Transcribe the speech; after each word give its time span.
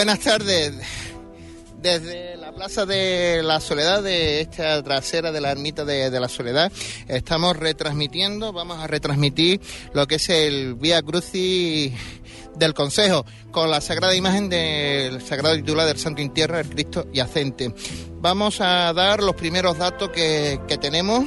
Buenas 0.00 0.20
tardes. 0.20 0.72
Desde 1.76 2.34
la 2.38 2.52
Plaza 2.52 2.86
de 2.86 3.42
la 3.42 3.60
Soledad, 3.60 4.02
de 4.02 4.40
esta 4.40 4.82
trasera 4.82 5.30
de 5.30 5.42
la 5.42 5.50
ermita 5.50 5.84
de, 5.84 6.08
la 6.18 6.26
Soledad, 6.26 6.72
estamos 7.06 7.54
retransmitiendo, 7.54 8.50
vamos 8.50 8.78
a 8.78 8.86
retransmitir 8.86 9.60
lo 9.92 10.06
que 10.06 10.14
es 10.14 10.30
el 10.30 10.74
Vía 10.76 11.02
Crucis 11.02 11.92
del 12.56 12.72
Consejo, 12.72 13.26
con 13.50 13.70
la 13.70 13.82
sagrada 13.82 14.16
imagen 14.16 14.48
del 14.48 15.20
sagrado 15.20 15.56
titular 15.56 15.86
del 15.86 15.98
Santo 15.98 16.22
Intierra, 16.22 16.60
el 16.60 16.70
Cristo 16.70 17.06
Yacente. 17.12 17.74
Vamos 18.22 18.62
a 18.62 18.94
dar 18.94 19.22
los 19.22 19.34
primeros 19.34 19.76
datos 19.76 20.08
que, 20.08 20.58
tenemos 20.80 21.26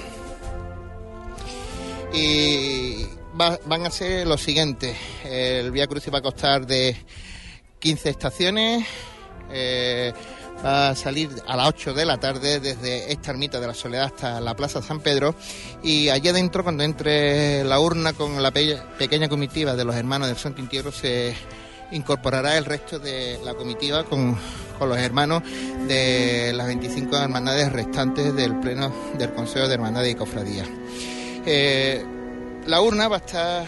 y 2.11 3.05
van 3.35 3.85
a 3.85 3.91
ser 3.91 4.25
los 4.25 4.41
siguientes. 4.41 4.97
El 5.23 5.69
Vía 5.69 5.85
Crucis 5.85 6.11
va 6.11 6.17
a 6.17 6.23
costar 6.23 6.65
de 6.65 6.97
15 7.83 8.09
estaciones. 8.09 8.87
Eh, 9.51 10.13
va 10.65 10.89
a 10.89 10.95
salir 10.95 11.29
a 11.45 11.57
las 11.57 11.67
8 11.67 11.93
de 11.93 12.05
la 12.05 12.17
tarde 12.17 12.61
desde 12.61 13.11
esta 13.11 13.31
ermita 13.31 13.59
de 13.59 13.67
la 13.67 13.73
Soledad 13.73 14.05
hasta 14.05 14.39
la 14.39 14.55
Plaza 14.55 14.81
San 14.81 15.01
Pedro 15.01 15.35
y 15.83 16.07
allí 16.07 16.29
adentro 16.29 16.63
cuando 16.63 16.83
entre 16.83 17.65
la 17.65 17.81
urna 17.81 18.13
con 18.13 18.41
la 18.41 18.51
pequeña 18.51 19.27
comitiva 19.27 19.75
de 19.75 19.83
los 19.83 19.95
hermanos 19.95 20.29
del 20.29 20.37
Santo 20.37 20.61
Entierro 20.61 20.93
se 20.93 21.35
incorporará 21.91 22.57
el 22.57 22.63
resto 22.63 22.99
de 22.99 23.37
la 23.43 23.53
comitiva 23.53 24.05
con, 24.05 24.37
los 24.79 24.97
hermanos 24.97 25.43
de 25.87 26.51
las 26.53 26.67
25 26.67 27.15
hermandades 27.17 27.71
restantes 27.71 28.33
del 28.33 28.59
Pleno 28.59 28.93
del 29.17 29.33
Consejo 29.33 29.67
de 29.67 29.73
Hermandades 29.75 30.11
y 30.11 30.15
Cofradías. 30.15 30.67
Eh, 31.45 32.03
la 32.65 32.81
urna 32.81 33.07
va 33.07 33.17
a 33.17 33.19
estar 33.19 33.65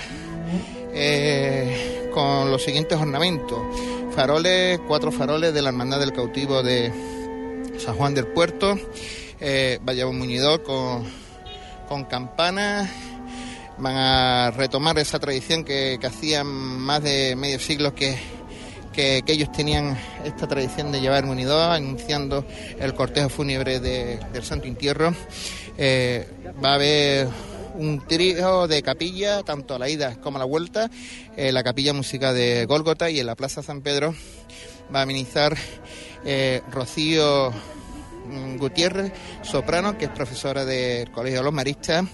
eh, 0.93 2.09
con 2.13 2.51
los 2.51 2.63
siguientes 2.63 2.97
ornamentos 2.97 3.59
faroles, 4.15 4.79
cuatro 4.87 5.11
faroles 5.11 5.53
de 5.53 5.61
la 5.61 5.69
Hermandad 5.69 5.99
del 5.99 6.13
Cautivo 6.13 6.63
de 6.63 6.89
San 7.77 7.95
Juan 7.95 8.13
del 8.13 8.27
Puerto, 8.27 8.79
eh, 9.41 9.77
un 10.07 10.17
Muñidor 10.17 10.63
con, 10.63 11.03
con 11.89 12.05
campanas, 12.05 12.89
van 13.77 13.95
a 13.97 14.51
retomar 14.51 14.97
esa 14.99 15.19
tradición 15.19 15.65
que, 15.65 15.99
hacían 16.01 16.47
más 16.47 17.03
de 17.03 17.35
medio 17.35 17.59
siglo 17.59 17.93
que, 17.93 18.17
que, 18.93 19.21
ellos 19.27 19.51
tenían 19.51 19.97
esta 20.23 20.47
tradición 20.47 20.93
de 20.93 21.01
llevar 21.01 21.25
muñidor 21.25 21.71
anunciando 21.71 22.45
el 22.79 22.93
cortejo 22.93 23.27
fúnebre 23.27 23.81
del 23.81 24.43
Santo 24.43 24.67
Entierro. 24.67 25.13
Eh, 25.77 26.25
va 26.63 26.71
a 26.71 26.75
haber 26.75 27.27
un 27.77 28.05
trío 28.07 28.67
de 28.67 28.81
capilla, 28.81 29.43
tanto 29.43 29.75
a 29.75 29.79
la 29.79 29.89
ida 29.89 30.15
como 30.21 30.37
a 30.37 30.39
la 30.39 30.45
vuelta, 30.45 30.89
en 31.35 31.53
la 31.53 31.63
capilla 31.63 31.93
música 31.93 32.33
de 32.33 32.65
Gólgota 32.65 33.09
y 33.09 33.19
en 33.19 33.25
la 33.25 33.35
Plaza 33.35 33.61
San 33.61 33.81
Pedro 33.81 34.15
va 34.93 34.99
a 34.99 35.03
amenizar 35.03 35.55
eh, 36.25 36.61
Rocío 36.71 37.51
mm, 37.51 38.57
Gutiérrez, 38.57 39.11
soprano, 39.41 39.97
que 39.97 40.05
es 40.05 40.11
profesora 40.11 40.65
del 40.65 41.11
Colegio 41.11 41.39
de 41.39 41.43
los 41.45 41.53
Maristas, 41.53 42.05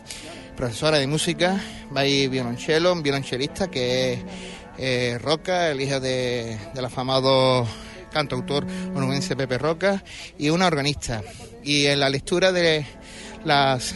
profesora 0.55 0.97
de 0.97 1.07
música, 1.07 1.61
va 1.95 2.01
a 2.01 2.05
ir 2.05 2.29
violonchelo, 2.29 2.93
un 2.93 3.03
violonchelista 3.03 3.69
que 3.69 4.13
es 4.13 4.19
eh, 4.77 5.17
Roca, 5.21 5.69
el 5.69 5.81
hijo 5.81 5.99
de, 5.99 6.57
del 6.73 6.85
afamado 6.85 7.67
cantautor 8.11 8.65
onubense 8.93 9.35
Pepe 9.35 9.57
Roca, 9.57 10.03
y 10.37 10.49
una 10.49 10.67
organista. 10.67 11.21
Y 11.63 11.85
en 11.85 11.99
la 11.99 12.09
lectura 12.09 12.51
de 12.51 12.85
las 13.45 13.95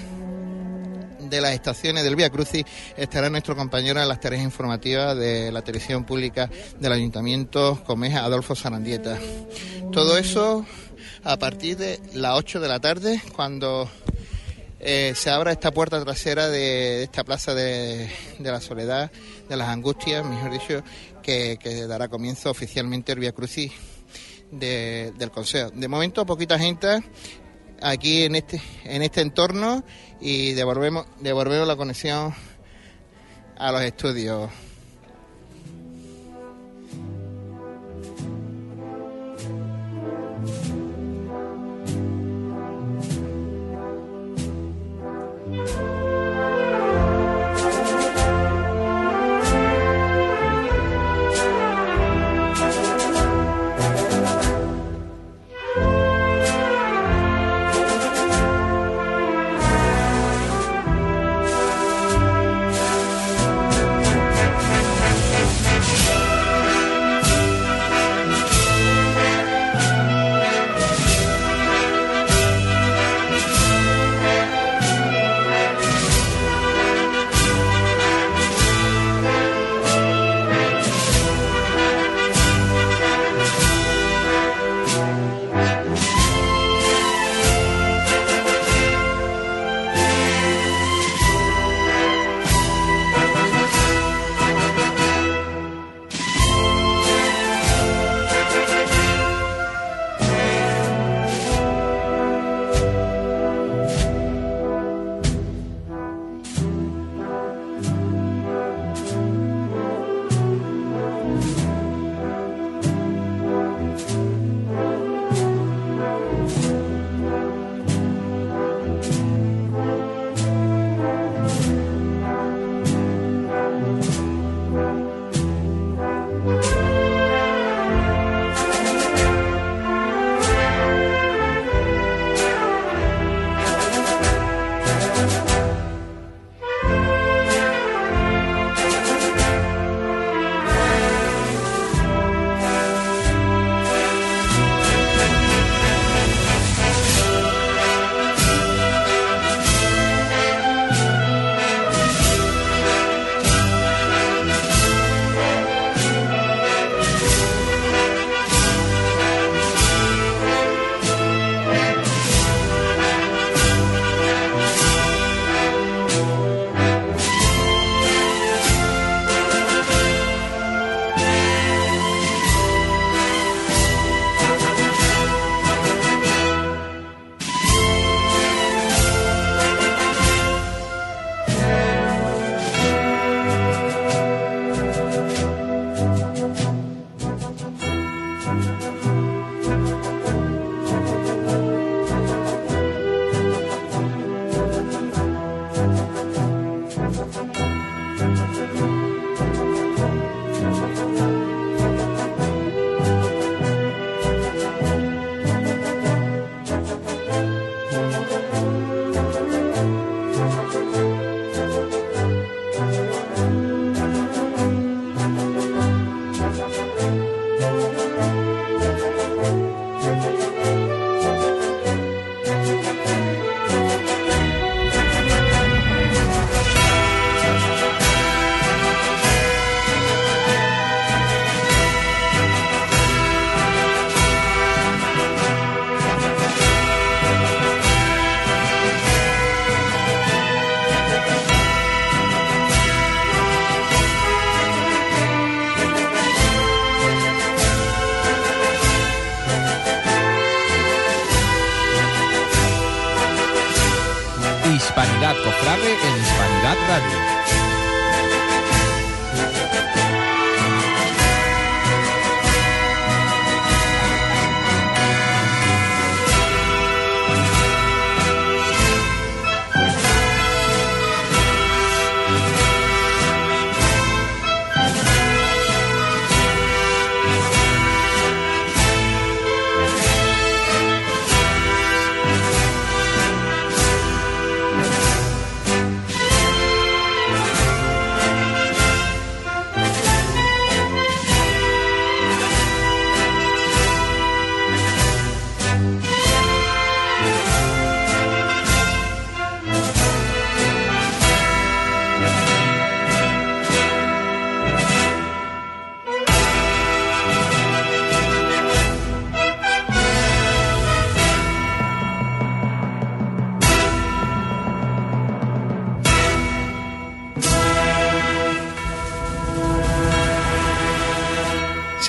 de 1.35 1.41
las 1.41 1.53
estaciones 1.53 2.05
del 2.05 2.15
Vía 2.15 2.29
Crucis 2.29 2.63
estará 2.95 3.29
nuestro 3.29 3.57
compañero 3.57 4.01
en 4.01 4.07
las 4.07 4.21
tareas 4.21 4.41
informativas 4.41 5.17
de 5.17 5.51
la 5.51 5.61
televisión 5.61 6.05
pública 6.05 6.49
del 6.79 6.93
Ayuntamiento 6.93 7.83
Comeja, 7.85 8.23
Adolfo 8.23 8.55
Sarandieta. 8.55 9.19
Todo 9.91 10.17
eso 10.17 10.65
a 11.25 11.37
partir 11.37 11.75
de 11.75 11.99
las 12.13 12.37
8 12.37 12.61
de 12.61 12.67
la 12.69 12.79
tarde, 12.79 13.21
cuando 13.35 13.89
eh, 14.79 15.11
se 15.13 15.29
abra 15.29 15.51
esta 15.51 15.71
puerta 15.71 16.01
trasera 16.01 16.47
de, 16.47 17.03
esta 17.03 17.25
plaza 17.25 17.53
de, 17.53 18.09
la 18.39 18.61
soledad, 18.61 19.11
de 19.49 19.57
las 19.57 19.67
angustias, 19.67 20.25
mejor 20.25 20.51
dicho, 20.51 20.83
que, 21.21 21.85
dará 21.85 22.07
comienzo 22.07 22.49
oficialmente 22.49 23.11
el 23.11 23.19
Vía 23.19 23.33
Crucis 23.33 23.73
del 24.51 25.31
Consejo. 25.31 25.71
De 25.71 25.89
momento, 25.89 26.25
poquita 26.25 26.57
gente 26.57 27.03
aquí 27.85 28.23
en 28.23 28.35
este, 28.35 28.61
en 28.83 29.03
este 29.03 29.21
entorno 29.21 29.83
y 30.19 30.53
devolvemos, 30.53 31.05
devolvemos 31.19 31.67
la 31.67 31.75
conexión 31.75 32.33
a 33.57 33.71
los 33.71 33.81
estudios. 33.83 34.49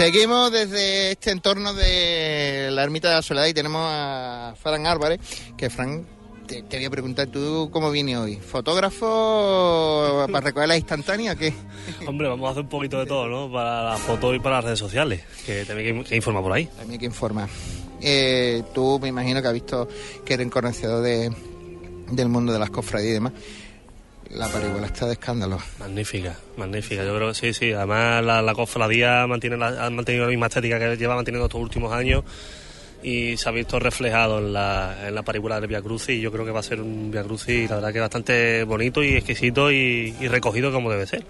Seguimos 0.06 0.52
desde 0.52 1.10
este 1.10 1.32
entorno 1.32 1.74
de 1.74 2.68
la 2.70 2.84
ermita 2.84 3.08
de 3.08 3.16
la 3.16 3.22
Soledad 3.22 3.46
y 3.46 3.54
tenemos 3.54 3.82
a 3.84 4.54
Fran 4.56 4.86
Álvarez, 4.86 5.18
que 5.56 5.68
Fran, 5.68 6.06
te, 6.46 6.62
voy 6.62 6.84
a 6.84 6.90
preguntar, 6.90 7.26
¿tú 7.26 7.70
cómo 7.72 7.90
viene 7.90 8.16
hoy? 8.16 8.36
¿Fotógrafo 8.36 10.28
para 10.30 10.46
recoger 10.46 10.68
la 10.68 10.76
instantánea 10.76 11.32
o 11.32 11.36
qué? 11.36 11.52
Hombre, 12.06 12.28
vamos 12.28 12.46
a 12.46 12.50
hacer 12.52 12.62
un 12.62 12.68
poquito 12.68 13.00
de 13.00 13.06
todo, 13.06 13.26
¿no? 13.26 13.52
Para 13.52 13.82
la 13.82 13.96
foto 13.96 14.32
y 14.32 14.38
para 14.38 14.58
las 14.58 14.66
redes 14.66 14.78
sociales, 14.78 15.22
que 15.44 15.64
también 15.64 15.96
hay 15.96 16.04
que, 16.04 16.14
informar 16.14 16.44
por 16.44 16.52
ahí. 16.52 16.66
También 16.66 16.92
hay 16.92 16.98
que 16.98 17.06
informar. 17.06 17.48
Eh, 18.00 18.62
tú 18.72 19.00
me 19.02 19.08
imagino 19.08 19.42
que 19.42 19.48
has 19.48 19.54
visto 19.54 19.88
que 20.24 20.34
eres 20.34 20.48
conocido 20.52 21.02
de, 21.02 21.34
del 22.12 22.28
mundo 22.28 22.52
de 22.52 22.60
las 22.60 22.70
cofradías 22.70 23.10
y 23.10 23.14
demás. 23.14 23.32
La 24.30 24.46
parihuela 24.46 24.86
está 24.86 25.06
de 25.06 25.14
escándalo. 25.14 25.58
Magnífica, 25.86 26.36
magnífica. 26.56 27.04
Yo 27.04 27.14
creo 27.14 27.28
que 27.28 27.34
sí, 27.34 27.54
sí. 27.54 27.72
Además, 27.72 28.24
la, 28.24 28.42
la 28.42 28.54
cofradía 28.54 29.24
mantiene 29.28 29.56
la, 29.56 29.86
ha 29.86 29.90
mantenido 29.90 30.24
la 30.24 30.30
misma 30.30 30.46
estética 30.46 30.80
que 30.80 30.96
lleva 30.96 31.14
manteniendo 31.14 31.46
estos 31.46 31.60
últimos 31.60 31.92
años 31.92 32.24
y 33.02 33.36
se 33.36 33.48
ha 33.48 33.52
visto 33.52 33.78
reflejado 33.78 34.38
en 34.38 34.52
la, 34.52 35.06
en 35.06 35.14
la 35.14 35.22
parihuela 35.22 35.60
del 35.60 35.68
Via 35.68 35.82
Crucis 35.82 36.16
y 36.16 36.20
yo 36.20 36.32
creo 36.32 36.44
que 36.44 36.50
va 36.50 36.60
a 36.60 36.64
ser 36.64 36.80
un 36.80 37.10
Via 37.10 37.22
Crucis, 37.22 37.68
la 37.68 37.76
verdad 37.76 37.92
que 37.92 38.00
bastante 38.00 38.64
bonito 38.64 39.02
y 39.02 39.14
exquisito 39.14 39.70
y 39.70 40.12
recogido 40.28 40.72
como 40.72 40.90
debe 40.90 41.06
ser. 41.06 41.24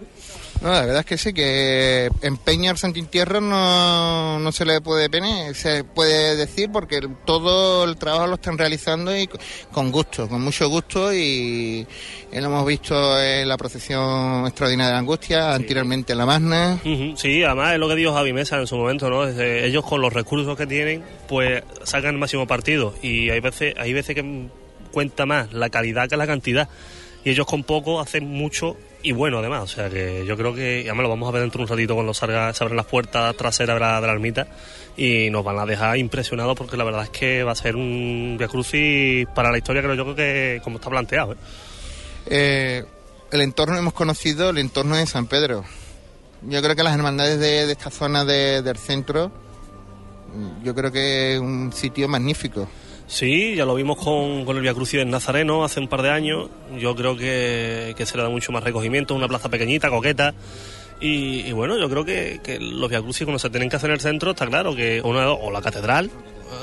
No, 0.62 0.72
la 0.72 0.80
verdad 0.80 1.00
es 1.00 1.06
que 1.06 1.18
sí, 1.18 1.32
que 1.34 2.08
empeñar 2.22 2.78
Santín 2.78 3.06
Tierra 3.06 3.40
no, 3.40 4.38
no 4.38 4.52
se 4.52 4.64
le 4.64 4.80
puede 4.80 5.10
pene, 5.10 5.52
se 5.54 5.84
puede 5.84 6.36
decir 6.36 6.70
porque 6.72 7.00
todo 7.24 7.84
el 7.84 7.96
trabajo 7.96 8.26
lo 8.26 8.34
están 8.36 8.56
realizando 8.56 9.16
y 9.16 9.28
con 9.70 9.92
gusto, 9.92 10.28
con 10.28 10.42
mucho 10.42 10.68
gusto 10.68 11.12
y, 11.12 11.86
lo 12.32 12.46
hemos 12.46 12.66
visto 12.66 13.20
en 13.20 13.48
la 13.48 13.56
procesión 13.56 14.46
extraordinaria 14.46 14.92
de 14.92 14.98
Angustia, 14.98 15.54
anteriormente 15.54 16.12
en 16.12 16.18
la 16.18 16.26
Magna. 16.26 16.78
Sí, 17.16 17.42
además 17.42 17.74
es 17.74 17.78
lo 17.78 17.88
que 17.88 17.94
dijo 17.94 18.12
Javi 18.12 18.32
Mesa 18.32 18.58
en 18.58 18.66
su 18.66 18.76
momento, 18.76 19.08
¿no? 19.08 19.26
ellos 19.26 19.84
con 19.84 20.00
los 20.00 20.12
recursos 20.12 20.56
que 20.56 20.66
tienen, 20.66 21.02
pues 21.28 21.55
sacan 21.84 22.14
el 22.14 22.18
máximo 22.18 22.46
partido 22.46 22.94
y 23.02 23.30
hay 23.30 23.40
veces, 23.40 23.74
hay 23.78 23.92
veces 23.92 24.14
que 24.14 24.48
cuenta 24.92 25.26
más 25.26 25.52
la 25.52 25.70
calidad 25.70 26.08
que 26.08 26.16
la 26.16 26.26
cantidad 26.26 26.68
y 27.24 27.30
ellos 27.30 27.46
con 27.46 27.64
poco 27.64 28.00
hacen 28.00 28.26
mucho 28.28 28.76
y 29.02 29.12
bueno 29.12 29.38
además. 29.38 29.62
O 29.62 29.66
sea 29.66 29.90
que 29.90 30.24
yo 30.26 30.36
creo 30.36 30.54
que, 30.54 30.82
además 30.86 31.02
lo 31.02 31.08
vamos 31.08 31.28
a 31.28 31.32
ver 31.32 31.42
dentro 31.42 31.58
de 31.58 31.64
un 31.64 31.68
ratito 31.68 31.94
cuando 31.94 32.14
salga, 32.14 32.52
se 32.52 32.62
abren 32.62 32.76
las 32.76 32.86
puertas 32.86 33.36
traseras 33.36 33.76
de 33.76 33.80
la, 33.80 34.00
de 34.00 34.08
ermita 34.08 34.46
y 34.96 35.28
nos 35.30 35.44
van 35.44 35.58
a 35.58 35.66
dejar 35.66 35.96
impresionados 35.98 36.56
porque 36.56 36.76
la 36.76 36.84
verdad 36.84 37.02
es 37.02 37.10
que 37.10 37.42
va 37.42 37.52
a 37.52 37.56
ser 37.56 37.76
un 37.76 38.36
Via 38.38 38.48
Crucis 38.48 39.26
para 39.34 39.50
la 39.50 39.58
historia, 39.58 39.82
creo 39.82 39.94
yo 39.94 40.14
que 40.14 40.60
como 40.62 40.76
está 40.76 40.88
planteado. 40.88 41.32
¿eh? 41.32 41.36
Eh, 42.26 42.84
el 43.30 43.40
entorno 43.40 43.76
hemos 43.76 43.92
conocido, 43.92 44.50
el 44.50 44.58
entorno 44.58 44.96
de 44.96 45.06
San 45.06 45.26
Pedro. 45.26 45.64
Yo 46.42 46.62
creo 46.62 46.76
que 46.76 46.82
las 46.82 46.94
hermandades 46.94 47.38
de, 47.38 47.70
esta 47.70 47.90
zona 47.90 48.24
del 48.24 48.76
centro, 48.76 49.32
yo 50.62 50.74
creo 50.74 50.92
que 50.92 51.34
es 51.34 51.40
un 51.40 51.72
sitio 51.72 52.08
magnífico. 52.08 52.68
Sí, 53.06 53.54
ya 53.54 53.64
lo 53.64 53.74
vimos 53.74 53.98
con, 53.98 54.44
con 54.44 54.56
el 54.56 54.62
Via 54.62 54.74
Crucis 54.74 54.98
del 54.98 55.10
Nazareno 55.10 55.64
hace 55.64 55.78
un 55.78 55.88
par 55.88 56.02
de 56.02 56.10
años. 56.10 56.48
Yo 56.78 56.96
creo 56.96 57.16
que, 57.16 57.94
se 57.96 58.16
le 58.16 58.22
da 58.22 58.28
mucho 58.28 58.50
más 58.50 58.64
recogimiento, 58.64 59.14
una 59.14 59.28
plaza 59.28 59.48
pequeñita, 59.48 59.90
coqueta. 59.90 60.34
Y, 60.98 61.52
bueno, 61.52 61.78
yo 61.78 61.88
creo 61.88 62.04
que, 62.04 62.58
los 62.60 62.90
Via 62.90 63.00
Crucis 63.00 63.24
cuando 63.24 63.38
se 63.38 63.50
tienen 63.50 63.68
que 63.68 63.76
hacer 63.76 63.90
en 63.90 63.94
el 63.94 64.00
centro, 64.00 64.32
está 64.32 64.46
claro 64.46 64.74
que 64.74 65.00
una, 65.02 65.30
o 65.30 65.50
la 65.50 65.62
catedral 65.62 66.10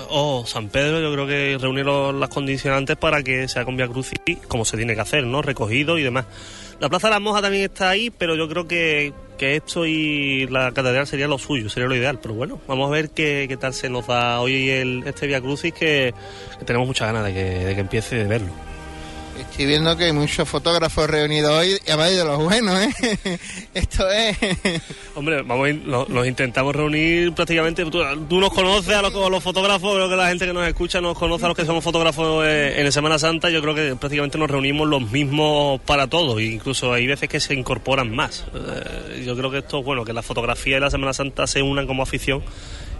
o 0.10 0.46
San 0.46 0.70
Pedro, 0.70 1.02
yo 1.02 1.12
creo 1.14 1.28
que 1.28 1.58
reunir 1.60 1.86
las 1.86 2.30
condicionantes 2.30 2.98
para 2.98 3.22
que 3.24 3.48
sea 3.48 3.66
con 3.66 3.78
Via 3.78 3.88
Crucis 3.88 4.20
como 4.48 4.66
se 4.66 4.78
tiene 4.78 4.96
que 4.96 5.02
hacer, 5.02 5.26
¿no? 5.26 5.42
Recogido 5.42 5.98
y 5.98 6.04
demás. 6.04 6.26
La 6.80 6.90
Plaza 6.90 7.08
de 7.08 7.12
las 7.12 7.22
Monjas 7.22 7.42
también 7.42 7.64
está 7.64 7.90
ahí, 7.90 8.10
pero 8.10 8.36
yo 8.36 8.50
creo 8.50 8.68
que, 8.68 9.14
que 9.38 9.56
esto 9.56 9.86
y 9.86 10.48
la 10.48 10.72
catedral 10.72 11.08
sería 11.08 11.28
lo 11.28 11.38
suyo, 11.38 11.70
sería 11.70 11.88
lo 11.88 11.96
ideal. 11.96 12.20
Pero 12.22 12.34
bueno, 12.34 12.60
vamos 12.68 12.88
a 12.88 12.92
ver 12.92 13.10
qué, 13.12 13.58
tal 13.60 13.74
se 13.74 13.90
nos 13.90 14.08
da 14.08 14.40
hoy 14.42 14.70
el, 14.70 15.04
este 15.06 15.28
Via 15.28 15.42
Crucis, 15.42 15.74
que, 15.74 16.14
que 16.60 16.66
tenemos 16.66 16.88
muchas 16.88 17.08
ganas 17.08 17.26
de 17.26 17.34
que, 17.34 17.44
de 17.44 17.76
que 17.76 17.82
empiece 17.82 18.16
de 18.16 18.26
verlo. 18.26 18.73
Estoy 19.40 19.66
viendo 19.66 19.96
que 19.98 20.06
hay 20.06 20.12
muchos 20.12 20.48
fotógrafos 20.48 21.10
reunidos 21.10 21.52
hoy, 21.52 21.80
y 21.86 21.90
además 21.90 22.12
de 22.12 22.24
los 22.24 22.44
buenos, 22.44 22.80
¿eh? 22.80 23.40
Esto 23.74 24.10
es... 24.10 24.38
Hombre, 25.16 25.42
vamos 25.42 25.70
los, 26.10 26.28
intentamos 26.28 26.76
reunir 26.76 27.34
prácticamente, 27.34 27.84
tú, 27.86 28.40
nos 28.40 28.54
conoces 28.54 28.96
a 28.96 29.02
los, 29.02 29.44
fotógrafos, 29.44 29.96
creo 29.96 30.10
que 30.10 30.16
la 30.16 30.30
gente 30.30 30.46
que 30.46 30.54
nos 30.54 30.68
escucha 30.68 31.02
nos 31.02 31.18
conoce 31.18 31.46
a 31.46 31.48
los 31.50 31.58
que 31.58 31.66
somos 31.66 31.84
fotógrafos 31.84 32.46
eh, 32.46 32.82
en 32.82 32.92
Semana 32.92 33.18
Santa, 33.18 33.50
yo 33.50 33.62
creo 33.62 33.74
que 33.74 33.96
prácticamente 33.96 34.38
nos 34.38 34.50
reunimos 34.50 34.88
los 34.88 35.12
mismos 35.12 35.82
para 35.82 36.08
todos, 36.08 36.40
incluso 36.42 36.94
hay 36.94 37.08
veces 37.08 37.28
que 37.28 37.40
se 37.40 37.54
incorporan 37.54 38.16
más. 38.16 38.46
Eh, 38.54 39.24
yo 39.26 39.36
creo 39.36 39.50
que 39.50 39.60
esto, 39.60 39.82
bueno, 39.82 40.06
que 40.06 40.14
la 40.14 40.22
fotografía 40.22 40.78
y 40.78 40.80
la 40.80 40.92
Semana 40.92 41.14
Santa 41.14 41.48
se 41.48 41.62
unan 41.62 41.88
como 41.88 42.04
afición 42.04 42.44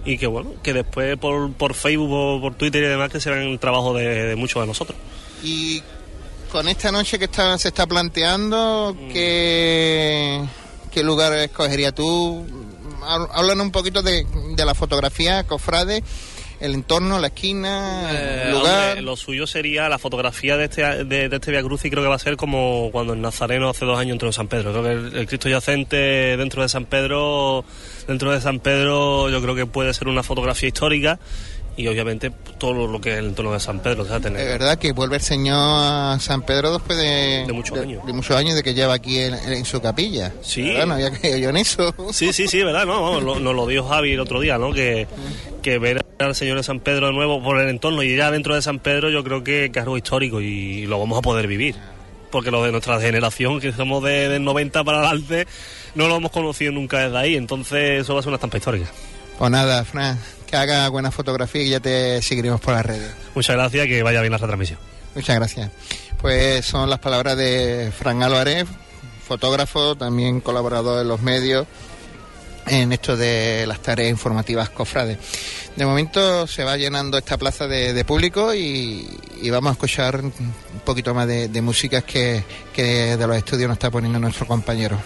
y 0.06 0.18
que 0.18 0.28
bueno, 0.28 0.54
que 0.64 0.74
después 0.74 1.18
por, 1.18 1.54
por 1.54 1.74
Facebook 1.74 2.12
o 2.12 2.42
por 2.42 2.56
Twitter 2.56 2.84
y 2.84 2.88
demás 2.88 3.12
que 3.12 3.20
se 3.20 3.30
vean 3.30 3.44
el 3.44 3.60
trabajo 3.60 3.94
de, 3.94 4.26
de 4.26 4.36
muchos 4.36 4.62
de 4.62 4.68
nosotros. 4.68 4.98
Y 5.44 5.82
con 6.54 6.68
esta 6.68 6.92
noche 6.92 7.18
que 7.18 7.26
está, 7.26 7.58
se 7.58 7.70
está 7.70 7.88
planteando, 7.88 8.96
¿qué, 9.12 10.40
¿qué 10.92 11.02
lugar 11.02 11.34
escogería 11.34 11.92
tú? 11.92 12.46
háblanos 13.02 13.66
un 13.66 13.72
poquito 13.72 14.04
de, 14.04 14.24
de 14.56 14.64
la 14.64 14.76
fotografía, 14.76 15.46
cofrade 15.46 16.04
el 16.64 16.76
entorno, 16.76 17.20
la 17.20 17.28
esquina, 17.28 18.10
el 18.10 18.50
eh, 18.50 18.52
lugar. 18.52 19.02
lo 19.02 19.18
suyo 19.18 19.46
sería 19.46 19.90
la 19.90 20.00
fotografía 20.00 20.56
de 20.56 20.66
este, 20.66 21.04
de, 21.04 21.26
este 21.26 21.52
Via 21.52 21.62
Cruz 21.62 21.84
y 21.84 21.90
creo 21.90 22.04
que 22.04 22.08
va 22.08 22.16
a 22.16 22.20
ser 22.20 22.38
como 22.38 22.88
cuando 22.94 23.12
el 23.12 23.20
Nazareno 23.20 23.70
hace 23.70 23.84
dos 23.84 24.00
años 24.00 24.14
entró 24.14 24.30
en 24.30 24.34
San 24.34 24.48
Pedro. 24.48 24.72
Creo 24.72 24.84
que 24.84 25.20
el, 25.20 25.28
Cristo 25.28 25.50
yacente 25.50 26.38
dentro 26.38 26.62
de 26.62 26.70
San 26.70 26.86
Pedro, 26.86 27.66
dentro 28.08 28.32
de 28.32 28.40
San 28.40 28.62
Pedro, 28.62 29.30
yo 29.30 29.42
creo 29.42 29.56
que 29.56 29.66
puede 29.66 29.94
ser 29.94 30.08
una 30.08 30.24
fotografía 30.24 30.70
histórica 30.70 31.20
y 31.76 31.88
obviamente 31.88 32.32
todo 32.58 32.88
lo 32.88 33.02
que 33.02 33.14
es 33.14 33.20
el 33.20 33.28
entorno 33.28 33.52
de 33.54 33.60
San 33.60 33.80
Pedro. 33.80 34.04
Es 34.04 34.22
verdad 34.22 34.78
que 34.78 34.92
vuelve 34.92 35.16
el 35.16 35.22
Señor 35.22 35.58
a 35.58 36.18
San 36.20 36.44
Pedro 36.44 36.74
después 36.74 36.98
de, 36.98 37.46
muchos 37.52 37.78
años. 37.80 38.06
De 38.06 38.14
muchos 38.14 38.36
años 38.36 38.56
de 38.56 38.64
que 38.64 38.74
lleva 38.74 38.94
aquí 38.94 39.20
en, 39.20 39.66
su 39.66 39.82
capilla. 39.82 40.32
Sí. 40.42 40.74
No 40.86 40.94
había 40.94 41.12
caído 41.12 41.38
yo 41.38 41.50
en 41.50 41.58
eso. 41.58 41.94
Sí, 42.12 42.32
sí, 42.32 42.48
sí, 42.48 42.62
¿verdad? 42.64 42.86
No, 42.86 43.20
nos 43.22 43.56
lo 43.56 43.68
dijo 43.68 43.88
Javi 43.88 44.14
el 44.14 44.20
otro 44.20 44.40
día, 44.40 44.58
¿no? 44.58 44.72
Que, 44.72 45.08
que 45.62 45.80
ver 45.80 46.06
al 46.20 46.36
Señor 46.36 46.58
de 46.58 46.64
San 46.64 46.80
Pedro 46.80 47.08
de 47.08 47.14
nuevo 47.14 47.42
por 47.42 47.60
el 47.60 47.70
entorno 47.70 48.04
y 48.04 48.16
ya 48.16 48.30
dentro 48.30 48.56
de 48.56 48.62
San 48.62 48.80
Pedro 48.80 49.10
yo 49.10 49.24
creo 49.24 49.44
que, 49.44 49.66
es 49.66 49.78
algo 49.78 49.98
histórico 49.98 50.42
y 50.42 50.86
lo 50.86 51.00
vamos 51.00 51.18
a 51.18 51.22
poder 51.22 51.48
vivir. 51.48 51.76
Porque 52.32 52.50
lo 52.50 52.64
de 52.64 52.72
nuestra 52.72 53.00
generación, 53.00 53.60
que 53.60 53.72
somos 53.74 54.04
de, 54.04 54.28
del 54.28 54.44
90 54.44 54.84
para 54.84 55.00
adelante, 55.00 55.48
no 55.96 56.08
lo 56.08 56.18
hemos 56.18 56.32
conocido 56.32 56.72
nunca 56.72 57.00
desde 57.00 57.18
ahí. 57.18 57.36
Entonces 57.36 58.02
eso 58.02 58.14
va 58.14 58.20
a 58.20 58.24
ser 58.24 58.30
una 58.30 58.38
estampa 58.38 58.58
histórica. 58.58 58.88
Pues 59.38 59.52
nada, 59.52 59.84
Fran, 59.86 60.20
que 60.54 60.58
haga 60.58 60.88
buena 60.90 61.10
fotografía 61.10 61.64
y 61.64 61.70
ya 61.70 61.80
te 61.80 62.22
seguiremos 62.22 62.62
por 62.62 62.76
las 62.76 62.86
redes. 62.86 63.12
Muchas 63.34 63.56
gracias, 63.56 63.88
que 63.88 64.04
vaya 64.04 64.22
bien 64.22 64.32
la 64.32 64.38
retransmisión. 64.38 64.78
Muchas 65.16 65.36
gracias. 65.36 65.72
Pues 66.22 66.64
son 66.64 66.92
las 66.92 67.00
palabras 67.00 67.36
de 67.38 67.92
Fran 67.98 68.22
Álvarez, 68.22 68.68
fotógrafo, 69.28 69.96
también 69.96 70.42
colaborador 70.42 71.02
en 71.02 71.08
los 71.08 71.22
medios 71.24 71.66
en 72.68 72.94
esto 72.94 73.18
de 73.18 73.66
las 73.66 73.80
tareas 73.82 74.12
informativas 74.12 74.70
cofrades. 74.70 75.18
De 75.76 75.88
momento 75.88 76.46
se 76.46 76.64
va 76.64 76.78
llenando 76.78 77.18
esta 77.18 77.36
plaza 77.36 77.68
de, 77.68 78.06
público 78.06 78.54
y, 78.54 79.10
vamos 79.50 79.72
a 79.72 79.74
escuchar 79.74 80.22
un 80.22 80.34
poquito 80.86 81.16
más 81.16 81.28
de, 81.28 81.48
de 81.48 81.62
músicas 81.64 82.04
que, 82.04 82.44
que 82.72 83.18
de 83.18 83.28
los 83.28 83.36
estudios 83.38 83.70
nos 83.70 83.78
está 83.78 83.90
poniendo 83.90 84.20
nuestro 84.20 84.46
compañero. 84.46 85.00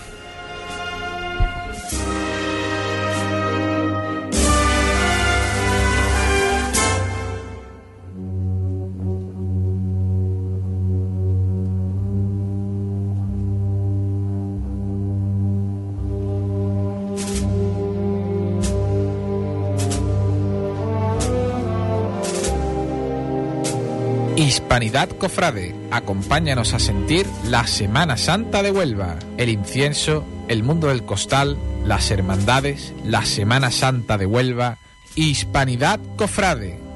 Hispanidad 24.78 25.10
Cofrade, 25.10 25.74
acompáñanos 25.90 26.76
a 26.76 26.80
sentir 26.80 27.26
la 27.46 27.66
Semana 27.66 28.16
Santa 28.16 28.62
de 28.62 28.70
Huelva, 28.70 29.18
el 29.38 29.50
incienso, 29.50 30.24
el 30.50 30.62
mundo 30.62 30.90
del 30.90 31.04
costal, 31.04 31.58
las 31.84 32.12
hermandades, 32.12 32.94
la 33.04 33.26
Semana 33.26 33.72
Santa 33.72 34.20
de 34.20 34.28
Huelva, 34.28 34.78
Hispanidad 35.16 36.00
Cofrade. 36.16 36.87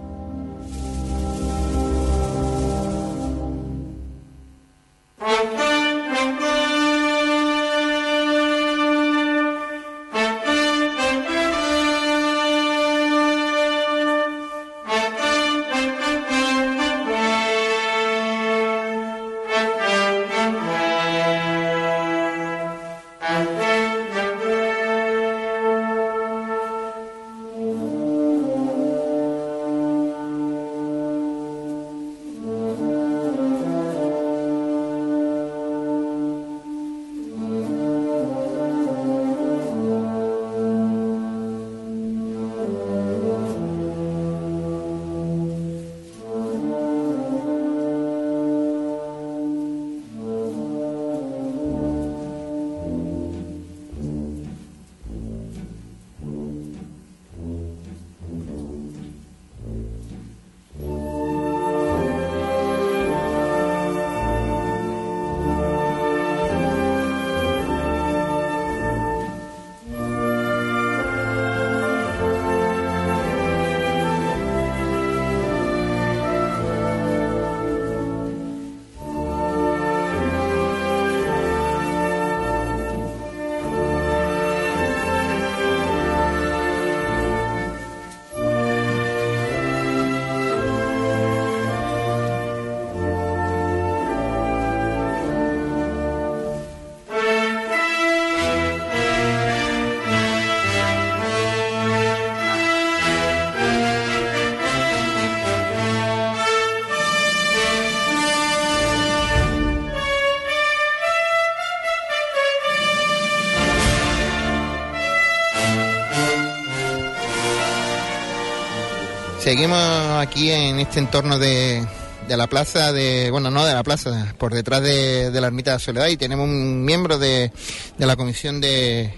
Seguimos 119.51 119.77
aquí 120.21 120.49
en 120.49 120.79
este 120.79 120.99
entorno 120.99 121.37
de, 121.37 121.85
la 122.29 122.47
plaza 122.47 122.93
de, 122.93 123.29
bueno, 123.31 123.51
no 123.51 123.65
de 123.65 123.73
la 123.73 123.83
plaza, 123.83 124.33
por 124.37 124.53
detrás 124.53 124.81
de, 124.81 125.29
la 125.29 125.47
ermita 125.47 125.71
de 125.71 125.75
la 125.75 125.79
Soledad 125.79 126.07
y 126.07 126.15
tenemos 126.15 126.45
un 126.45 126.85
miembro 126.85 127.17
de, 127.17 127.51
la 127.97 128.15
comisión 128.15 128.61
de 128.61 129.13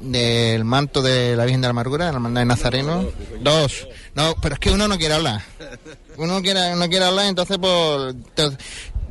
del 0.00 0.64
manto 0.66 1.00
de 1.00 1.34
la 1.34 1.46
Virgen 1.46 1.62
de 1.62 1.68
la 1.68 1.70
Amargura, 1.70 2.04
la 2.04 2.10
hermandad 2.10 2.42
de 2.42 2.44
Nazareno. 2.44 3.06
Dos. 3.40 3.88
No, 4.14 4.36
pero 4.42 4.56
es 4.56 4.58
que 4.58 4.70
uno 4.70 4.86
no 4.86 4.98
quiere 4.98 5.14
hablar. 5.14 5.40
Uno 6.18 6.42
quiere, 6.42 6.76
no 6.76 6.86
quiere 6.90 7.06
hablar, 7.06 7.24
entonces 7.24 7.56
pues 7.56 8.14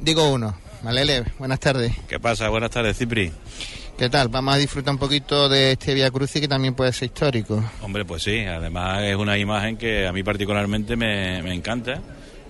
digo 0.01 0.29
uno. 0.29 0.55
Malele, 0.83 1.23
buenas 1.39 1.59
tardes. 1.59 1.93
¿Qué 2.07 2.19
pasa? 2.19 2.47
Buenas 2.49 2.69
tardes, 2.69 2.95
Cipri. 2.95 3.33
¿Qué 3.99 4.09
tal? 4.09 4.29
Vamos 4.29 4.53
a 4.53 4.57
disfrutar 4.57 4.93
un 4.93 4.97
poquito 4.97 5.49
de 5.49 5.73
este 5.73 5.93
Via 5.93 6.09
Crucis 6.09 6.39
que 6.39 6.47
también 6.47 6.73
puede 6.73 6.93
ser 6.93 7.07
histórico. 7.07 7.61
Hombre, 7.81 8.05
pues 8.05 8.23
sí, 8.23 8.45
además 8.45 9.03
es 9.03 9.17
una 9.17 9.37
imagen 9.37 9.75
que 9.75 10.07
a 10.07 10.13
mí 10.13 10.23
particularmente 10.23 10.95
me, 10.95 11.39
encanta 11.53 11.99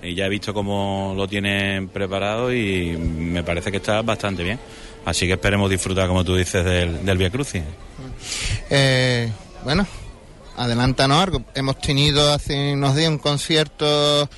y 0.03 0.13
ya 0.13 0.27
he 0.27 0.29
visto 0.29 0.53
cómo 0.53 1.15
lo 1.17 1.27
tienen 1.27 1.87
preparado 1.87 2.53
y 2.53 2.95
me 2.95 3.41
parece 3.41 3.71
que 3.71 3.77
está 3.77 4.03
bastante 4.03 4.43
bien. 4.43 4.59
Así 5.05 5.25
que 5.25 5.33
esperemos 5.33 5.71
disfrutar, 5.71 6.07
como 6.07 6.23
tú 6.23 6.35
dices, 6.35 6.63
del, 6.63 7.03
del 7.03 7.17
Via 7.17 7.31
Crucis. 7.31 7.63
Eh, 8.69 9.31
bueno, 9.63 9.87
adelántanos 10.55 11.23
algo. 11.23 11.43
Hemos 11.55 11.79
tenido 11.79 12.31
hace 12.31 12.73
unos 12.73 12.95
días 12.95 13.09
un 13.09 13.17
concierto 13.17 14.29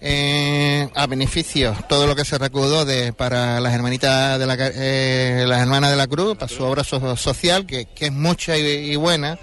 eh, 0.00 0.88
a 0.94 1.06
beneficio 1.06 1.74
todo 1.88 2.06
lo 2.06 2.16
que 2.16 2.24
se 2.24 2.38
recaudó 2.38 2.84
de, 2.84 3.12
para 3.12 3.60
las 3.60 3.74
hermanitas 3.74 4.38
de 4.38 4.46
la, 4.46 4.56
eh, 4.58 5.44
las 5.46 5.60
hermanas 5.60 5.90
de 5.90 5.96
la 5.96 6.06
Cruz, 6.06 6.36
para 6.36 6.48
su 6.48 6.64
obra 6.64 6.84
social, 6.84 7.66
que, 7.66 7.86
es 7.98 8.12
mucha 8.12 8.56
y, 8.56 8.96
buena. 8.96 9.38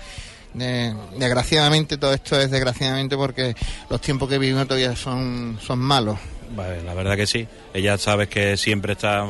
desgraciadamente 0.53 1.97
todo 1.97 2.13
esto 2.13 2.39
es 2.39 2.49
desgraciadamente 2.49 3.15
porque 3.15 3.55
los 3.89 4.01
tiempos 4.01 4.29
que 4.29 4.37
vivimos 4.37 4.67
todavía 4.67 4.95
son, 4.95 5.59
son 5.61 5.79
malos. 5.79 6.17
la 6.55 6.93
verdad 6.93 7.15
que 7.15 7.27
sí. 7.27 7.47
Ella 7.73 7.97
sabes 7.97 8.27
que 8.27 8.57
siempre 8.57 8.93
está 8.93 9.25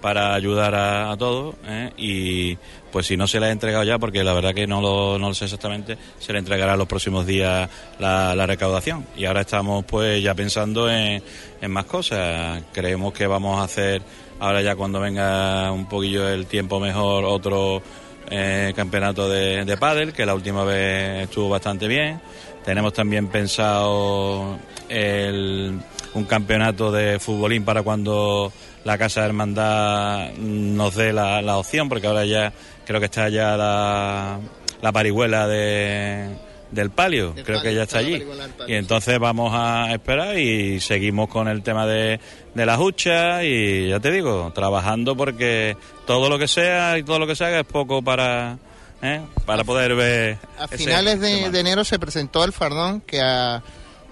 para 0.00 0.34
ayudar 0.34 0.74
a, 0.74 1.16
todos 1.16 1.56
¿eh? 1.64 1.92
y 1.96 2.58
pues 2.96 3.08
si 3.08 3.16
no 3.18 3.28
se 3.28 3.38
le 3.38 3.44
ha 3.44 3.50
entregado 3.50 3.84
ya, 3.84 3.98
porque 3.98 4.24
la 4.24 4.32
verdad 4.32 4.54
que 4.54 4.66
no 4.66 4.80
lo, 4.80 5.18
no 5.18 5.28
lo 5.28 5.34
sé 5.34 5.44
exactamente, 5.44 5.98
se 6.18 6.32
le 6.32 6.38
entregará 6.38 6.78
los 6.78 6.88
próximos 6.88 7.26
días 7.26 7.68
la, 7.98 8.34
la 8.34 8.46
recaudación. 8.46 9.04
Y 9.18 9.26
ahora 9.26 9.42
estamos 9.42 9.84
pues 9.84 10.22
ya 10.22 10.34
pensando 10.34 10.90
en, 10.90 11.22
en 11.60 11.70
más 11.70 11.84
cosas. 11.84 12.62
Creemos 12.72 13.12
que 13.12 13.26
vamos 13.26 13.60
a 13.60 13.64
hacer 13.64 14.00
ahora 14.40 14.62
ya 14.62 14.76
cuando 14.76 14.98
venga 14.98 15.70
un 15.72 15.86
poquillo 15.86 16.26
el 16.26 16.46
tiempo 16.46 16.80
mejor 16.80 17.26
otro 17.26 17.82
eh, 18.30 18.72
campeonato 18.74 19.28
de, 19.28 19.66
de 19.66 19.76
pádel, 19.76 20.14
que 20.14 20.24
la 20.24 20.34
última 20.34 20.64
vez 20.64 21.24
estuvo 21.24 21.50
bastante 21.50 21.88
bien. 21.88 22.18
Tenemos 22.64 22.94
también 22.94 23.28
pensado 23.28 24.58
el, 24.88 25.78
un 26.14 26.24
campeonato 26.24 26.90
de 26.90 27.18
futbolín 27.18 27.62
para 27.62 27.82
cuando 27.82 28.50
la 28.86 28.98
Casa 28.98 29.22
de 29.22 29.26
Hermandad 29.26 30.32
nos 30.38 30.94
dé 30.94 31.12
la, 31.12 31.42
la 31.42 31.58
opción, 31.58 31.88
porque 31.88 32.06
ahora 32.06 32.24
ya 32.24 32.52
creo 32.86 33.00
que 33.00 33.06
está 33.06 33.28
ya 33.28 33.56
la, 33.56 34.38
la 34.80 34.92
parihuela 34.92 35.48
de, 35.48 36.28
del 36.70 36.90
palio, 36.90 37.34
creo 37.44 37.60
que 37.60 37.74
ya 37.74 37.82
está 37.82 37.98
allí. 37.98 38.24
Y 38.68 38.74
entonces 38.74 39.18
vamos 39.18 39.50
a 39.52 39.92
esperar 39.92 40.38
y 40.38 40.78
seguimos 40.78 41.28
con 41.28 41.48
el 41.48 41.64
tema 41.64 41.84
de, 41.84 42.20
de 42.54 42.64
la 42.64 42.78
hucha 42.78 43.42
y 43.42 43.88
ya 43.88 43.98
te 43.98 44.12
digo, 44.12 44.52
trabajando 44.54 45.16
porque 45.16 45.76
todo 46.06 46.28
lo 46.28 46.38
que 46.38 46.46
sea 46.46 46.96
y 46.96 47.02
todo 47.02 47.18
lo 47.18 47.26
que 47.26 47.34
se 47.34 47.44
haga 47.44 47.58
es 47.58 47.66
poco 47.66 48.02
para, 48.02 48.56
¿eh? 49.02 49.20
para 49.46 49.64
poder 49.64 49.96
ver. 49.96 50.38
A 50.60 50.68
finales 50.68 51.18
de, 51.18 51.46
enero 51.46 51.82
se 51.82 51.98
presentó 51.98 52.44
el 52.44 52.52
fardón 52.52 53.00
que 53.00 53.20
a, 53.20 53.64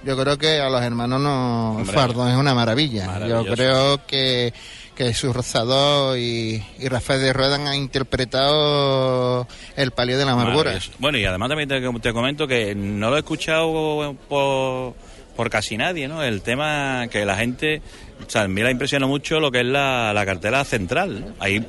yo 0.04 0.16
creo 0.16 0.38
que 0.38 0.60
a 0.60 0.68
los 0.68 0.82
hermanos 0.82 1.20
no, 1.20 1.76
el 1.80 1.86
fardón 1.86 2.30
es 2.30 2.36
una 2.36 2.54
maravilla. 2.54 3.26
Yo 3.26 3.44
creo 3.44 4.06
que 4.06 4.52
que 4.94 5.06
Jesús 5.06 5.34
Rosado 5.34 6.16
y, 6.16 6.62
Rafael 6.88 7.20
de 7.20 7.32
Rueda 7.32 7.56
han 7.56 7.74
interpretado 7.74 9.46
el 9.76 9.90
palio 9.90 10.16
de 10.18 10.24
la 10.24 10.32
amargura. 10.32 10.78
Bueno, 10.98 11.18
y 11.18 11.24
además 11.24 11.48
también 11.48 11.68
te, 12.00 12.12
comento 12.12 12.46
que 12.46 12.74
no 12.74 13.10
lo 13.10 13.16
he 13.16 13.20
escuchado 13.20 14.16
por, 14.28 14.94
por 15.36 15.50
casi 15.50 15.76
nadie, 15.76 16.08
¿no? 16.08 16.22
El 16.22 16.42
tema 16.42 17.08
que 17.10 17.24
la 17.24 17.36
gente, 17.36 17.82
o 18.26 18.30
sea, 18.30 18.42
a 18.42 18.48
mí 18.48 18.62
la 18.62 18.70
impresiona 18.70 19.06
mucho 19.06 19.40
lo 19.40 19.50
que 19.50 19.60
es 19.60 19.66
la, 19.66 20.12
la 20.12 20.24
cartela 20.24 20.64
central. 20.64 21.34
Hay 21.40 21.66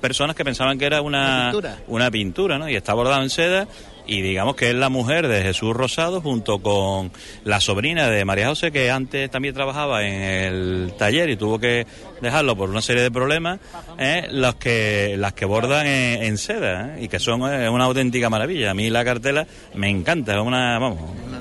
personas 0.00 0.36
que 0.36 0.44
pensaban 0.44 0.78
que 0.78 0.86
era 0.86 1.00
una, 1.00 1.50
pintura. 1.50 1.78
una 1.86 2.10
pintura, 2.10 2.58
¿no? 2.58 2.68
Y 2.68 2.74
está 2.74 2.92
bordado 2.92 3.22
en 3.22 3.30
seda 3.30 3.68
y 4.06 4.20
digamos 4.20 4.56
que 4.56 4.70
es 4.70 4.74
la 4.74 4.88
mujer 4.88 5.28
de 5.28 5.42
Jesús 5.42 5.74
Rosado 5.74 6.20
junto 6.20 6.58
con 6.58 7.10
la 7.44 7.60
sobrina 7.60 8.08
de 8.08 8.24
María 8.24 8.48
José 8.48 8.70
que 8.70 8.90
antes 8.90 9.30
también 9.30 9.54
trabajaba 9.54 10.04
en 10.04 10.22
el 10.22 10.94
taller 10.98 11.30
y 11.30 11.36
tuvo 11.36 11.58
que 11.58 11.86
dejarlo 12.20 12.56
por 12.56 12.70
una 12.70 12.82
serie 12.82 13.02
de 13.02 13.10
problemas 13.10 13.60
¿eh? 13.98 14.28
los 14.30 14.56
que 14.56 15.16
las 15.18 15.32
que 15.32 15.44
bordan 15.44 15.86
en, 15.86 16.38
seda 16.38 16.96
¿eh? 16.96 17.04
y 17.04 17.08
que 17.08 17.18
son 17.18 17.42
una 17.42 17.84
auténtica 17.84 18.28
maravilla 18.28 18.70
a 18.70 18.74
mí 18.74 18.90
la 18.90 19.04
cartela 19.04 19.46
me 19.74 19.88
encanta 19.88 20.34
es 20.34 20.40
una 20.40 20.78
vamos 20.78 20.98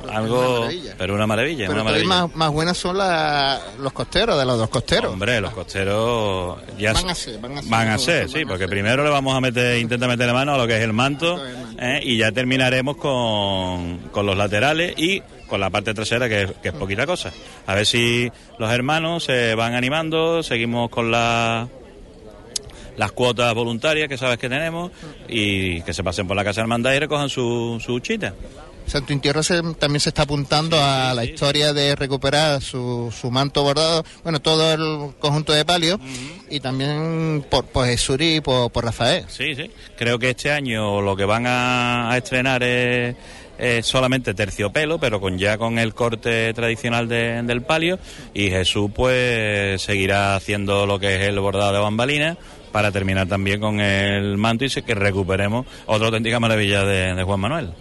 algo 0.10 0.68
pero 0.98 1.16
una 1.16 1.28
maravilla 1.28 1.68
pero 1.68 1.82
una 1.82 1.84
maravilla. 1.84 2.08
Más, 2.08 2.36
más 2.36 2.52
buenas 2.52 2.78
son 2.78 2.98
los 2.98 3.94
costeros 3.94 4.38
de 4.38 4.46
los 4.46 4.58
dos 4.58 4.70
costeros 4.70 5.14
hombre 5.14 5.42
los 5.42 5.54
costeros 5.54 6.60
ya 6.78 6.94
van 6.94 7.10
a 7.10 7.16
ser 7.16 7.40
van 7.40 7.58
a 7.58 7.62
ser, 7.62 7.72
van 7.72 7.88
a 7.90 7.98
ser 7.98 8.30
sí 8.30 8.46
porque 8.46 8.68
primero 8.68 9.04
le 9.04 9.10
vamos 9.10 9.36
a 9.36 9.42
meter 9.42 9.80
intenta 9.80 10.08
meterle 10.08 10.34
mano 10.34 10.54
a 10.54 10.58
lo 10.58 10.68
que 10.68 10.78
es 10.78 10.84
el 10.84 10.94
manto 10.94 11.40
¿eh? 11.80 12.00
y 12.04 12.18
ya 12.18 12.32
termina 12.32 12.53
terminaremos 12.54 12.98
con, 12.98 13.98
con 14.12 14.28
los 14.28 14.38
laterales 14.38 14.94
y 14.96 15.22
con 15.48 15.60
la 15.60 15.72
parte 15.72 15.96
trasera, 15.96 16.30
que 16.30 16.44
es, 16.62 16.74
poquita 16.74 17.08
cosa. 17.08 17.32
A 17.66 17.74
ver 17.74 17.88
si 17.88 18.32
los 18.60 18.72
hermanos 18.72 19.24
se 19.24 19.56
van 19.56 19.74
animando, 19.74 20.44
seguimos 20.44 20.92
con 20.92 21.10
la 21.10 21.68
las 22.96 23.12
cuotas 23.12 23.52
voluntarias 23.56 24.08
que 24.08 24.20
sabes 24.20 24.38
que 24.38 24.50
tenemos 24.50 24.92
y 25.28 25.82
que 25.82 25.96
se 25.96 26.04
pasen 26.04 26.28
por 26.28 26.36
la 26.36 26.44
Casa 26.44 26.62
Hermandad 26.62 26.94
y 26.94 27.00
recojan 27.00 27.28
su, 27.28 27.82
su 27.84 28.00
chita. 28.02 28.36
Santo 28.86 29.14
Intierro 29.14 29.42
también 29.80 30.00
se 30.00 30.10
está 30.10 30.24
apuntando 30.24 30.82
a 30.82 31.14
la 31.14 31.26
historia 31.26 31.74
de 31.74 31.96
recuperar 31.96 32.62
su, 32.62 33.14
su, 33.16 33.32
manto 33.32 33.64
bordado, 33.64 34.04
bueno, 34.24 34.42
todo 34.42 34.74
el 34.74 35.14
conjunto 35.20 35.54
de 35.54 35.66
palio 35.66 36.00
y 36.50 36.60
también 36.60 37.46
por, 37.50 37.66
por 37.66 37.86
Jesús 37.88 38.18
y 38.20 38.42
por, 38.42 38.72
Rafael. 38.84 39.26
Sí, 39.28 39.56
sí. 39.56 39.72
Creo 39.98 40.20
que 40.20 40.32
este 40.32 40.52
año 40.52 41.02
lo 41.02 41.16
que 41.16 41.26
van 41.26 41.46
a, 41.48 42.14
estrenar 42.18 42.64
es, 42.64 43.16
solamente 43.82 44.34
terciopelo, 44.34 45.00
pero 45.00 45.22
con 45.22 45.38
ya 45.38 45.58
con 45.58 45.80
el 45.80 45.94
corte 45.94 46.54
tradicional 46.54 47.08
del 47.08 47.62
palio 47.62 47.98
y 48.34 48.50
Jesús 48.50 48.92
pues 48.94 49.82
seguirá 49.82 50.36
haciendo 50.36 50.86
lo 50.86 51.00
que 51.00 51.16
es 51.16 51.22
el 51.22 51.40
bordado 51.40 51.72
de 51.72 51.80
bambalina 51.80 52.38
para 52.74 52.92
terminar 52.92 53.28
también 53.28 53.62
con 53.62 53.80
el 53.80 54.36
manto 54.36 54.66
y 54.66 54.70
que 54.70 54.96
recuperemos 54.96 55.66
otra 55.86 56.08
auténtica 56.08 56.40
maravilla 56.40 56.84
de, 56.84 57.24
Juan 57.24 57.40
Manuel. 57.40 57.74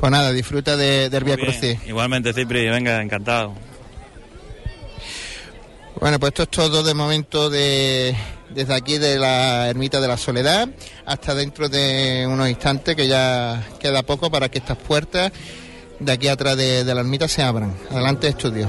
Pues 0.00 0.10
nada, 0.10 0.32
disfruta 0.32 0.76
de, 0.76 1.10
del 1.10 1.22
Vía 1.22 1.36
Crucis. 1.36 1.78
Igualmente, 1.86 2.32
Cipri, 2.32 2.68
venga, 2.70 3.00
encantado. 3.02 3.52
Bueno, 6.00 6.18
pues 6.18 6.30
esto 6.30 6.42
es 6.44 6.48
todo 6.48 6.82
de 6.82 6.94
momento 6.94 7.50
de, 7.50 8.16
desde 8.48 8.74
aquí 8.74 8.96
de 8.96 9.18
la 9.18 9.68
Ermita 9.68 10.00
de 10.00 10.08
la 10.08 10.16
Soledad 10.16 10.68
hasta 11.04 11.34
dentro 11.34 11.68
de 11.68 12.26
unos 12.26 12.48
instantes 12.48 12.96
que 12.96 13.06
ya 13.06 13.62
queda 13.78 14.02
poco 14.02 14.30
para 14.30 14.48
que 14.48 14.58
estas 14.58 14.78
puertas 14.78 15.30
de 16.00 16.12
aquí 16.12 16.28
atrás 16.28 16.56
de, 16.56 16.82
de 16.82 16.94
la 16.94 17.02
ermita 17.02 17.28
se 17.28 17.42
abran. 17.42 17.74
Adelante, 17.90 18.28
estudio. 18.28 18.68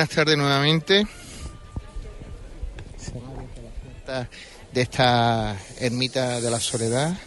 Buenas 0.00 0.16
tardes 0.16 0.38
nuevamente. 0.38 1.06
De 4.72 4.80
esta 4.80 5.58
ermita 5.78 6.40
de 6.40 6.50
la 6.50 6.58
soledad, 6.58 7.18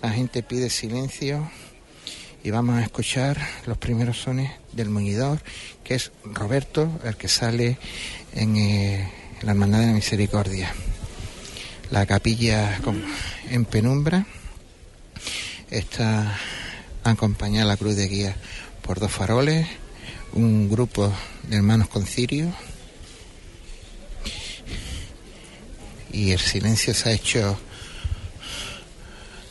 la 0.00 0.10
gente 0.10 0.44
pide 0.44 0.70
silencio 0.70 1.50
y 2.44 2.52
vamos 2.52 2.78
a 2.78 2.84
escuchar 2.84 3.36
los 3.66 3.78
primeros 3.78 4.16
sones 4.16 4.52
del 4.70 4.90
muñidor, 4.90 5.40
que 5.82 5.96
es 5.96 6.12
Roberto, 6.22 7.00
el 7.02 7.16
que 7.16 7.26
sale 7.26 7.78
en 8.32 8.56
eh, 8.56 9.12
la 9.42 9.50
Hermandad 9.50 9.80
de 9.80 9.86
la 9.86 9.92
Misericordia. 9.94 10.72
La 11.90 12.06
capilla 12.06 12.78
en 13.50 13.64
penumbra 13.64 14.24
está 15.68 16.38
acompañada 17.02 17.66
la 17.66 17.76
cruz 17.76 17.96
de 17.96 18.06
guía 18.06 18.36
por 18.82 19.00
dos 19.00 19.10
faroles, 19.10 19.66
un 20.32 20.68
grupo 20.68 21.12
de 21.44 21.56
hermanos 21.56 21.88
con 21.88 22.06
cirio 22.06 22.52
y 26.12 26.32
el 26.32 26.38
silencio 26.38 26.94
se 26.94 27.08
ha 27.08 27.12
hecho 27.12 27.58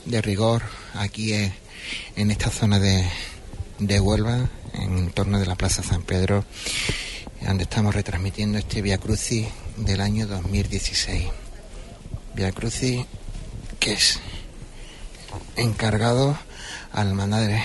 de 0.05 0.21
rigor 0.21 0.63
aquí 0.93 1.33
en, 1.33 2.31
esta 2.31 2.49
zona 2.49 2.79
de, 2.79 3.07
de 3.79 3.99
Huelva, 3.99 4.49
en 4.73 5.11
torno 5.11 5.39
de 5.39 5.45
la 5.45 5.55
Plaza 5.55 5.83
San 5.83 6.03
Pedro, 6.03 6.45
donde 7.41 7.63
estamos 7.63 7.95
retransmitiendo 7.95 8.57
este 8.57 8.81
Via 8.81 8.97
Crucis 8.97 9.47
del 9.77 10.01
año 10.01 10.27
2016. 10.27 11.25
Via 12.35 12.51
Crucis 12.51 13.05
que 13.79 13.93
es 13.93 14.19
encargado 15.55 16.37
al 16.93 17.13
mandar 17.13 17.61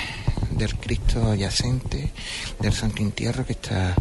del 0.50 0.74
Cristo 0.76 1.34
yacente, 1.34 2.12
del 2.60 2.72
Santo 2.72 3.02
Entierro 3.02 3.44
que 3.46 3.52
está 3.52 3.94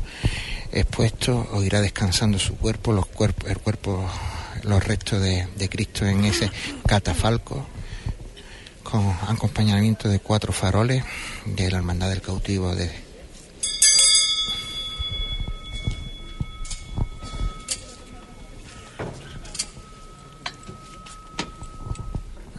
expuesto 0.72 1.48
o 1.52 1.64
irá 1.64 1.82
descansando 1.82 2.40
su 2.40 2.56
cuerpo, 2.56 2.94
los 2.94 3.06
cuerpos, 3.06 3.50
el 3.50 3.58
cuerpo, 3.60 4.06
los 4.64 4.84
restos 4.84 5.22
de, 5.22 5.48
de 5.56 5.70
Cristo 5.70 6.06
en 6.06 6.26
ese 6.26 6.52
catafalco 6.86 7.66
con 8.84 9.08
acompañamiento 9.28 10.10
de 10.10 10.20
cuatro 10.20 10.54
faroles 10.54 11.04
de 11.46 11.72
la 11.72 11.78
Hermandad 11.78 12.10
del 12.10 12.22
Cautivo 12.22 12.76
de 12.76 12.92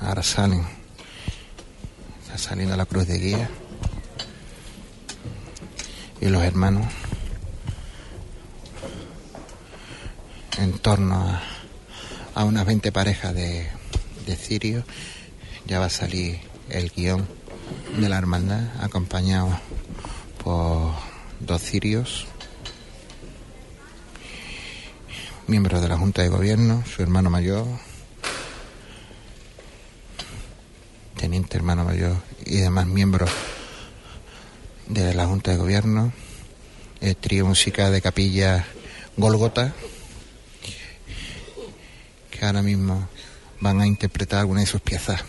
Ahora 0.00 0.22
salen. 0.22 0.84
Está 2.35 2.49
saliendo 2.49 2.77
la 2.77 2.85
cruz 2.85 3.07
de 3.07 3.16
guía 3.16 3.49
y 6.20 6.27
los 6.27 6.42
hermanos 6.42 6.85
en 10.59 10.77
torno 10.81 11.40
a, 12.35 12.44
unas 12.44 12.66
20 12.66 12.90
parejas 12.90 13.35
de, 13.37 13.68
de 14.27 14.37
cirios. 14.37 14.85
Ya 15.66 15.79
va 15.79 15.87
a 15.87 15.90
salir 15.90 16.40
el 16.70 16.90
guion 16.90 17.25
de 18.01 18.09
la 18.09 18.18
hermandad 18.18 18.83
acompañado 18.83 19.57
por 20.42 20.92
dos 21.38 21.62
cirios, 21.62 22.27
miembros 25.47 25.81
de 25.83 25.88
la 25.88 25.97
Junta 25.97 26.23
de 26.23 26.31
Gobierno, 26.31 26.83
su 26.85 27.01
hermano 27.01 27.31
mayor, 27.31 27.64
teniente 31.24 31.56
hermano 31.56 31.87
mayor 31.87 32.18
y 32.44 32.56
demás 32.56 32.87
miembros 32.87 33.30
de 34.88 35.14
la 35.14 35.24
Junta 35.24 35.52
de 35.52 35.56
Gobierno, 35.56 36.12
el 37.00 37.16
trío 37.16 37.46
musical 37.46 37.90
de 37.92 38.02
capilla 38.02 38.66
Golgota, 39.16 39.72
que 42.30 42.44
ahora 42.44 42.60
mismo 42.60 43.08
van 43.58 43.80
a 43.80 43.87
interpretar 43.87 44.40
algunas 44.40 44.64
de 44.64 44.70
sus 44.70 44.82
piezas. 44.82 45.24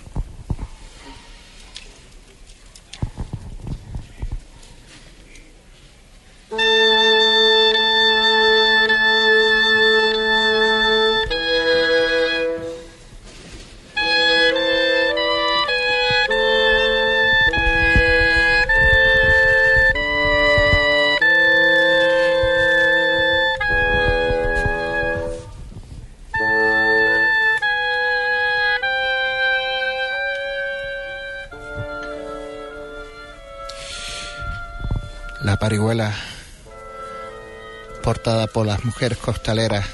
Portada 38.06 38.46
por 38.46 38.68
las 38.68 38.86
mujeres 38.86 39.18
costaleras 39.18 39.88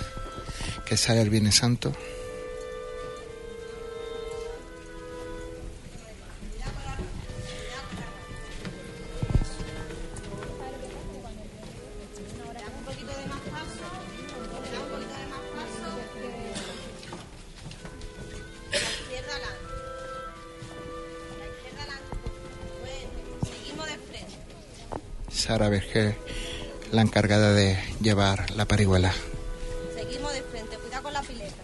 que 0.86 0.98
sale 0.98 1.22
el 1.22 1.30
Viernes 1.30 1.56
Santo. 1.56 1.94
Sara 25.30 25.70
Vergé, 25.70 26.18
la 26.92 27.02
encargada 27.02 27.54
de 27.54 27.91
llevar 28.02 28.52
la 28.52 28.66
parihuela. 28.66 29.14
Seguimos 29.96 30.34
de 30.34 30.42
frente, 30.44 30.78
cuidado 30.78 31.04
con 31.04 31.14
la 31.14 31.22
pileta. 31.22 31.62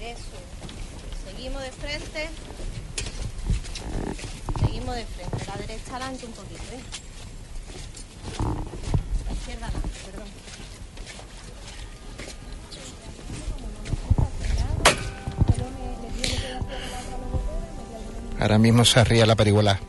Eso. 0.00 0.20
Seguimos 1.26 1.62
de 1.62 1.70
frente. 1.72 2.28
Seguimos 4.60 4.94
de 4.94 5.04
frente. 5.06 5.46
La 5.46 5.56
derecha 5.56 5.90
adelante 5.96 6.26
un 6.26 6.32
poquito, 6.32 6.62
¿eh? 6.72 6.80
La 9.26 9.32
izquierda 9.32 9.66
adelante, 9.66 9.98
perdón. 10.04 10.28
Ahora 18.40 18.58
mismo 18.58 18.84
se 18.84 19.00
arría 19.00 19.26
la 19.26 19.34
parihuela. 19.34 19.80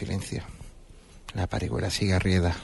Silencio. 0.00 0.42
La 1.34 1.46
parihuela 1.46 1.90
sigue 1.90 2.14
arrieda. 2.14 2.56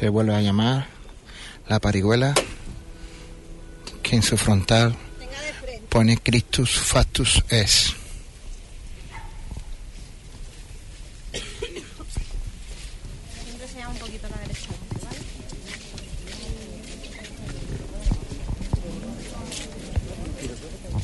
Se 0.00 0.08
vuelve 0.08 0.34
a 0.34 0.40
llamar 0.40 0.88
la 1.68 1.78
parihuela, 1.78 2.32
que 4.02 4.16
en 4.16 4.22
su 4.22 4.38
frontal 4.38 4.96
pone 5.90 6.16
Christus 6.16 6.70
Factus 6.70 7.44
es. 7.50 7.94
Siempre 13.44 13.68
se 13.68 13.78
llama 13.78 13.90
un 13.90 13.98
poquito 13.98 14.26
a 14.26 14.30
la 14.30 14.38
derecha 14.38 14.70
adelante, 14.70 14.96
¿vale? 15.04 15.18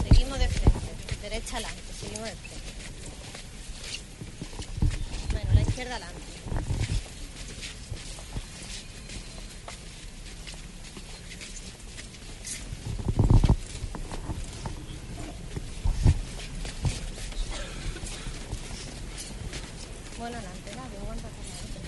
Seguimos 0.09 0.39
de 0.39 0.49
frente. 0.49 1.17
Derecha 1.21 1.57
adelante. 1.57 1.83
Seguimos 2.01 2.25
de 2.25 2.35
frente. 2.35 2.57
Bueno, 5.33 5.51
la 5.53 5.61
izquierda 5.61 5.97
adelante. 5.97 6.23
Bueno, 20.19 20.39
adelante, 20.39 20.71
la 20.71 20.89
que 20.89 20.97
aguanta 20.97 21.29
con 21.29 21.47
la 21.47 21.53
otra. 21.53 21.87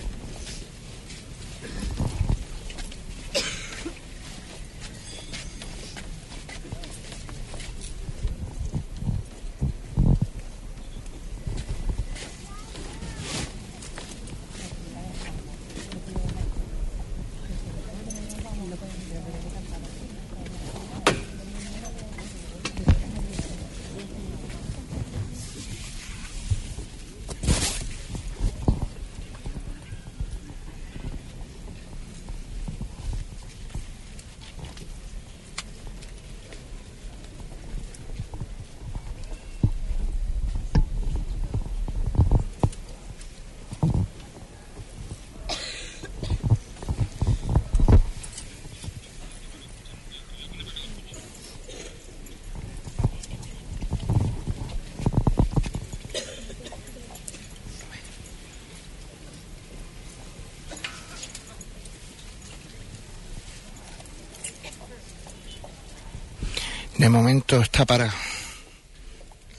De 66.99 67.07
momento 67.07 67.61
está 67.61 67.85
para 67.85 68.13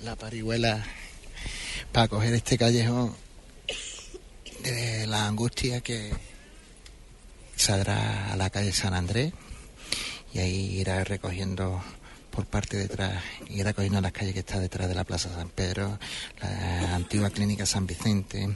la 0.03 0.14
parihuela 0.14 0.84
para 1.91 2.07
coger 2.07 2.34
este 2.34 2.59
callejón 2.59 3.16
de 4.62 5.07
la 5.07 5.26
angustia 5.26 5.80
que 5.80 6.12
saldrá 7.57 8.30
a 8.30 8.36
la 8.36 8.51
calle 8.51 8.74
San 8.74 8.93
Andrés 8.93 9.32
y 10.34 10.41
ahí 10.41 10.80
irá 10.80 11.03
recogiendo 11.03 11.82
por 12.30 12.45
parte 12.45 12.76
de 12.76 12.82
detrás, 12.82 13.24
irá 13.49 13.72
cogiendo 13.72 14.03
las 14.03 14.12
calles 14.12 14.34
que 14.34 14.41
está 14.41 14.61
detrás 14.61 14.91
de 14.91 14.95
la 14.95 15.05
Plaza 15.05 15.34
San 15.34 15.49
Pedro, 15.49 15.99
la 16.43 16.95
antigua 16.95 17.30
clínica 17.30 17.64
San 17.64 17.86
Vicente, 17.86 18.55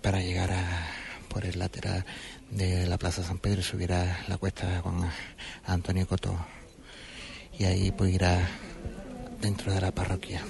para 0.00 0.22
llegar 0.22 0.52
a, 0.52 0.86
por 1.28 1.44
el 1.44 1.58
lateral 1.58 2.06
de 2.50 2.86
la 2.86 2.96
Plaza 2.96 3.22
San 3.22 3.36
Pedro 3.36 3.60
y 3.60 3.64
subir 3.64 3.92
a 3.92 4.24
la 4.26 4.38
cuesta 4.38 4.80
con 4.80 5.06
Antonio 5.66 6.08
Coto 6.08 6.34
y 7.58 7.64
ahí 7.64 7.90
pues 7.90 8.12
irá 8.14 8.48
dentro 9.40 9.72
de 9.72 9.80
la 9.80 9.92
parroquia. 9.92 10.42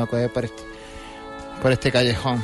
Mismo 0.00 0.18
evacué 0.18 0.28
por 0.30 0.44
este, 0.44 0.62
por 1.60 1.72
este 1.72 1.92
callejón. 1.92 2.42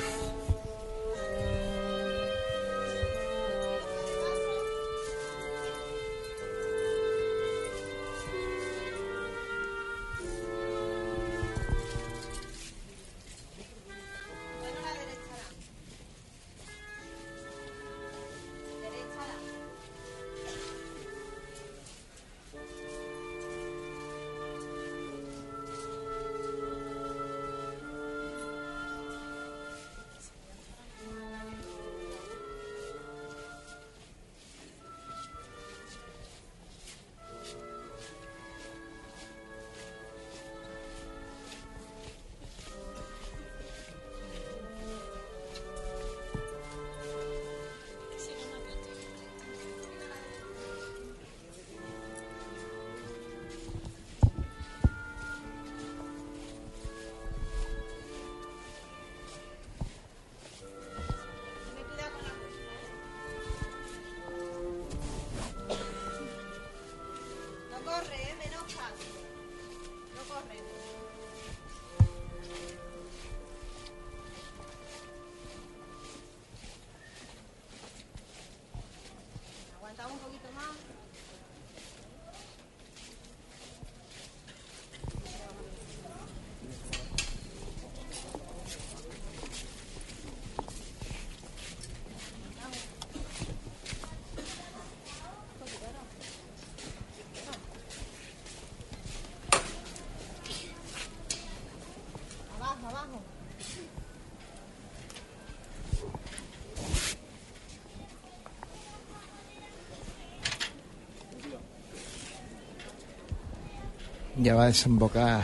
Ya 114.47 114.55
va 114.55 114.63
a 114.63 114.67
desembocar 114.67 115.43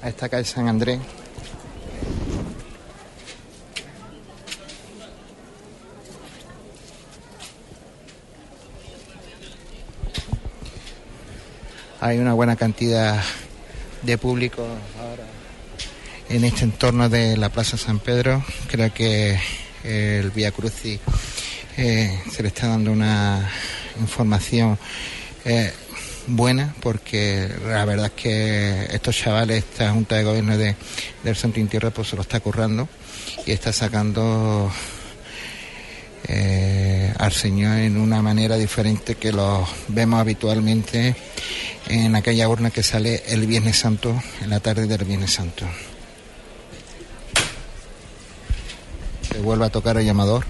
a 0.00 0.08
esta 0.08 0.28
calle 0.28 0.44
San 0.44 0.68
Andrés. 0.68 1.00
Hay 12.00 12.18
una 12.18 12.32
buena 12.34 12.54
cantidad 12.54 13.20
de 14.02 14.16
público 14.16 14.62
ahora 14.62 15.24
en 16.28 16.44
este 16.44 16.62
entorno 16.62 17.08
de 17.08 17.36
la 17.36 17.48
Plaza 17.48 17.76
San 17.76 17.98
Pedro. 17.98 18.44
Creo 18.70 18.94
que 18.94 19.40
el 19.82 20.30
Vía 20.30 20.52
Crucis 20.52 21.00
eh, 21.76 22.22
se 22.30 22.42
le 22.44 22.48
está 22.48 22.68
dando 22.68 22.92
una 22.92 23.50
información 23.98 24.78
eh, 25.44 25.72
buena 26.30 26.74
porque 26.80 27.48
la 27.66 27.84
verdad 27.84 28.06
es 28.06 28.12
que 28.12 28.88
estos 28.92 29.16
chavales, 29.16 29.58
esta 29.58 29.92
Junta 29.92 30.16
de 30.16 30.24
Gobierno 30.24 30.56
de, 30.56 30.76
del 31.24 31.36
Santo 31.36 31.60
Intierra 31.60 31.90
pues 31.90 32.08
se 32.08 32.16
lo 32.16 32.22
está 32.22 32.40
currando 32.40 32.88
y 33.46 33.52
está 33.52 33.72
sacando 33.72 34.70
eh, 36.28 37.12
al 37.18 37.32
Señor 37.32 37.78
en 37.78 37.96
una 37.96 38.22
manera 38.22 38.56
diferente 38.56 39.16
que 39.16 39.32
lo 39.32 39.66
vemos 39.88 40.20
habitualmente 40.20 41.16
en 41.88 42.14
aquella 42.14 42.48
urna 42.48 42.70
que 42.70 42.82
sale 42.82 43.22
el 43.26 43.46
Viernes 43.46 43.78
Santo, 43.78 44.22
en 44.40 44.50
la 44.50 44.60
tarde 44.60 44.86
del 44.86 45.04
Viernes 45.04 45.32
Santo. 45.32 45.66
Se 49.32 49.38
vuelve 49.40 49.66
a 49.66 49.70
tocar 49.70 49.96
el 49.96 50.04
llamador. 50.04 50.44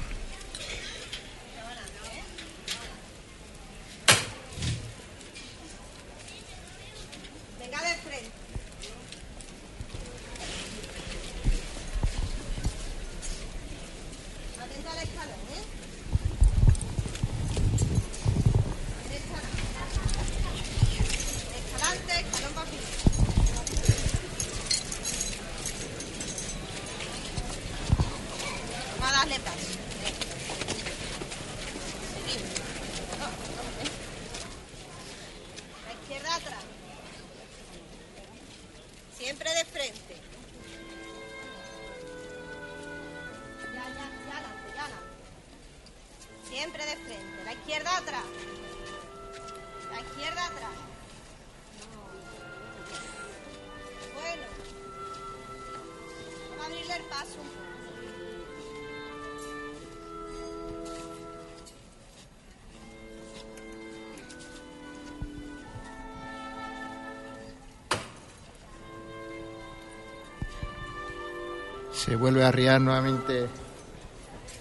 Nuevamente 72.52 73.46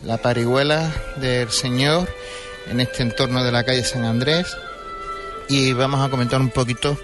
la 0.04 0.18
parihuela 0.18 0.94
del 1.16 1.50
Señor 1.50 2.08
en 2.68 2.80
este 2.82 3.02
entorno 3.02 3.44
de 3.44 3.52
la 3.52 3.64
calle 3.64 3.84
San 3.84 4.06
Andrés 4.06 4.56
y 5.50 5.74
vamos 5.74 6.06
a 6.06 6.10
comentar 6.10 6.40
un 6.40 6.52
poquito 6.52 7.00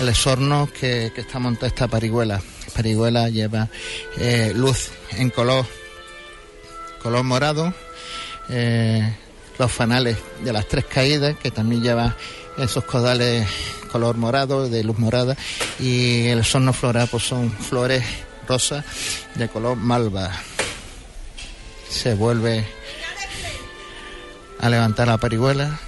el 0.00 0.08
esorno 0.08 0.68
que, 0.72 1.06
está 1.16 1.40
montada 1.40 1.66
esta 1.66 1.88
parihuela. 1.88 2.36
La 2.36 2.72
parihuela 2.72 3.28
lleva 3.28 3.68
eh, 4.16 4.52
luz 4.54 4.90
en 5.10 5.30
color, 5.30 5.66
color 7.02 7.24
morado, 7.24 7.74
eh, 8.48 9.12
los 9.58 9.72
fanales 9.72 10.18
de 10.44 10.52
las 10.52 10.68
tres 10.68 10.84
caídas 10.84 11.36
que 11.36 11.50
también 11.50 11.82
lleva 11.82 12.16
esos 12.58 12.84
codales 12.84 13.48
color 13.90 14.16
morado, 14.16 14.68
de 14.68 14.84
luz 14.84 14.98
morada 14.98 15.36
y 15.80 16.28
el 16.28 16.40
esorno 16.40 16.72
floral 16.72 17.08
pues 17.10 17.24
son 17.24 17.50
flores 17.50 18.04
rosa 18.48 18.84
de 19.38 19.48
color 19.48 19.76
malva. 19.76 20.30
Se 21.88 22.14
vuelve 22.14 22.66
a 24.60 24.68
levantar 24.68 25.06
la 25.06 25.18
parihuela. 25.18 25.78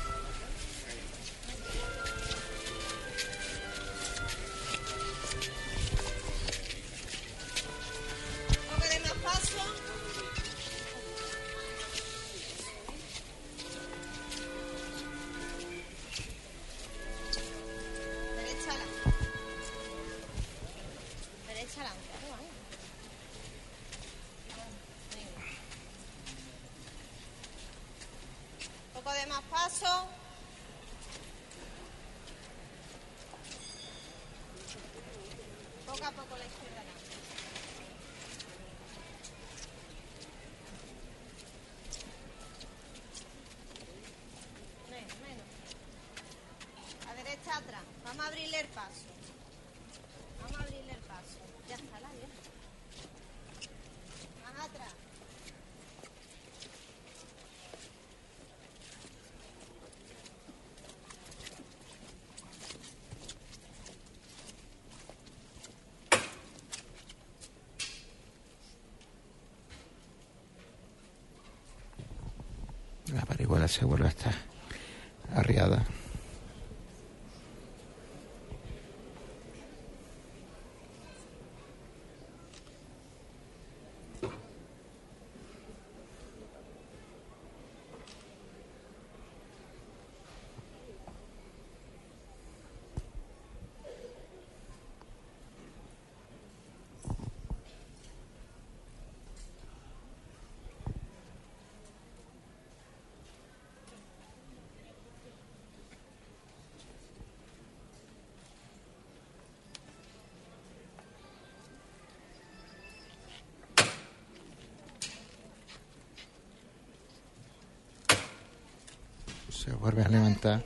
A 120.00 120.08
levantar. 120.08 120.64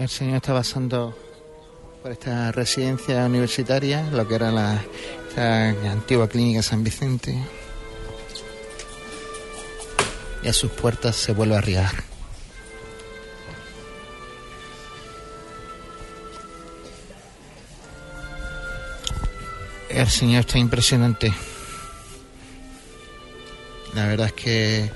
El 0.00 0.08
señor 0.08 0.36
está 0.36 0.54
pasando 0.54 1.14
por 2.02 2.10
esta 2.10 2.50
residencia 2.52 3.22
universitaria, 3.26 4.02
lo 4.10 4.26
que 4.26 4.34
era 4.34 4.50
la 4.50 4.82
antigua 5.92 6.26
clínica 6.26 6.62
San 6.62 6.82
Vicente. 6.82 7.38
Y 10.42 10.48
a 10.48 10.54
sus 10.54 10.70
puertas 10.70 11.16
se 11.16 11.32
vuelve 11.32 11.54
a 11.54 11.58
arriar. 11.58 11.92
El 19.90 20.08
señor 20.08 20.40
está 20.40 20.58
impresionante. 20.58 21.30
La 23.94 24.06
verdad 24.06 24.28
es 24.28 24.32
que 24.32 24.90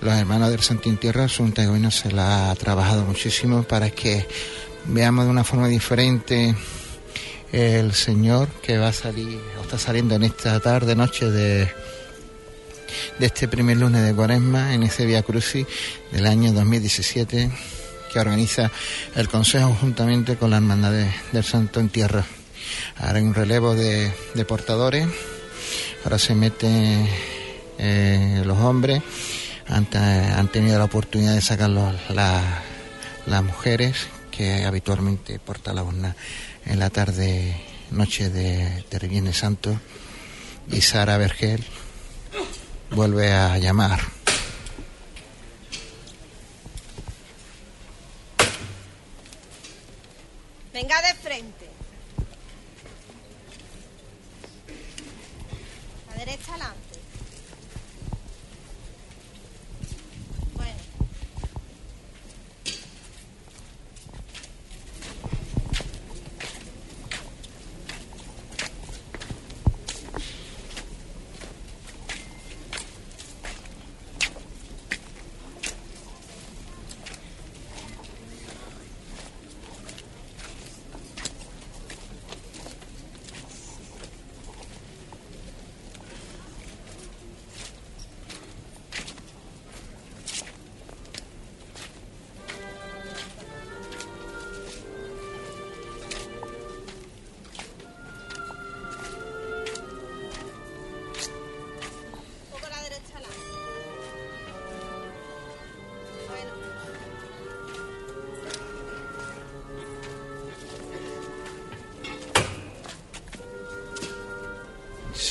los 0.00 0.14
hermanos 0.14 0.50
del 0.50 0.60
Santín 0.60 0.96
Tierra, 0.96 1.28
su 1.28 1.44
Gobierno 1.44 1.90
se 1.90 2.10
la 2.12 2.50
ha 2.50 2.54
trabajado 2.54 3.04
muchísimo 3.04 3.62
para 3.62 3.90
que 3.90 4.26
veamos 4.86 5.24
de 5.24 5.30
una 5.30 5.44
forma 5.44 5.68
diferente 5.68 6.54
el 7.52 7.92
Señor 7.94 8.48
que 8.62 8.78
va 8.78 8.88
a 8.88 8.92
salir, 8.92 9.38
o 9.58 9.62
está 9.62 9.78
saliendo 9.78 10.14
en 10.16 10.24
esta 10.24 10.58
tarde, 10.60 10.94
noche 10.96 11.30
de, 11.30 11.68
de 13.18 13.26
este 13.26 13.46
primer 13.48 13.76
lunes 13.76 14.04
de 14.04 14.12
Cuaresma, 14.14 14.74
en 14.74 14.82
ese 14.82 15.06
Via 15.06 15.22
Crucis 15.22 15.64
del 16.10 16.26
año 16.26 16.52
2017, 16.52 17.50
que 18.12 18.18
organiza 18.18 18.70
el 19.14 19.28
Consejo 19.28 19.76
juntamente 19.80 20.36
con 20.36 20.50
la 20.50 20.56
Hermandad 20.56 20.92
de- 20.92 21.10
del 21.32 21.44
Santo 21.44 21.78
en 21.80 21.88
Tierra. 21.88 22.24
Ahora 22.98 23.18
hay 23.18 23.24
un 23.24 23.34
relevo 23.34 23.74
de, 23.74 24.12
de 24.34 24.44
portadores, 24.44 25.06
ahora 26.02 26.18
se 26.18 26.34
meten 26.34 27.08
eh, 27.78 28.42
los 28.44 28.58
hombres, 28.58 29.00
han, 29.68 29.88
han 29.96 30.48
tenido 30.48 30.78
la 30.78 30.84
oportunidad 30.84 31.34
de 31.34 31.40
sacar 31.40 31.70
los- 31.70 32.10
la- 32.10 32.62
las 33.26 33.42
mujeres 33.42 34.06
que 34.30 34.64
habitualmente 34.64 35.38
portan 35.38 35.76
la 35.76 35.82
urna 35.82 36.16
en 36.66 36.78
la 36.78 36.90
tarde, 36.90 37.56
noche 37.90 38.30
de, 38.30 38.84
de 38.90 39.08
Viernes 39.08 39.38
Santo, 39.38 39.78
y 40.70 40.80
Sara 40.80 41.16
Vergel 41.18 41.64
vuelve 42.90 43.32
a 43.32 43.56
llamar. 43.58 44.00
Venga 50.72 51.00
de 51.02 51.14
frente. 51.14 51.68
A 56.12 56.18
derecha 56.18 56.50
adelante. 56.54 56.83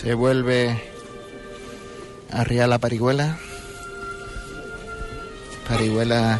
Se 0.03 0.13
vuelve 0.13 0.81
a 2.31 2.41
arriar 2.41 2.67
la 2.67 2.77
parihuela. 2.77 3.37
Parihuela 5.67 6.39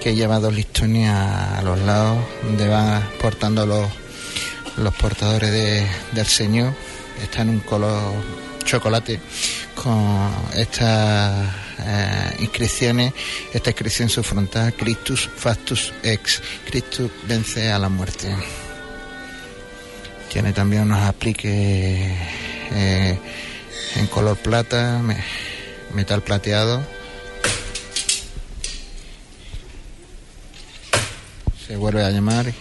que 0.00 0.14
lleva 0.14 0.38
dos 0.38 0.54
listones 0.54 1.08
a, 1.08 1.60
los 1.62 1.78
lados 1.80 2.18
donde 2.42 2.68
van 2.68 3.02
portando 3.20 3.66
los, 3.66 3.88
los 4.78 4.94
portadores 4.94 5.50
de- 5.50 5.86
del 6.12 6.26
Señor 6.26 6.72
está 7.22 7.42
en 7.42 7.50
un 7.50 7.60
color 7.60 8.00
chocolate 8.64 9.20
con 9.74 10.30
estas 10.54 11.48
eh, 11.80 12.36
inscripciones, 12.40 13.12
esta 13.52 13.70
inscripción 13.70 14.06
en 14.06 14.10
su 14.10 14.22
frontal, 14.22 14.74
Christus 14.74 15.28
factus 15.34 15.92
ex, 16.02 16.42
Christus 16.66 17.10
vence 17.26 17.70
a 17.72 17.78
la 17.78 17.88
muerte. 17.88 18.34
Tiene 20.30 20.52
también 20.52 20.82
unos 20.82 21.00
apliques 21.00 22.10
eh, 22.72 23.18
en 23.96 24.06
color 24.06 24.36
plata, 24.36 25.00
metal 25.94 26.22
plateado. 26.22 26.82
Se 31.66 31.76
vuelve 31.76 32.04
a 32.04 32.10
llamar. 32.10 32.52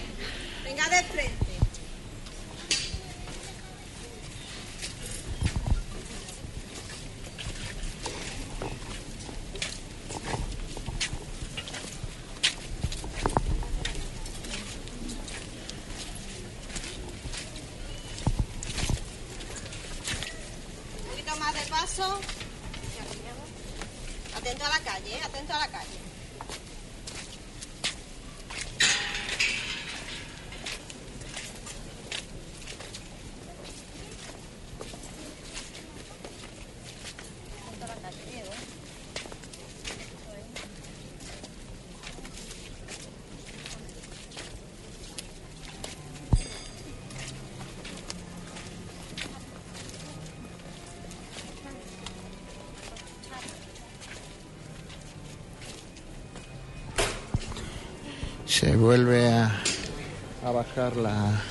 se 58.60 58.76
vuelve 58.76 59.32
a, 59.32 60.51
bajar 60.51 60.97
la, 60.97 61.41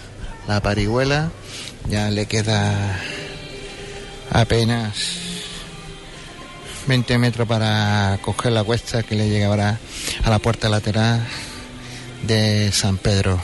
la 0.59 0.63
parihuela, 0.63 1.31
ya 1.89 2.11
le 2.11 2.27
queda 2.27 2.99
apenas 4.33 4.97
20 6.89 7.17
metros 7.19 7.47
para 7.47 8.19
coger 8.23 8.51
la 8.51 8.65
cuesta 8.65 9.05
que 9.05 9.15
le 9.15 9.29
llegará 9.29 9.79
a 10.25 10.31
la 10.31 10.41
puerta 10.41 10.69
lateral 10.69 11.25
de 12.27 12.73
San 12.73 12.99
Pedro. 12.99 13.41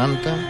Levanta. 0.00 0.49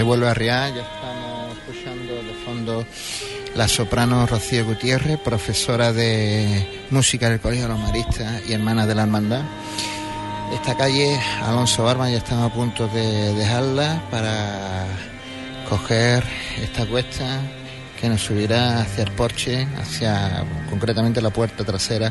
Se 0.00 0.04
vuelve 0.04 0.28
a 0.28 0.32
riar, 0.32 0.72
ya 0.72 0.80
estamos 0.80 1.58
escuchando 1.58 2.14
de 2.22 2.32
fondo 2.42 2.86
la 3.54 3.68
soprano 3.68 4.24
Rocío 4.24 4.64
Gutiérrez, 4.64 5.18
profesora 5.18 5.92
de 5.92 6.86
música 6.88 7.28
del 7.28 7.38
Colegio 7.38 7.64
de 7.64 7.74
los 7.74 7.80
Maristas 7.80 8.40
y 8.48 8.54
hermana 8.54 8.86
de 8.86 8.94
la 8.94 9.02
Hermandad. 9.02 9.42
Esta 10.54 10.74
calle, 10.74 11.20
Alonso 11.42 11.84
Barba, 11.84 12.08
ya 12.08 12.16
estamos 12.16 12.50
a 12.50 12.54
punto 12.54 12.88
de 12.88 13.34
dejarla 13.34 14.02
para 14.10 14.86
coger 15.68 16.24
esta 16.62 16.86
cuesta 16.86 17.38
que 18.00 18.08
nos 18.08 18.22
subirá 18.22 18.80
hacia 18.80 19.04
el 19.04 19.12
porche, 19.12 19.68
hacia 19.76 20.46
concretamente 20.70 21.20
la 21.20 21.28
puerta 21.28 21.62
trasera 21.62 22.10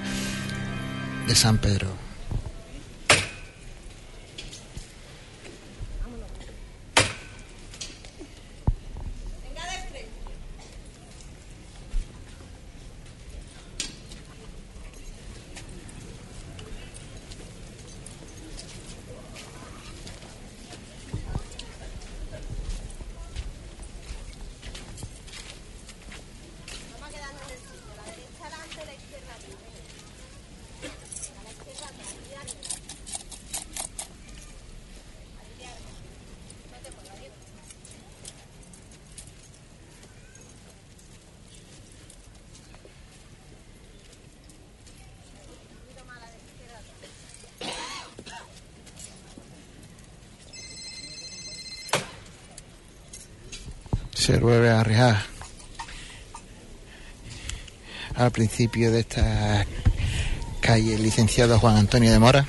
de 1.26 1.34
San 1.34 1.58
Pedro. 1.58 2.10
se 54.30 54.38
vuelve 54.38 54.70
a 54.70 54.82
arriesgar 54.82 55.24
al 58.16 58.29
principio 58.40 58.90
de 58.90 59.02
esta 59.02 59.66
calle 60.62 60.98
licenciado 60.98 61.60
Juan 61.60 61.76
Antonio 61.76 62.10
de 62.10 62.20
Mora. 62.20 62.48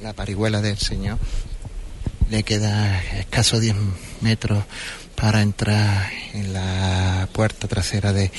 La 0.00 0.12
parihuela 0.12 0.62
del 0.62 0.78
Señor. 0.78 1.18
Le 2.30 2.44
queda 2.44 3.02
escaso 3.18 3.58
10 3.58 3.74
metros 4.20 4.64
para 5.16 5.42
entrar 5.42 6.08
en 6.34 6.52
la 6.52 7.28
puerta 7.32 7.66
trasera 7.66 8.12
de, 8.12 8.30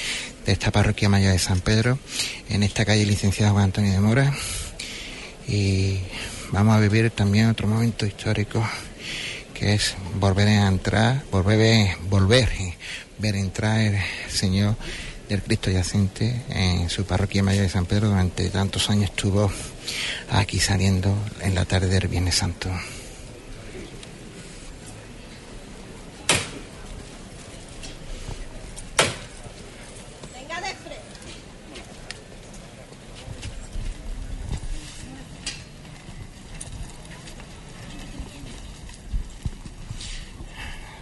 esta 0.45 0.71
parroquia 0.71 1.09
mayor 1.09 1.33
de 1.33 1.39
San 1.39 1.59
Pedro, 1.59 1.99
en 2.49 2.63
esta 2.63 2.85
calle 2.85 3.05
licenciado 3.05 3.51
Juan 3.53 3.65
Antonio 3.65 3.91
de 3.91 3.99
Mora. 3.99 4.33
Y 5.49 5.99
vamos 6.51 6.77
a 6.77 6.79
vivir 6.79 7.11
también 7.11 7.49
otro 7.49 7.67
momento 7.67 8.05
histórico 8.05 8.65
que 9.53 9.73
es 9.73 9.95
volver 10.17 10.47
a 10.47 10.67
entrar, 10.67 11.23
volver, 11.29 11.97
volver, 12.09 12.49
ver 13.17 13.35
entrar 13.35 13.81
el 13.81 13.99
Señor 14.29 14.75
del 15.27 15.41
Cristo 15.41 15.71
yacente 15.71 16.41
en 16.49 16.89
su 16.89 17.03
parroquia 17.03 17.43
mayor 17.43 17.63
de 17.63 17.69
San 17.69 17.85
Pedro 17.85 18.09
durante 18.09 18.49
tantos 18.49 18.89
años 18.89 19.09
estuvo 19.09 19.51
aquí 20.39 20.59
saliendo 20.59 21.15
en 21.41 21.55
la 21.55 21.65
tarde 21.65 21.87
del 21.87 22.07
Viernes 22.07 22.35
Santo. 22.35 22.69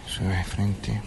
Sube 0.06 0.44
frente. 0.44 1.02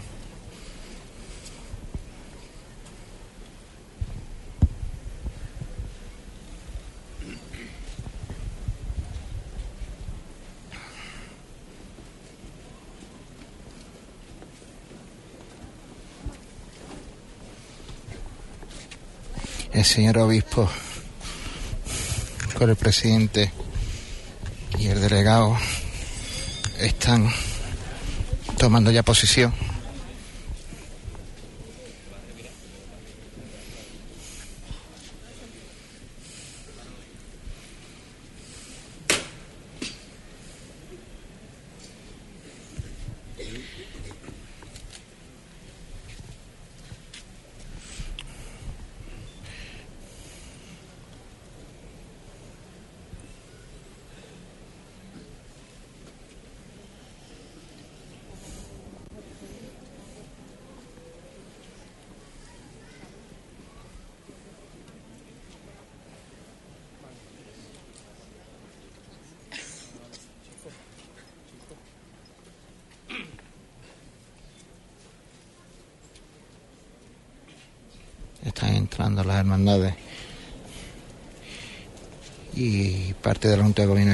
El 19.78 19.84
señor 19.84 20.18
obispo 20.18 20.68
con 22.56 22.68
el 22.68 22.74
presidente 22.74 23.52
y 24.76 24.88
el 24.88 25.00
delegado 25.00 25.56
están 26.80 27.28
tomando 28.58 28.90
ya 28.90 29.04
posición. 29.04 29.54
están 78.58 78.74
entrando 78.74 79.22
las 79.22 79.38
hermandades 79.38 79.94
de 83.48 83.56
la 83.56 83.64
Junta 83.64 83.82
de 83.82 83.88
Gobierno 83.88 84.12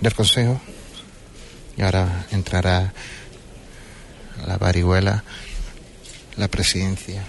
del, 0.00 0.14
Consejo 0.14 0.60
y 1.76 1.82
ahora 1.82 2.26
entrará 2.30 2.92
la 4.46 4.58
parihuela, 4.58 5.24
la 6.36 6.48
presidencia. 6.48 7.24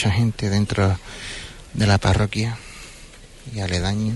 Mucha 0.00 0.16
gente 0.16 0.48
dentro 0.48 0.98
de 1.74 1.86
la 1.86 1.98
parroquia 1.98 2.56
y 3.54 3.60
aledaño. 3.60 4.14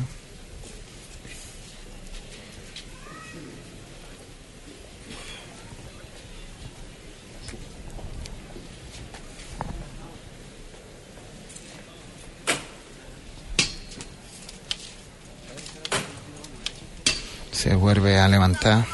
Se 17.52 17.74
vuelve 17.74 18.18
a 18.18 18.26
levantar. 18.28 18.93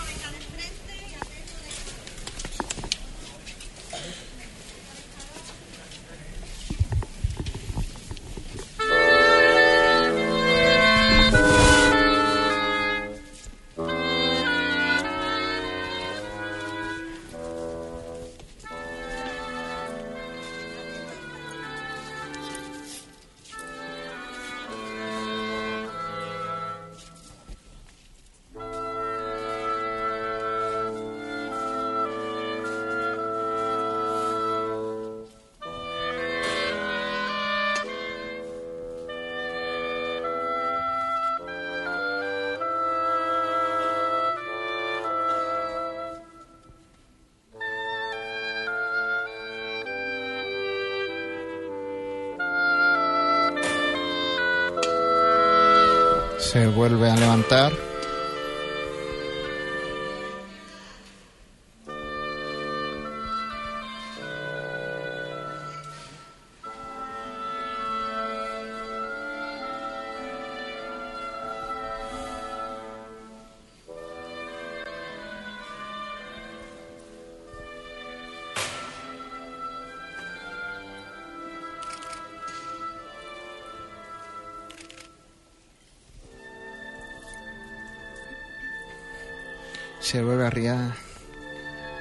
Vuelve 56.96 57.16
a 57.16 57.20
levantar. 57.20 57.89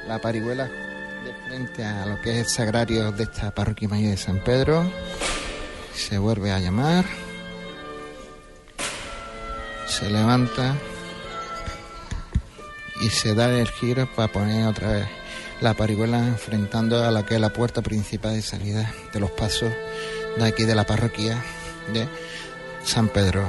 La 0.08 0.20
parihuela 0.22 0.66
de 0.66 1.34
frente 1.48 1.84
a 1.84 2.06
lo 2.06 2.20
que 2.22 2.32
es 2.32 2.38
el 2.38 2.46
sagrario 2.48 3.12
de 3.12 3.24
esta 3.24 3.54
parroquia 3.54 3.88
mayor 3.88 4.12
de 4.12 4.18
San 4.18 4.40
Pedro. 4.44 4.92
Se 5.94 6.18
vuelve 6.18 6.52
a 6.52 6.60
llamar. 6.60 7.06
Se 9.88 10.10
levanta 10.10 10.76
y 13.02 13.10
se 13.10 13.36
da 13.36 13.52
el 13.52 13.68
giro 13.70 14.10
para 14.16 14.32
poner 14.32 14.66
otra 14.68 14.94
vez 14.94 15.08
la 15.62 15.74
parihuela 15.76 16.20
enfrentando 16.20 17.04
a 17.04 17.12
la 17.12 17.26
que 17.26 17.36
es 17.36 17.42
la 17.42 17.54
puerta 17.54 17.82
principal 17.82 18.34
de 18.34 18.42
salida 18.42 18.92
de 19.14 19.20
los 19.20 19.32
pasos 19.32 19.72
de 20.38 20.46
aquí 20.46 20.64
de 20.64 20.76
la 20.76 20.86
parroquia 20.86 21.44
de 21.94 22.08
San 22.84 23.10
Pedro. 23.10 23.48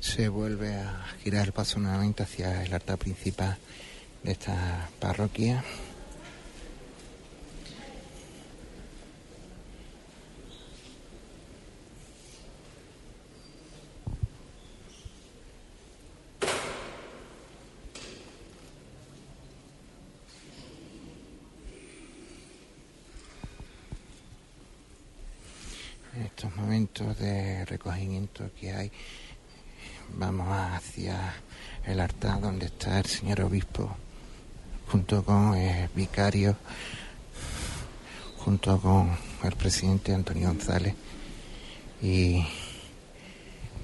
Se 0.00 0.28
vuelve 0.28 0.74
a 0.74 1.04
girar 1.22 1.46
el 1.46 1.52
paso 1.52 1.78
nuevamente 1.78 2.22
hacia 2.22 2.64
el 2.64 2.72
altar 2.72 2.98
principal 2.98 3.58
de 4.22 4.32
esta 4.32 4.88
parroquia. 4.98 5.62
En 26.16 26.22
estos 26.22 26.56
momentos 26.56 27.18
de 27.18 27.64
recogimiento 27.66 28.50
que 28.58 28.72
hay 28.72 28.90
vamos 30.16 30.48
hacia 30.50 31.34
el 31.86 32.00
altar 32.00 32.40
donde 32.40 32.66
está 32.66 32.98
el 32.98 33.06
señor 33.06 33.42
obispo, 33.42 33.96
junto 34.90 35.24
con 35.24 35.54
el 35.54 35.88
vicario, 35.94 36.56
junto 38.38 38.78
con 38.80 39.16
el 39.42 39.56
presidente 39.56 40.14
Antonio 40.14 40.48
González 40.48 40.94
y, 42.02 42.44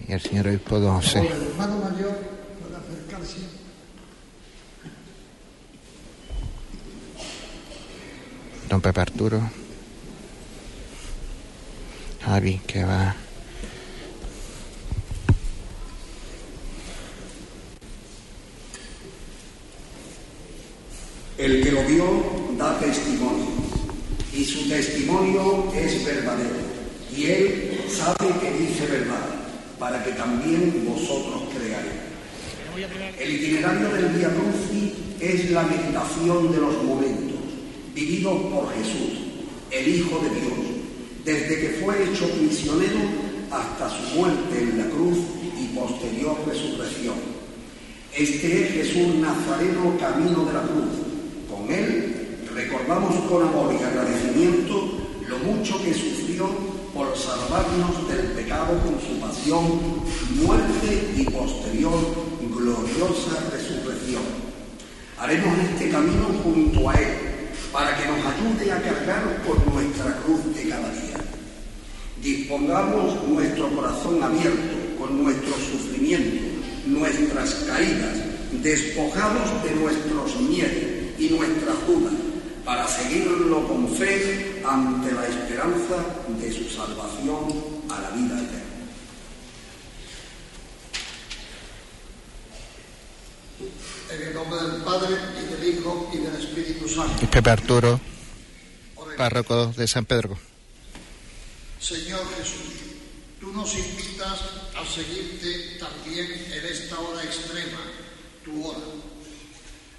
y 0.09 0.12
el 0.12 0.20
señor 0.20 0.49
obispo 0.49 0.79
Don 0.81 0.97
José. 0.97 1.20
El 1.20 1.43
hermano 1.43 1.77
mayor 1.79 2.16
puede 2.61 2.77
acercarse. 2.77 3.41
Don 8.68 8.81
Pepe 8.81 9.01
Arturo. 9.01 9.41
Javi 12.27 12.59
que 12.66 12.85
va 12.85 13.14
Vio 21.87 22.05
da 22.59 22.78
testimonio 22.80 23.47
y 24.34 24.45
su 24.45 24.68
testimonio 24.68 25.72
es 25.72 26.05
verdadero 26.05 26.59
y 27.16 27.26
él 27.26 27.80
sabe 27.89 28.28
que 28.41 28.51
dice 28.59 28.87
verdad 28.87 29.24
para 29.78 30.03
que 30.03 30.11
también 30.12 30.84
vosotros 30.89 31.43
creáis. 31.55 31.93
El 33.20 33.34
itinerario 33.37 33.89
del 33.89 34.07
Via 34.09 34.30
Crucis 34.30 34.93
es 35.20 35.51
la 35.53 35.62
meditación 35.62 36.51
de 36.51 36.59
los 36.59 36.82
momentos 36.82 37.39
vividos 37.95 38.34
por 38.53 38.74
Jesús, 38.74 39.18
el 39.70 39.89
Hijo 39.89 40.18
de 40.18 40.41
Dios, 40.41 40.59
desde 41.24 41.61
que 41.61 41.68
fue 41.84 42.03
hecho 42.03 42.28
prisionero 42.30 42.99
hasta 43.51 43.89
su 43.91 44.18
muerte 44.18 44.59
en 44.61 44.78
la 44.78 44.87
cruz 44.87 45.18
y 45.57 45.66
posterior 45.76 46.37
resurrección. 46.49 47.14
Este 48.12 48.64
es 48.64 48.72
Jesús 48.72 49.14
Nazareno, 49.16 49.97
camino 50.01 50.45
de 50.47 50.53
la 50.53 50.62
cruz. 50.62 51.05
Con 51.66 51.74
él 51.74 52.38
recordamos 52.54 53.12
con 53.28 53.42
amor 53.42 53.74
y 53.74 53.82
agradecimiento 53.82 54.88
lo 55.26 55.38
mucho 55.38 55.82
que 55.82 55.92
sufrió 55.92 56.48
por 56.94 57.16
salvarnos 57.18 58.06
del 58.08 58.26
pecado 58.36 58.78
con 58.84 59.00
su 59.00 59.20
pasión, 59.20 59.80
muerte 60.36 61.12
y 61.16 61.24
posterior 61.24 61.98
gloriosa 62.54 63.50
resurrección. 63.50 64.22
Haremos 65.18 65.58
este 65.58 65.90
camino 65.90 66.28
junto 66.44 66.88
a 66.88 66.94
Él 66.94 67.08
para 67.72 67.96
que 67.96 68.06
nos 68.06 68.18
ayude 68.18 68.72
a 68.72 68.82
cargar 68.82 69.42
por 69.44 69.74
nuestra 69.74 70.16
cruz 70.18 70.54
de 70.54 70.68
cada 70.68 70.88
día. 70.92 71.16
Dispongamos 72.22 73.28
nuestro 73.28 73.68
corazón 73.70 74.22
abierto 74.22 74.76
con 75.00 75.20
nuestros 75.20 75.56
sufrimientos, 75.56 76.46
nuestras 76.86 77.54
caídas, 77.66 78.18
despojados 78.62 79.64
de 79.64 79.74
nuestros 79.74 80.40
miedos 80.42 80.95
y 81.18 81.28
nuestras 81.30 81.86
dudas, 81.86 82.14
para 82.64 82.86
seguirlo 82.88 83.66
con 83.68 83.88
fe 83.94 84.62
ante 84.64 85.12
la 85.12 85.26
esperanza 85.26 86.04
de 86.40 86.52
su 86.52 86.68
salvación 86.68 87.48
a 87.88 88.00
la 88.00 88.10
vida 88.10 88.38
eterna. 88.42 88.62
En 94.10 94.22
el 94.22 94.34
nombre 94.34 94.62
del 94.62 94.82
Padre 94.82 95.16
y 95.40 95.54
del 95.54 95.78
Hijo 95.78 96.10
y 96.12 96.18
del 96.18 96.34
Espíritu 96.36 96.88
Santo. 96.88 97.24
y 97.24 97.26
Pepe 97.26 97.50
Arturo, 97.50 98.00
párroco 99.16 99.72
de 99.76 99.86
San 99.86 100.04
Pedro. 100.04 100.36
Señor 101.80 102.20
Jesús, 102.36 102.72
tú 103.40 103.52
nos 103.52 103.74
invitas 103.74 104.40
a 104.74 104.84
seguirte 104.84 105.78
también 105.78 106.26
en 106.52 106.66
esta 106.66 106.98
hora 106.98 107.22
extrema, 107.22 107.78
tu 108.44 108.66
hora. 108.66 108.78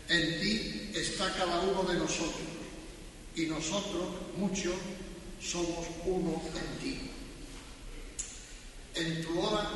En 0.09 0.39
ti 0.39 0.91
está 0.95 1.33
cada 1.33 1.59
uno 1.59 1.83
de 1.83 1.99
nosotros 1.99 2.47
y 3.35 3.45
nosotros, 3.45 4.07
muchos, 4.37 4.73
somos 5.41 5.85
uno 6.05 6.41
en 6.55 6.79
ti. 6.81 7.11
En 8.95 9.23
tu 9.23 9.39
hora 9.39 9.69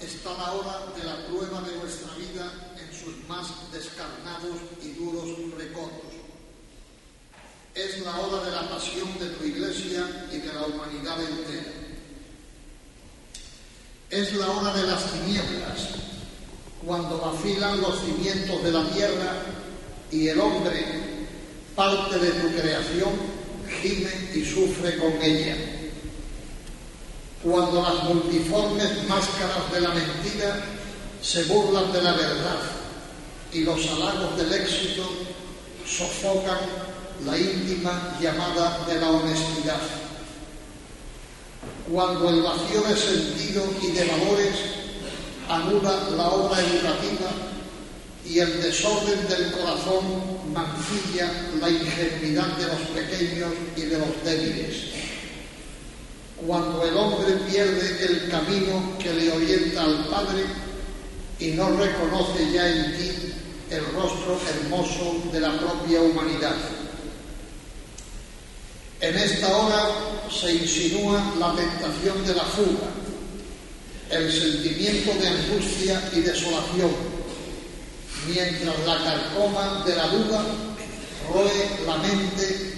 está 0.00 0.32
la 0.34 0.52
hora 0.52 0.92
de 0.96 1.04
la 1.04 1.26
prueba 1.26 1.62
de 1.62 1.76
nuestra 1.78 2.14
vida 2.16 2.76
en 2.78 2.96
sus 2.96 3.28
más 3.28 3.48
descarnados 3.72 4.56
y 4.82 4.92
duros 4.92 5.30
recordos. 5.56 6.12
Es 7.74 8.00
la 8.00 8.16
hora 8.18 8.44
de 8.44 8.50
la 8.50 8.70
pasión 8.70 9.18
de 9.18 9.30
tu 9.30 9.44
iglesia 9.44 10.28
y 10.30 10.38
de 10.38 10.52
la 10.52 10.66
humanidad 10.66 11.18
entera. 11.22 11.72
Es 14.10 14.32
la 14.34 14.50
hora 14.50 14.74
de 14.74 14.86
las 14.86 15.12
tinieblas, 15.12 15.88
cuando 16.84 17.18
vacilan 17.18 17.80
los 17.80 18.00
cimientos 18.00 18.62
de 18.62 18.72
la 18.72 18.84
tierra 18.90 19.34
y 20.10 20.28
el 20.28 20.40
hombre, 20.40 20.84
parte 21.74 22.18
de 22.18 22.30
tu 22.30 22.48
creación, 22.60 23.12
gime 23.82 24.10
y 24.34 24.44
sufre 24.44 24.96
con 24.98 25.12
ella. 25.22 25.56
cuando 27.42 27.80
las 27.80 28.02
multiformes 28.02 29.08
máscaras 29.08 29.72
de 29.72 29.80
la 29.80 29.90
mentira 29.90 30.60
se 31.22 31.44
burlan 31.44 31.92
de 31.92 32.02
la 32.02 32.12
verdad 32.12 32.58
y 33.52 33.60
los 33.60 33.86
halagos 33.86 34.36
del 34.36 34.52
éxito 34.54 35.08
sofocan 35.86 36.58
la 37.24 37.38
íntima 37.38 38.18
llamada 38.20 38.84
de 38.88 39.00
la 39.00 39.10
honestidad. 39.10 39.80
Cuando 41.90 42.28
el 42.28 42.42
vacío 42.42 42.82
de 42.82 42.96
sentido 42.96 43.64
y 43.82 43.92
de 43.92 44.04
valores 44.04 44.54
anula 45.48 46.10
la 46.16 46.28
obra 46.28 46.60
educativa 46.60 47.30
y 48.28 48.40
el 48.40 48.62
desorden 48.62 49.26
del 49.28 49.52
corazón 49.52 50.04
mancilla 50.52 51.30
la 51.60 51.70
ingenuidad 51.70 52.56
de 52.58 52.66
los 52.66 52.80
pequeños 52.94 53.50
y 53.76 53.82
de 53.82 53.98
los 53.98 54.24
débiles. 54.24 54.76
Cuando 56.46 56.84
el 56.84 56.96
hombre 56.96 57.32
pierde 57.50 58.04
el 58.04 58.30
camino 58.30 58.96
que 58.98 59.12
le 59.12 59.32
orienta 59.32 59.82
al 59.82 60.08
Padre 60.08 60.44
y 61.38 61.48
no 61.52 61.70
reconoce 61.70 62.52
ya 62.52 62.68
en 62.68 62.96
ti 62.96 63.10
el 63.70 63.84
rostro 63.94 64.38
hermoso 64.48 65.22
de 65.32 65.40
la 65.40 65.58
propia 65.58 66.00
humanidad. 66.00 66.56
En 69.00 69.16
esta 69.16 69.56
hora 69.56 69.90
se 70.30 70.52
insinúa 70.52 71.34
la 71.38 71.54
tentación 71.54 72.26
de 72.26 72.34
la 72.34 72.42
fuga, 72.42 72.88
el 74.10 74.32
sentimiento 74.32 75.14
de 75.14 75.28
angustia 75.28 76.10
y 76.12 76.20
desolación, 76.20 77.17
mientras 78.28 78.78
la 78.86 79.04
carcoma 79.04 79.82
de 79.84 79.96
la 79.96 80.08
duda 80.08 80.44
roe 81.32 81.86
la 81.86 81.96
mente 81.96 82.72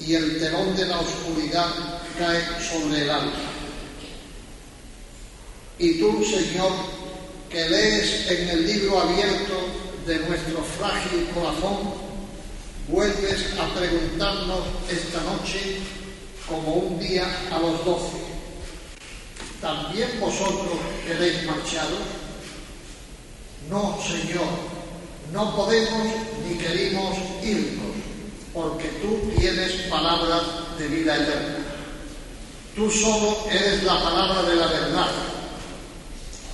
y 0.00 0.14
el 0.14 0.38
telón 0.38 0.76
de 0.76 0.86
la 0.86 1.00
oscuridad 1.00 1.68
cae 2.18 2.42
sobre 2.62 3.02
el 3.02 3.10
alma. 3.10 3.32
Y 5.78 6.00
tú, 6.00 6.24
Señor, 6.24 6.72
que 7.48 7.68
lees 7.68 8.30
en 8.30 8.48
el 8.48 8.66
libro 8.66 9.00
abierto 9.00 9.54
de 10.06 10.18
nuestro 10.20 10.62
frágil 10.78 11.28
corazón, 11.34 11.94
vuelves 12.88 13.46
a 13.58 13.78
preguntarnos 13.78 14.60
esta 14.90 15.20
noche 15.22 15.78
como 16.48 16.74
un 16.74 16.98
día 16.98 17.26
a 17.52 17.58
los 17.58 17.84
doce. 17.84 18.16
¿También 19.60 20.08
vosotros 20.20 20.78
queréis 21.06 21.44
marcharos? 21.44 22.00
No, 23.68 23.98
Señor, 24.02 24.77
no 25.32 25.54
podemos 25.56 26.06
ni 26.46 26.56
queremos 26.56 27.16
irnos, 27.42 27.96
porque 28.54 28.88
tú 29.02 29.30
tienes 29.38 29.72
palabras 29.90 30.42
de 30.78 30.88
vida 30.88 31.16
eterna. 31.16 31.58
Tú 32.74 32.90
solo 32.90 33.36
eres 33.50 33.82
la 33.82 34.02
palabra 34.02 34.42
de 34.42 34.56
la 34.56 34.66
verdad, 34.66 35.10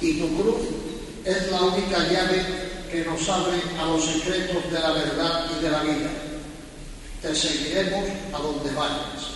y 0.00 0.20
tu 0.20 0.42
cruz 0.42 0.62
es 1.24 1.50
la 1.50 1.60
única 1.62 1.98
llave 1.98 2.44
que 2.90 3.04
nos 3.04 3.28
abre 3.28 3.60
a 3.78 3.86
los 3.86 4.04
secretos 4.04 4.70
de 4.70 4.78
la 4.78 4.92
verdad 4.92 5.46
y 5.58 5.62
de 5.62 5.70
la 5.70 5.82
vida. 5.82 6.10
Te 7.22 7.34
seguiremos 7.34 8.04
a 8.32 8.38
donde 8.38 8.70
vayas. 8.72 9.34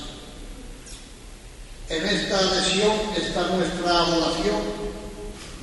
En 1.89 2.07
esta 2.07 2.39
adhesión 2.39 2.93
está 3.16 3.49
nuestra 3.49 3.91
adoración, 3.91 4.61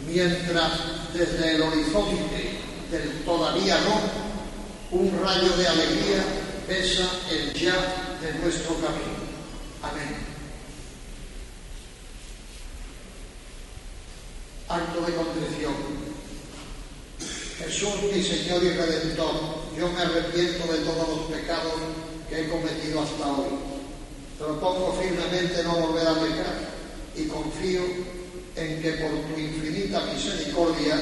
mientras 0.08 0.72
desde 1.14 1.56
el 1.56 1.62
horizonte 1.62 2.55
del 2.92 3.24
todavía 3.24 3.78
no, 3.82 4.98
un 4.98 5.20
rayo 5.24 5.56
de 5.58 5.68
alegría 5.68 6.24
besa 6.68 7.10
el 7.30 7.54
ya 7.54 7.74
de 8.22 8.34
nuestro 8.40 8.76
camino. 8.76 9.26
Amén. 9.82 10.16
Acto 14.68 15.02
de 15.02 15.14
contrición. 15.14 15.74
Jesús, 17.60 17.94
mi 18.14 18.22
Señor 18.22 18.64
y 18.64 18.70
Redentor, 18.70 19.34
yo 19.78 19.90
me 19.90 20.02
arrepiento 20.02 20.72
de 20.72 20.80
todos 20.80 21.08
los 21.08 21.32
pecados 21.32 21.74
que 22.30 22.42
he 22.42 22.50
cometido 22.50 23.02
hasta 23.02 23.28
hoy. 23.28 23.48
Propongo 24.38 24.94
firmemente 25.02 25.64
no 25.64 25.76
volver 25.76 26.08
a 26.08 26.20
pecar 26.20 26.76
y 27.16 27.26
confío 27.26 27.82
en 28.56 28.82
que 28.82 28.92
por 28.94 29.12
tu 29.12 29.40
infinita 29.40 30.02
misericordia 30.02 31.02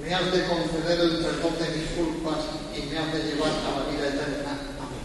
me 0.00 0.14
has 0.14 0.32
de 0.32 0.46
conceder 0.46 1.00
el 1.00 1.18
perdón 1.18 1.54
de 1.58 1.76
mis 1.76 1.88
culpas 1.90 2.38
y 2.76 2.86
me 2.86 2.98
has 2.98 3.12
de 3.12 3.22
llevar 3.22 3.50
a 3.50 3.78
la 3.78 3.90
vida 3.90 4.08
eterna. 4.08 4.52
Amén. 4.78 5.04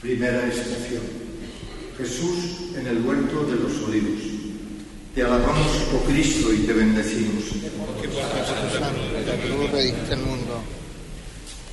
Primera 0.00 0.46
estación. 0.46 1.02
Jesús 1.96 2.74
en 2.76 2.86
el 2.86 3.04
huerto 3.04 3.44
de 3.44 3.56
los 3.56 3.82
olivos. 3.82 4.22
Te 5.14 5.22
alabamos, 5.22 5.66
oh 5.92 6.04
Cristo, 6.08 6.52
y 6.52 6.58
te 6.58 6.72
bendecimos. 6.72 7.44
Porque 7.86 8.08
el 10.10 10.18
mundo. 10.18 10.62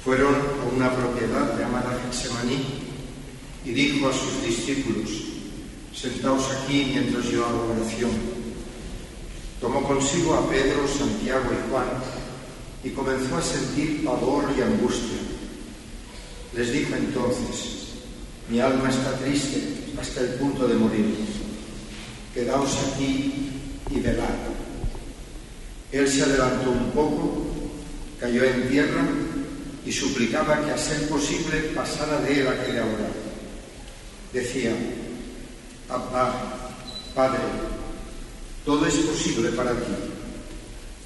Fueron 0.04 0.36
a 0.36 0.76
una 0.76 0.96
propiedad 0.96 1.60
llamada 1.60 2.00
Getsemaní 2.04 2.66
y 3.66 3.72
dijo 3.72 4.10
a 4.10 4.14
sus 4.14 4.44
discípulos, 4.44 5.27
sentaos 6.00 6.44
aquí 6.52 6.92
mientras 6.94 7.26
yo 7.26 7.46
hago 7.46 7.74
oración. 7.76 8.12
Tomó 9.60 9.82
consigo 9.84 10.36
a 10.36 10.48
Pedro, 10.50 10.88
Santiago 10.88 11.50
y 11.52 11.72
Juan 11.72 11.88
y 12.84 12.90
comenzó 12.92 13.38
a 13.38 13.42
sentir 13.42 14.06
pavor 14.06 14.46
y 14.56 14.62
angustia. 14.62 15.18
Les 16.56 16.72
dijo 16.72 16.96
entonces, 16.96 17.78
mi 18.50 18.60
alma 18.60 18.90
está 18.90 19.14
triste 19.18 19.62
hasta 20.00 20.22
el 20.22 20.28
punto 20.36 20.68
de 20.68 20.76
morir. 20.76 21.16
Quedaos 22.34 22.78
aquí 22.94 23.50
y 23.90 24.00
velad. 24.00 24.36
Él 25.92 26.08
se 26.08 26.22
adelantó 26.22 26.70
un 26.70 26.92
poco, 26.92 27.48
cayó 28.20 28.44
en 28.44 28.70
tierra 28.70 29.08
y 29.86 29.92
suplicaba 29.92 30.64
que 30.64 30.72
a 30.72 30.78
ser 30.78 31.08
posible 31.10 31.72
pasara 31.74 32.22
de 32.22 32.42
él 32.42 32.48
aquella 32.48 32.86
hora. 32.86 33.10
Decía, 34.34 34.76
Papá, 35.88 36.34
Padre, 37.16 37.40
todo 38.66 38.86
es 38.86 38.96
posible 38.96 39.50
para 39.52 39.72
ti. 39.72 39.94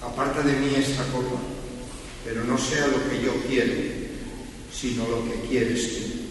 Aparta 0.01 0.41
de 0.41 0.53
mí 0.53 0.73
esta 0.75 1.03
copa, 1.13 1.39
pero 2.25 2.43
no 2.43 2.57
sea 2.57 2.87
lo 2.87 3.07
que 3.07 3.21
yo 3.21 3.31
quiero, 3.47 3.73
sino 4.73 5.07
lo 5.07 5.23
que 5.25 5.47
quieres 5.47 5.93
tú. 5.93 6.21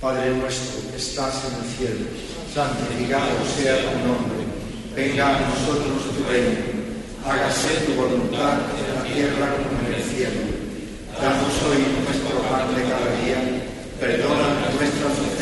Padre 0.00 0.36
nuestro 0.36 0.90
que 0.90 0.98
estás 0.98 1.42
en 1.46 1.64
el 1.64 1.76
cielo, 1.76 2.06
santificado 2.52 3.32
sea 3.56 3.80
tu 3.80 4.06
nombre. 4.06 4.44
Venga 4.94 5.36
a 5.36 5.40
nosotros 5.48 6.14
tu 6.14 6.30
reino. 6.30 6.76
Hágase 7.24 7.86
tu 7.86 7.94
voluntad 7.94 8.58
en 8.76 8.94
la 8.94 9.02
tierra 9.14 9.56
como 9.56 9.88
en 9.88 9.94
el 9.94 10.02
cielo. 10.02 10.40
Danos 11.18 11.62
hoy 11.64 11.80
nuestro 12.04 12.42
pan 12.42 12.74
de 12.76 12.82
cada 12.82 13.10
día. 13.24 13.62
Perdona 13.98 14.60
nuestras 14.78 15.12
ofensas, 15.12 15.35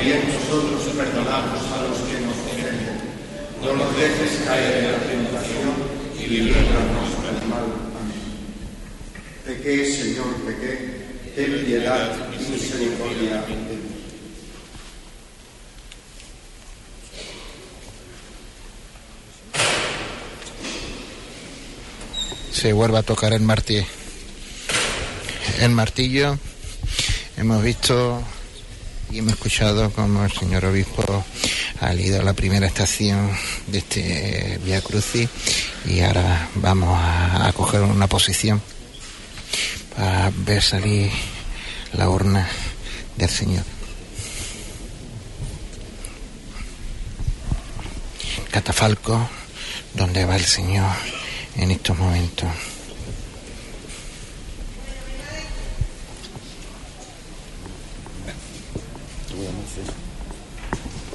también 0.00 0.32
nosotros 0.32 0.96
perdonamos 0.96 1.60
a 1.72 1.82
los 1.82 1.98
que 1.98 2.20
nos 2.20 2.32
ofenden. 2.32 3.00
No 3.62 3.76
nos 3.76 3.94
dejes 3.98 4.46
caer 4.46 4.84
en 4.84 4.92
la 4.92 4.98
tentación 4.98 5.74
y 6.18 6.26
líbranos 6.26 7.22
del 7.22 7.48
mal. 7.50 7.64
Amén. 8.00 8.22
Pequé, 9.44 9.84
Señor, 9.84 10.34
pequé. 10.46 11.00
Ten 11.36 11.64
piedad 11.66 12.16
y 12.32 12.50
misericordia 12.50 13.42
de 13.42 13.48
mí. 13.48 13.56
se 22.52 22.74
vuelve 22.74 22.98
a 22.98 23.02
tocar 23.02 23.32
el 23.32 23.40
martillo. 23.40 23.84
El 25.60 25.70
martillo. 25.70 26.38
Hemos 27.38 27.62
visto 27.62 28.22
y 29.10 29.18
hemos 29.18 29.32
escuchado 29.34 29.90
como 29.90 30.24
el 30.24 30.32
señor 30.32 30.64
obispo 30.64 31.24
ha 31.80 31.88
a 31.88 31.94
la 31.94 32.32
primera 32.32 32.66
estación 32.66 33.30
de 33.66 33.78
este 33.78 34.58
Via 34.64 34.80
Crucis 34.80 35.28
y 35.86 36.00
ahora 36.00 36.48
vamos 36.56 36.96
a, 36.98 37.46
a 37.48 37.52
coger 37.52 37.82
una 37.82 38.06
posición 38.06 38.60
para 39.96 40.30
ver 40.34 40.62
salir 40.62 41.10
la 41.92 42.08
urna 42.08 42.48
del 43.16 43.28
Señor. 43.28 43.64
Catafalco, 48.50 49.28
donde 49.94 50.24
va 50.24 50.36
el 50.36 50.44
Señor 50.44 50.90
en 51.56 51.70
estos 51.70 51.98
momentos. 51.98 52.48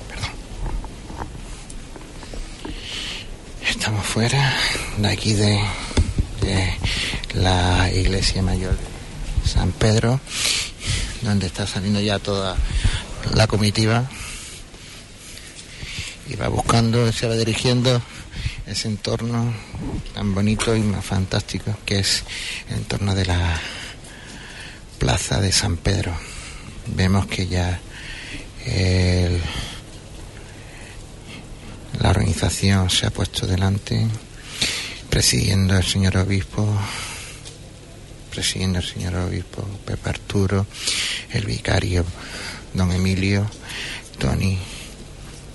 Perdón. 0.09 0.31
Estamos 3.85 4.07
fuera 4.07 4.51
de 4.97 5.07
aquí 5.07 5.33
de, 5.33 5.63
de 6.41 6.73
la 7.35 7.87
iglesia 7.93 8.41
mayor 8.41 8.75
de 8.75 9.47
San 9.47 9.73
Pedro, 9.73 10.19
donde 11.21 11.45
está 11.45 11.67
saliendo 11.67 12.01
ya 12.01 12.17
toda 12.17 12.57
la 13.35 13.45
comitiva 13.45 14.09
y 16.27 16.35
va 16.35 16.47
buscando, 16.47 17.11
se 17.11 17.27
va 17.27 17.35
dirigiendo 17.35 18.01
ese 18.65 18.87
entorno 18.87 19.53
tan 20.15 20.33
bonito 20.33 20.75
y 20.75 20.79
más 20.79 21.05
fantástico 21.05 21.77
que 21.85 21.99
es 21.99 22.23
el 22.69 22.77
entorno 22.77 23.13
de 23.13 23.25
la 23.27 23.59
plaza 24.97 25.39
de 25.39 25.51
San 25.51 25.77
Pedro. 25.77 26.11
Vemos 26.87 27.27
que 27.27 27.45
ya 27.45 27.79
la 31.99 32.09
organización 32.09 32.89
se 32.89 33.05
ha 33.05 33.09
puesto 33.09 33.47
delante, 33.47 34.07
presidiendo 35.09 35.77
el 35.77 35.83
señor 35.83 36.17
obispo, 36.17 36.67
presidiendo 38.31 38.79
el 38.79 38.85
señor 38.85 39.15
obispo 39.15 39.63
Pepe 39.85 40.09
Arturo, 40.09 40.65
el 41.31 41.45
vicario 41.45 42.05
don 42.73 42.91
Emilio, 42.91 43.49
Tony 44.17 44.57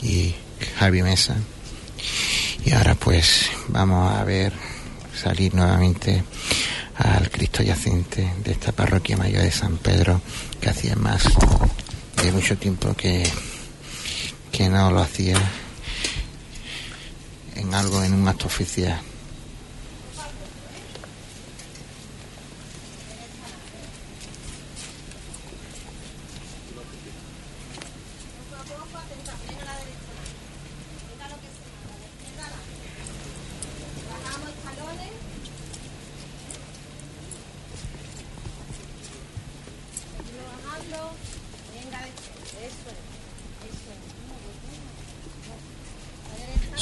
y 0.03 0.35
Javi 0.79 1.03
Mesa. 1.03 1.37
Y 2.65 2.73
ahora 2.73 2.95
pues 2.95 3.51
vamos 3.69 4.15
a 4.15 4.25
ver 4.25 4.53
salir 5.15 5.55
nuevamente 5.55 6.23
al 6.97 7.31
Cristo 7.31 7.62
yacente 7.62 8.35
de 8.45 8.53
esta 8.53 8.73
parroquia 8.73 9.17
mayor 9.17 9.43
de 9.43 9.51
San 9.51 9.77
Pedro, 9.79 10.21
que 10.61 10.71
hacía 10.71 10.97
más 10.97 11.25
de 12.23 12.33
mucho 12.33 12.57
tiempo 12.57 12.95
que, 12.95 13.27
que 14.53 14.69
no 14.69 14.91
lo 14.91 15.01
hacía 15.01 15.37
en 17.61 17.74
algo, 17.74 18.03
en 18.03 18.15
un 18.15 18.28
acto 18.28 18.47
oficial. 18.47 19.01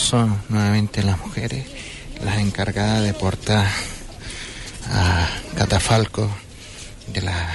Son 0.09 0.40
nuevamente 0.48 1.02
las 1.02 1.18
mujeres 1.18 1.66
las 2.24 2.39
encargadas 2.39 3.02
de 3.02 3.12
portar 3.12 3.66
a 4.90 5.28
catafalco 5.55 6.30
de 7.09 7.20
la 7.20 7.55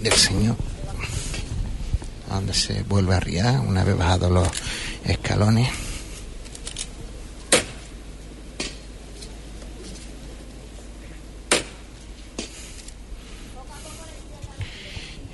del 0.00 0.12
Señor 0.12 0.56
donde 2.28 2.52
se 2.52 2.82
vuelve 2.82 3.14
a 3.14 3.16
arriar 3.16 3.60
una 3.60 3.82
vez 3.82 3.96
bajados 3.96 4.30
los 4.30 4.48
escalones. 5.04 5.70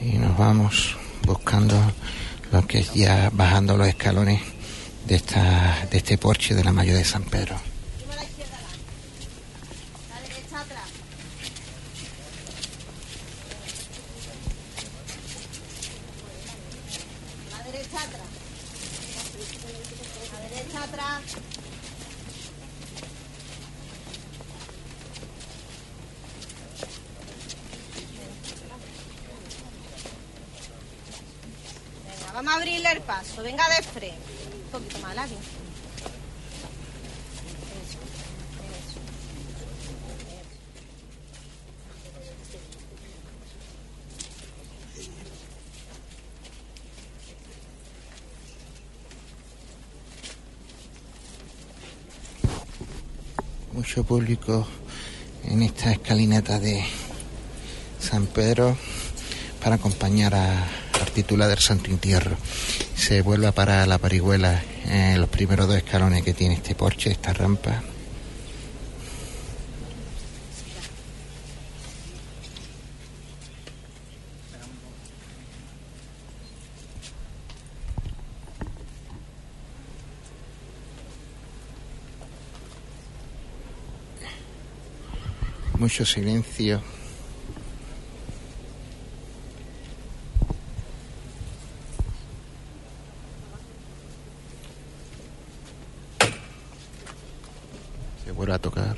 Y 0.01 0.13
nos 0.13 0.39
vamos 0.39 0.95
buscando 1.27 1.75
lo 2.53 2.65
que 2.69 2.79
es 2.79 2.95
ya 2.95 3.31
bajando 3.33 3.77
los 3.77 3.89
escalones 3.89 4.54
de, 5.07 5.17
esta, 5.17 5.87
de 5.91 5.99
este 5.99 6.19
porche 6.19 6.55
de 6.55 6.65
la 6.65 6.73
Mayo 6.73 6.95
de 6.95 7.05
San 7.05 7.25
Pedro. 7.25 7.57
La 17.51 17.65
derecha 17.65 17.99
atrás. 18.01 18.29
La 20.33 20.41
derecha 20.49 20.83
atrás. 20.83 21.23
Venga, 32.05 32.33
vamos 32.33 32.53
a 32.53 32.57
abrirle 32.57 32.93
el 32.93 33.01
paso. 33.03 33.43
Venga 33.43 33.69
de 33.69 33.83
frente 33.83 34.35
poquito 34.75 34.99
más 34.99 35.15
largo. 35.15 35.37
Público 54.05 54.67
en 55.45 55.63
esta 55.63 55.91
escalinata 55.91 56.59
de 56.59 56.85
San 57.99 58.27
Pedro 58.27 58.77
para 59.63 59.77
acompañar 59.77 60.35
a, 60.35 60.63
al 60.63 61.11
titular 61.13 61.49
del 61.49 61.59
Santo 61.59 61.91
Entierro 61.91 62.37
se 62.97 63.21
vuelve 63.21 63.53
para 63.53 63.87
la 63.87 63.99
parihuela 63.99 64.63
en 64.87 65.21
los 65.21 65.29
primeros 65.29 65.69
dos 65.69 65.77
escalones 65.77 66.23
que 66.23 66.33
tiene 66.33 66.55
este 66.55 66.75
porche, 66.75 67.11
esta 67.11 67.33
rampa. 67.33 67.83
Mucho 85.95 86.07
silencio. 86.07 86.83
a 98.51 98.59
tocar. 98.59 98.97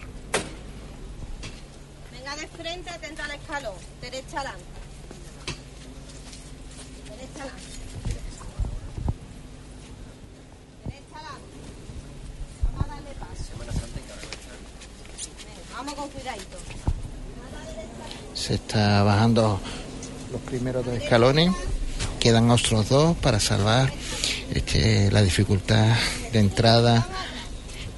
Venga 2.12 2.36
de 2.36 2.48
frente, 2.48 2.89
atenta 2.89 3.24
al 3.27 3.31
escalón. 3.32 3.74
Derecha 4.01 4.40
adelante. 4.40 4.64
Derecha 7.10 7.43
adelante. 7.43 7.62
Derecha 10.85 11.16
adelante. 11.16 11.56
Vamos 12.64 12.85
a 12.85 12.89
darle 12.89 13.10
paso. 13.20 13.52
vamos 15.77 15.94
con 15.94 16.09
cuidadito. 16.09 16.56
Se 18.35 18.55
está 18.55 19.02
bajando 19.02 19.59
los 20.31 20.40
primeros 20.43 20.85
dos 20.85 20.94
escalones. 21.06 21.52
Quedan 22.18 22.50
otros 22.50 22.88
dos 22.88 23.16
para 23.18 23.38
salvar 23.38 23.92
este, 24.52 25.08
la 25.12 25.22
dificultad 25.22 25.94
de 26.32 26.40
entrada 26.40 27.06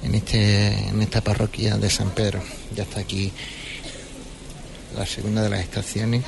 en, 0.03 0.13
este, 0.13 0.89
en 0.89 1.01
esta 1.01 1.19
parroquia 1.21 1.77
de 1.77 1.89
San 1.89 2.11
Pedro. 2.11 2.39
Ya 2.75 2.83
está 2.83 2.99
aquí 2.99 3.31
la 4.95 5.07
segunda 5.07 5.41
de 5.41 5.49
las 5.49 5.61
estaciones. 5.61 6.23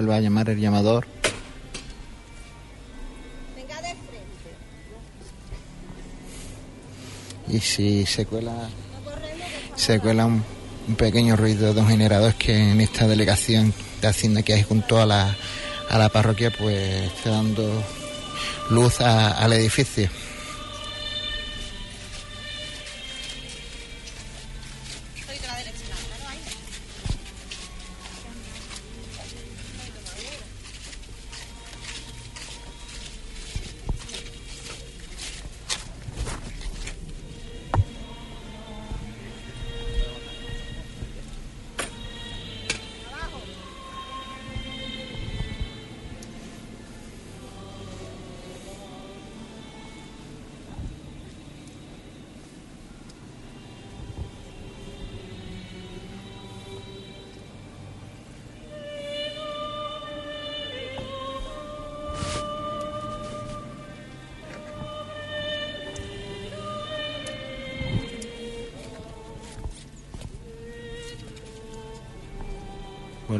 vuelva 0.00 0.16
a 0.16 0.20
llamar 0.20 0.48
el 0.48 0.58
llamador. 0.58 1.06
Y 7.48 7.58
si 7.58 8.06
se 8.06 8.24
cuela, 8.24 8.70
se 9.76 10.00
cuela 10.00 10.24
un, 10.24 10.42
pequeño 10.96 11.36
ruido 11.36 11.74
de 11.74 11.80
un 11.80 11.88
generador 11.88 12.34
que 12.34 12.56
en 12.56 12.80
esta 12.80 13.06
delegación 13.06 13.74
de 14.00 14.08
Hacienda 14.08 14.42
que 14.42 14.54
hay 14.54 14.62
junto 14.62 15.00
a 15.00 15.06
la, 15.06 15.36
a 15.90 15.98
la 15.98 16.08
parroquia, 16.08 16.50
pues 16.50 17.06
está 17.12 17.30
dando 17.30 17.84
luz 18.70 19.00
al 19.02 19.52
edificio. 19.52 20.08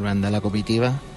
Hermandad 0.01 0.31
La 0.31 0.41
Comitiva. 0.41 1.10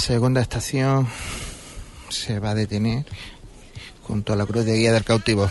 segunda 0.00 0.40
estación 0.40 1.06
se 2.08 2.40
va 2.40 2.50
a 2.50 2.54
detener 2.54 3.04
junto 4.02 4.32
a 4.32 4.36
la 4.36 4.46
cruz 4.46 4.64
de 4.64 4.76
guía 4.76 4.92
del 4.92 5.04
cautivo. 5.04 5.50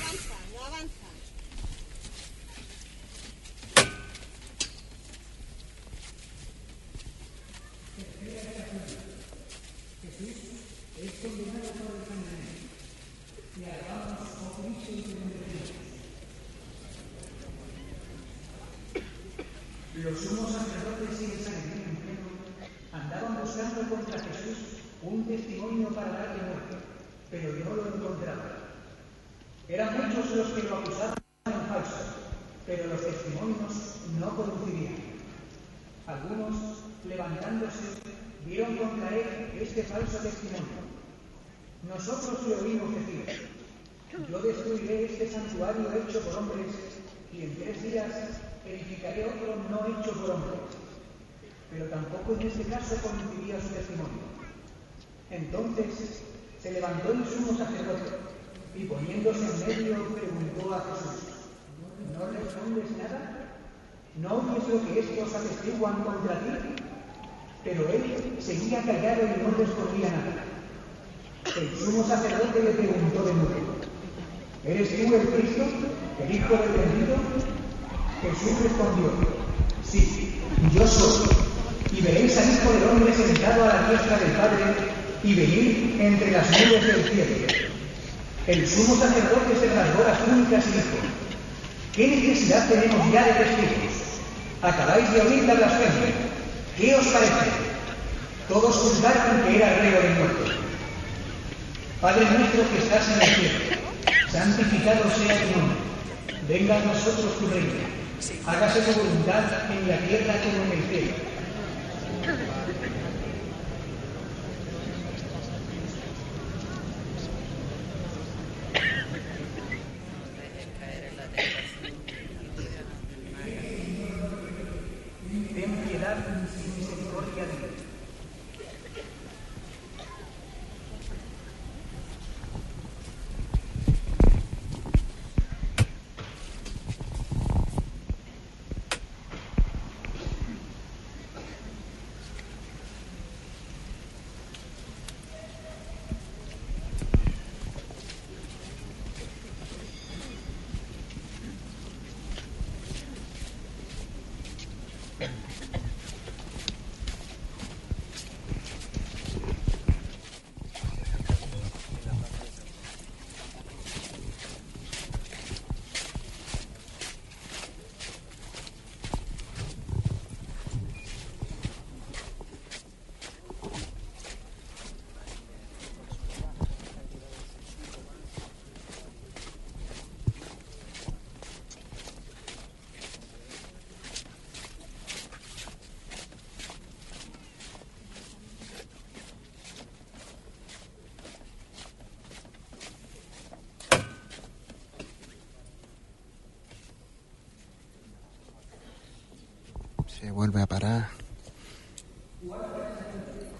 Se 200.19 200.31
vuelve 200.31 200.61
a 200.61 200.67
parar 200.67 201.07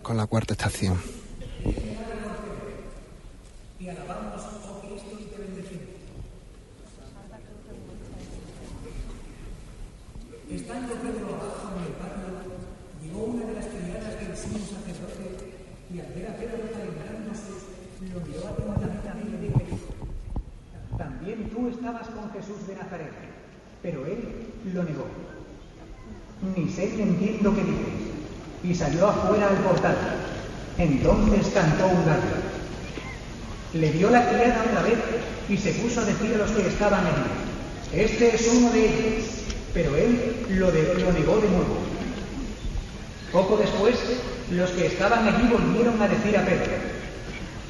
con 0.02 0.18
la 0.18 0.28
cuarta 0.28 0.56
estación. 0.56 1.00
Y 3.80 3.88
alabamos, 3.88 4.42
oh 4.68 4.82
Cristo, 4.82 5.18
y 5.18 5.24
te 5.24 5.38
bendecimos. 5.38 5.88
Estando 10.52 10.96
Pedro 10.96 11.28
abajo 11.28 11.72
en 11.78 11.84
el 11.86 11.94
patio, 11.94 12.28
llegó 13.04 13.24
una 13.24 13.46
de 13.46 13.54
las 13.54 13.66
criadas 13.68 14.20
del 14.20 14.36
sumo 14.36 14.60
sacerdote 14.60 15.54
y 15.94 16.00
al 16.02 16.14
ver 16.14 16.28
a 16.28 16.36
Pedro 16.36 16.58
calentrándose, 16.74 17.54
lo 18.14 18.20
miró 18.20 18.50
atentamente 18.76 19.38
y 19.38 19.42
le 19.44 19.48
dijo, 19.48 19.80
también 20.98 21.50
tú 21.52 21.70
estabas 21.70 22.10
con 22.10 22.30
Jesús 22.34 22.68
de 22.68 22.76
Nazaret, 22.76 23.14
pero 23.82 24.06
él 24.06 24.52
lo 24.74 24.84
negó. 24.84 25.06
Ni 26.56 26.70
sé 26.70 26.94
ni 26.96 27.02
entiendo 27.02 27.54
qué 27.54 27.64
dices. 27.64 28.00
Y 28.70 28.76
salió 28.76 29.10
afuera 29.10 29.50
al 29.50 29.58
portal. 29.58 29.98
Entonces 30.78 31.52
cantó 31.54 31.88
un 31.88 32.06
gallo. 32.06 32.38
Le 33.74 33.92
dio 33.92 34.10
la 34.10 34.30
criada 34.30 34.64
otra 34.66 34.84
vez 34.84 35.00
y 35.50 35.58
se 35.58 35.72
puso 35.74 36.02
a 36.02 36.06
decir 36.06 36.36
a 36.36 36.38
los 36.38 36.52
que 36.52 36.68
estaban 36.68 37.06
allí, 37.06 38.02
este 38.02 38.36
es 38.36 38.48
uno 38.54 38.70
de 38.72 38.86
ellos, 38.86 39.26
pero 39.74 39.96
él 39.96 40.46
lo, 40.50 40.72
negó 40.72 41.38
de 41.38 41.50
nuevo. 41.50 41.78
Poco 43.32 43.58
después, 43.58 43.96
los 44.52 44.70
que 44.72 44.86
estaban 44.86 45.28
allí 45.28 45.48
volvieron 45.48 46.00
a 46.02 46.08
decir 46.08 46.38
a 46.38 46.46
Pedro, 46.46 46.72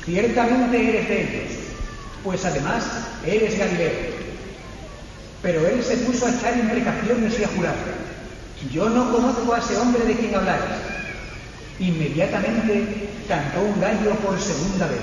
ciertamente 0.05 0.89
eres 0.89 1.07
de 1.07 1.21
ellos, 1.21 1.57
pues 2.23 2.43
además 2.43 2.83
eres 3.25 3.57
Galileo. 3.57 4.19
Pero 5.41 5.65
él 5.67 5.81
se 5.81 5.97
puso 5.97 6.25
a 6.25 6.31
echar 6.31 6.57
imprecaciones 6.57 7.39
y 7.39 7.43
a 7.45 7.47
jurar, 7.47 7.75
yo 8.73 8.89
no 8.89 9.11
conozco 9.11 9.53
a 9.53 9.59
ese 9.59 9.77
hombre 9.77 10.03
de 10.03 10.15
quien 10.15 10.35
habláis. 10.35 10.63
Inmediatamente 11.79 13.09
cantó 13.27 13.61
un 13.61 13.79
gallo 13.79 14.11
por 14.15 14.39
segunda 14.39 14.87
vez. 14.87 14.99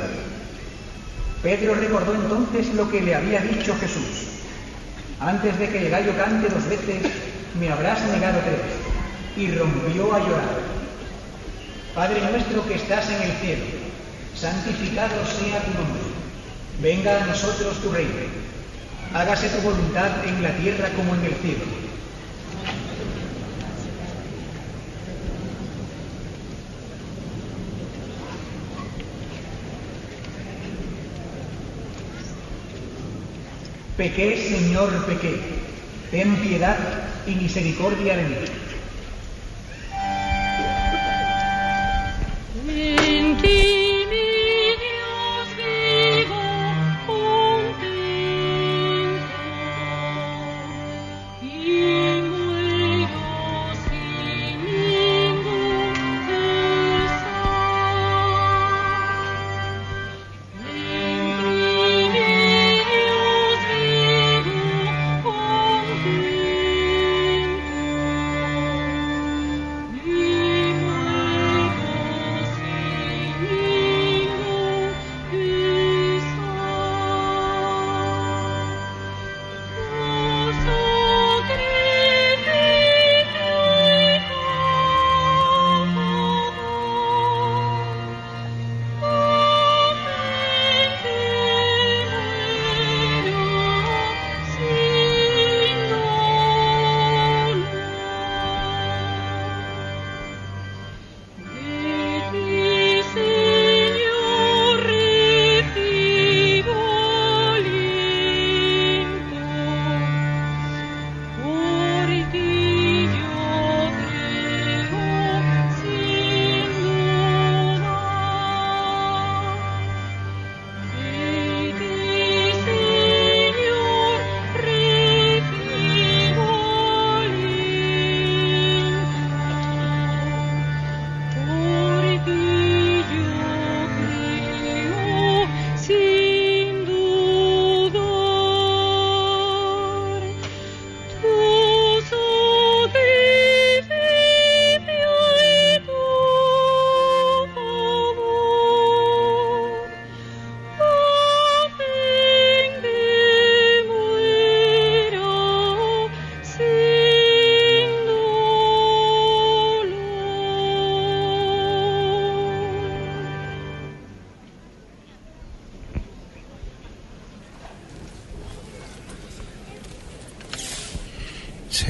Pedro 1.42 1.74
recordó 1.74 2.14
entonces 2.14 2.74
lo 2.74 2.90
que 2.90 3.00
le 3.00 3.14
había 3.14 3.40
dicho 3.40 3.74
Jesús. 3.80 4.26
Antes 5.20 5.58
de 5.58 5.68
que 5.68 5.78
el 5.78 5.90
gallo 5.90 6.16
cante 6.16 6.48
dos 6.48 6.68
veces, 6.68 7.10
me 7.58 7.70
habrás 7.70 8.02
negado 8.02 8.40
tres. 8.40 8.60
Y 9.36 9.50
rompió 9.52 10.14
a 10.14 10.18
llorar. 10.20 10.76
Padre 11.94 12.20
nuestro 12.30 12.66
que 12.66 12.74
estás 12.74 13.08
en 13.08 13.22
el 13.22 13.32
cielo, 13.38 13.64
santificado 14.34 15.24
sea 15.24 15.62
tu 15.64 15.72
nombre. 15.72 16.02
Venga 16.82 17.22
a 17.22 17.26
nosotros 17.26 17.80
tu 17.80 17.90
reino. 17.90 18.10
Hágase 19.14 19.48
tu 19.48 19.62
voluntad 19.62 20.10
en 20.26 20.42
la 20.42 20.50
tierra 20.56 20.90
como 20.94 21.14
en 21.14 21.24
el 21.24 21.34
cielo. 21.36 21.64
Pequé, 33.96 34.36
Señor, 34.36 34.90
pequé. 35.06 35.40
Ten 36.10 36.36
piedad 36.36 36.76
y 37.26 37.34
misericordia 37.34 38.16
de 38.16 38.22
mí. 38.24 38.65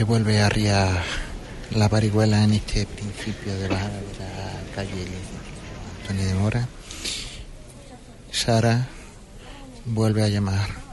Vuelve 0.07 0.41
a 0.41 0.47
arriar 0.47 1.03
la 1.73 1.89
parihuela 1.89 2.45
en 2.45 2.53
este 2.53 2.87
principio 2.87 3.53
de 3.55 3.63
de 3.63 3.69
la 3.69 3.91
calle 4.75 5.07
Antonio 6.01 6.27
de 6.27 6.35
Mora. 6.35 6.69
Sara 8.31 8.87
vuelve 9.85 10.23
a 10.23 10.29
llamar. 10.29 10.86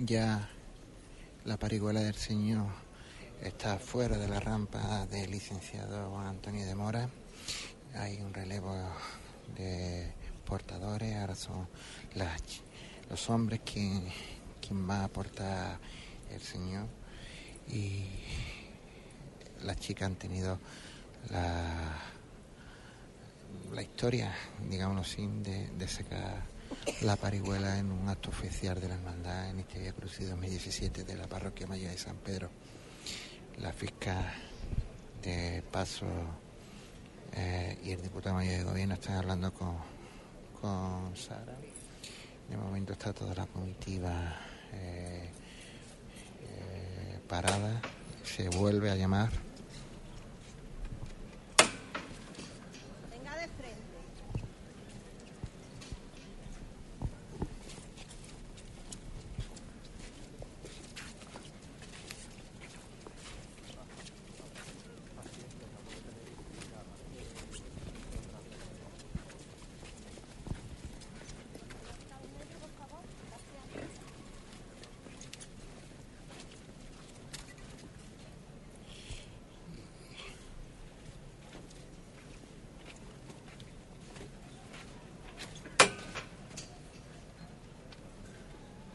Ya 0.00 0.48
la 1.44 1.58
parihuela 1.58 2.00
del 2.00 2.14
Señor 2.14 2.66
está 3.42 3.78
fuera 3.78 4.16
de 4.16 4.28
la 4.28 4.40
rampa 4.40 5.06
del 5.06 5.30
licenciado 5.30 6.18
Antonio 6.18 6.64
de 6.64 6.74
Mora. 6.74 7.10
Hay 7.94 8.18
un 8.22 8.32
relevo 8.32 8.74
de 9.56 10.10
portadores, 10.46 11.16
ahora 11.16 11.34
son 11.34 11.68
los 13.10 13.28
hombres 13.28 13.60
quien, 13.62 14.04
quien 14.66 14.88
va 14.88 15.00
a 15.00 15.04
aportar 15.04 15.78
el 16.30 16.40
Señor 16.40 16.86
y 17.68 18.06
las 19.62 19.78
chicas 19.78 20.06
han 20.06 20.16
tenido 20.16 20.58
la, 21.28 21.98
la 23.70 23.82
historia, 23.82 24.34
digámoslo 24.70 25.02
así, 25.02 25.26
de, 25.42 25.68
de 25.68 25.88
sacar 25.88 26.42
la 27.02 27.16
parihuela 27.16 27.78
en 27.78 27.90
un 27.90 28.08
acto 28.08 28.30
oficial 28.30 28.80
de 28.80 28.88
la 28.88 28.94
hermandad 28.94 29.50
en 29.50 29.60
este 29.60 29.78
día 29.80 29.92
Cruz 29.92 30.18
2017 30.18 31.04
de 31.04 31.16
la 31.16 31.26
parroquia 31.26 31.66
mayor 31.66 31.90
de 31.90 31.98
San 31.98 32.16
Pedro. 32.16 32.50
La 33.58 33.72
fiscal 33.72 34.24
de 35.22 35.62
Paso 35.70 36.06
eh, 37.32 37.78
y 37.84 37.90
el 37.92 38.02
diputado 38.02 38.34
mayor 38.36 38.58
de 38.58 38.64
gobierno 38.64 38.94
están 38.94 39.16
hablando 39.16 39.52
con, 39.52 39.76
con 40.60 41.16
Sara. 41.16 41.56
De 42.48 42.56
momento 42.56 42.92
está 42.92 43.12
toda 43.12 43.34
la 43.34 43.46
comitiva 43.46 44.36
eh, 44.72 45.30
eh, 46.42 47.18
parada. 47.28 47.80
Se 48.24 48.48
vuelve 48.48 48.90
a 48.90 48.96
llamar. 48.96 49.30
Venga 53.10 53.36
de 53.36 53.48
frente. 53.48 53.90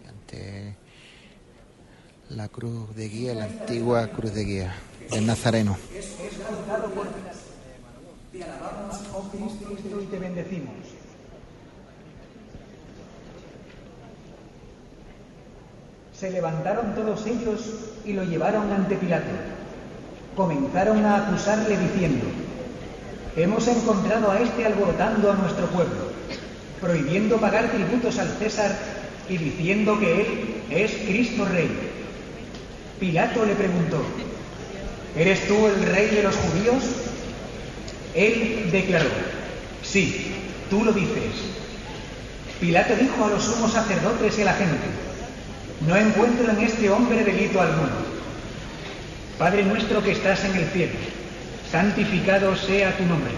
ante 0.07 0.75
la 2.29 2.47
cruz 2.49 2.95
de 2.95 3.09
guía, 3.09 3.49
cruz 4.09 4.33
de 4.33 4.43
guía 4.43 4.75
del 5.11 5.25
Nazareno. 5.25 5.77
Se 16.13 16.31
levantaron 16.31 16.95
todos 16.95 17.25
ellos 17.27 17.61
y 18.05 18.13
lo 18.13 18.23
llevaron 18.23 18.71
ante 18.71 18.95
Pilato. 18.95 19.25
Comenzaron 20.35 21.05
a 21.05 21.27
acusarle 21.27 21.77
diciendo, 21.77 22.25
hemos 23.35 23.67
encontrado 23.67 24.31
a 24.31 24.39
este 24.39 24.65
alborotando 24.65 25.31
a 25.31 25.35
nuestro 25.35 25.67
pueblo, 25.67 26.11
prohibiendo 26.81 27.37
pagar 27.37 27.69
tributos 27.69 28.17
al 28.17 28.29
César 28.37 28.75
y 29.29 29.37
diciendo 29.37 29.99
que 29.99 30.21
él 30.21 30.55
es 30.69 30.91
Cristo 30.91 31.45
Rey. 31.45 31.69
Pilato 33.05 33.45
le 33.45 33.53
preguntó, 33.53 34.03
¿eres 35.15 35.47
tú 35.47 35.67
el 35.67 35.85
rey 35.93 36.07
de 36.07 36.23
los 36.23 36.35
judíos? 36.35 36.83
Él 38.15 38.69
declaró, 38.71 39.09
sí, 39.83 40.31
tú 40.71 40.83
lo 40.83 40.91
dices. 40.91 41.35
Pilato 42.59 42.95
dijo 42.95 43.23
a 43.23 43.29
los 43.29 43.43
sumos 43.43 43.73
sacerdotes 43.73 44.39
y 44.39 44.41
a 44.41 44.45
la 44.45 44.53
gente, 44.53 44.87
no 45.85 45.95
encuentro 45.95 46.49
en 46.49 46.65
este 46.65 46.89
hombre 46.89 47.23
delito 47.23 47.61
alguno. 47.61 47.91
Padre 49.37 49.61
nuestro 49.65 50.03
que 50.03 50.13
estás 50.13 50.43
en 50.45 50.55
el 50.55 50.65
cielo, 50.69 50.93
santificado 51.71 52.55
sea 52.55 52.97
tu 52.97 53.05
nombre. 53.05 53.33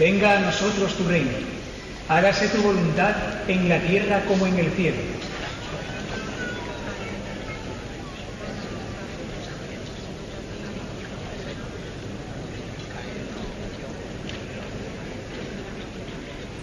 Venga 0.00 0.36
a 0.36 0.40
nosotros 0.40 0.96
tu 0.96 1.06
reino. 1.06 1.30
Hágase 2.08 2.48
tu 2.48 2.60
voluntad 2.60 3.14
en 3.46 3.68
la 3.68 3.78
tierra 3.82 4.24
como 4.26 4.48
en 4.48 4.58
el 4.58 4.72
cielo. 4.72 5.09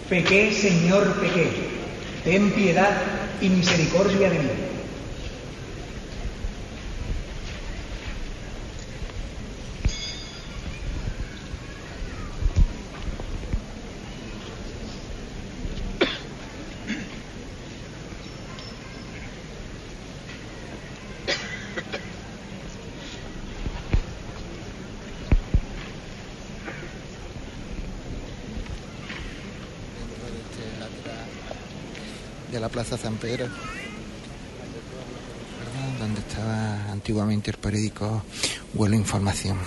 Pequé, 0.10 0.54
Señor, 0.54 1.20
pequé. 1.20 1.50
Ten 2.24 2.52
piedad 2.52 2.96
y 3.42 3.50
misericordia 3.50 4.30
de 4.30 4.40
mí. 4.40 4.50
Plaza 32.78 32.96
San 32.96 33.16
Pedro, 33.16 33.48
donde 35.98 36.20
estaba 36.20 36.92
antiguamente 36.92 37.50
el 37.50 37.58
periódico 37.58 38.22
Vuelo 38.76 38.96
Información. 38.96 39.58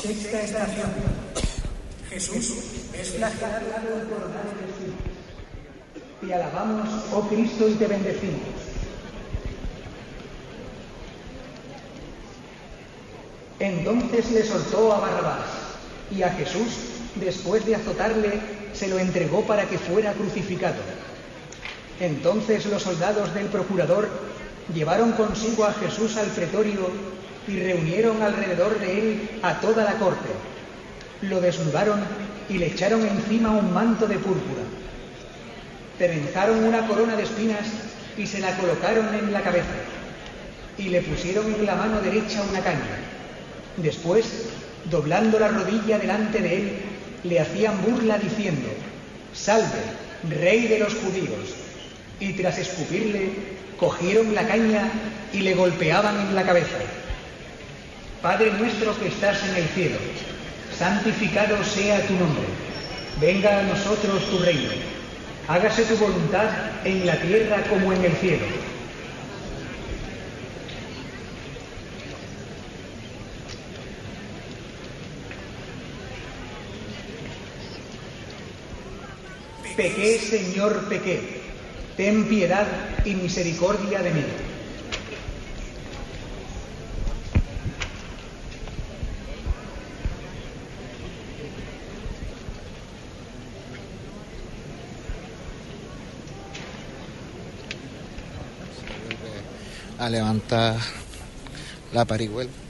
Sexta 0.00 0.40
estación. 0.40 1.24
Jesús 2.08 2.54
es 2.96 3.10
flagelado 3.10 3.88
y 3.98 4.08
coronado 4.08 4.50
de 4.54 4.70
espinas. 4.70 5.00
Te 6.20 6.32
alabamos, 6.32 6.88
oh 7.12 7.22
Cristo, 7.28 7.68
y 7.68 7.74
te 7.74 7.86
bendecimos. 7.88 8.40
Entonces 13.58 14.30
le 14.30 14.44
soltó 14.44 14.92
a 14.92 15.00
Barrabás 15.00 15.46
y 16.16 16.22
a 16.22 16.30
Jesús, 16.30 16.68
después 17.16 17.66
de 17.66 17.74
azotarle, 17.74 18.40
se 18.72 18.86
lo 18.86 19.00
entregó 19.14 19.42
para 19.42 19.68
que 19.68 19.78
fuera 19.78 20.12
crucificado. 20.12 20.74
Entonces 22.00 22.66
los 22.66 22.82
soldados 22.82 23.32
del 23.32 23.46
procurador 23.46 24.08
llevaron 24.74 25.12
consigo 25.12 25.64
a 25.64 25.72
Jesús 25.72 26.16
al 26.16 26.26
pretorio 26.26 26.90
y 27.46 27.60
reunieron 27.60 28.20
alrededor 28.20 28.80
de 28.80 28.98
él 28.98 29.30
a 29.44 29.60
toda 29.60 29.84
la 29.84 29.92
corte. 30.00 30.30
Lo 31.22 31.40
desnudaron 31.40 32.00
y 32.48 32.58
le 32.58 32.66
echaron 32.66 33.06
encima 33.06 33.52
un 33.52 33.72
manto 33.72 34.08
de 34.08 34.16
púrpura. 34.16 34.62
Trenzaron 35.96 36.64
una 36.64 36.84
corona 36.88 37.14
de 37.14 37.22
espinas 37.22 37.68
y 38.18 38.26
se 38.26 38.40
la 38.40 38.56
colocaron 38.56 39.14
en 39.14 39.32
la 39.32 39.42
cabeza. 39.42 39.76
Y 40.76 40.88
le 40.88 41.02
pusieron 41.02 41.54
en 41.54 41.64
la 41.64 41.76
mano 41.76 42.00
derecha 42.00 42.42
una 42.50 42.58
caña. 42.58 42.98
Después, 43.76 44.48
doblando 44.90 45.38
la 45.38 45.48
rodilla 45.48 46.00
delante 46.00 46.40
de 46.40 46.56
él, 46.56 46.78
le 47.22 47.38
hacían 47.38 47.80
burla 47.80 48.18
diciendo, 48.18 48.68
Salve, 49.34 49.82
rey 50.30 50.68
de 50.68 50.78
los 50.78 50.94
judíos. 50.94 51.54
Y 52.20 52.32
tras 52.34 52.58
escupirle, 52.58 53.30
cogieron 53.78 54.34
la 54.34 54.46
caña 54.46 54.88
y 55.32 55.40
le 55.40 55.54
golpeaban 55.54 56.18
en 56.20 56.34
la 56.34 56.44
cabeza. 56.44 56.78
Padre 58.22 58.52
nuestro 58.52 58.98
que 58.98 59.08
estás 59.08 59.42
en 59.44 59.56
el 59.56 59.68
cielo, 59.68 59.96
santificado 60.78 61.62
sea 61.64 62.06
tu 62.06 62.14
nombre. 62.14 62.44
Venga 63.20 63.58
a 63.58 63.62
nosotros 63.62 64.30
tu 64.30 64.38
reino. 64.38 64.70
Hágase 65.48 65.84
tu 65.84 65.96
voluntad 65.96 66.48
en 66.84 67.04
la 67.04 67.16
tierra 67.20 67.62
como 67.68 67.92
en 67.92 68.04
el 68.04 68.12
cielo. 68.12 68.46
Pequé, 79.76 80.18
Señor, 80.18 80.88
pequé. 80.88 81.42
Ten 81.96 82.28
piedad 82.28 82.66
y 83.04 83.14
misericordia 83.14 84.02
de 84.02 84.10
mí. 84.10 84.24
a 99.96 100.10
levantar 100.10 100.76
la 101.94 102.04
parihuela. 102.04 102.63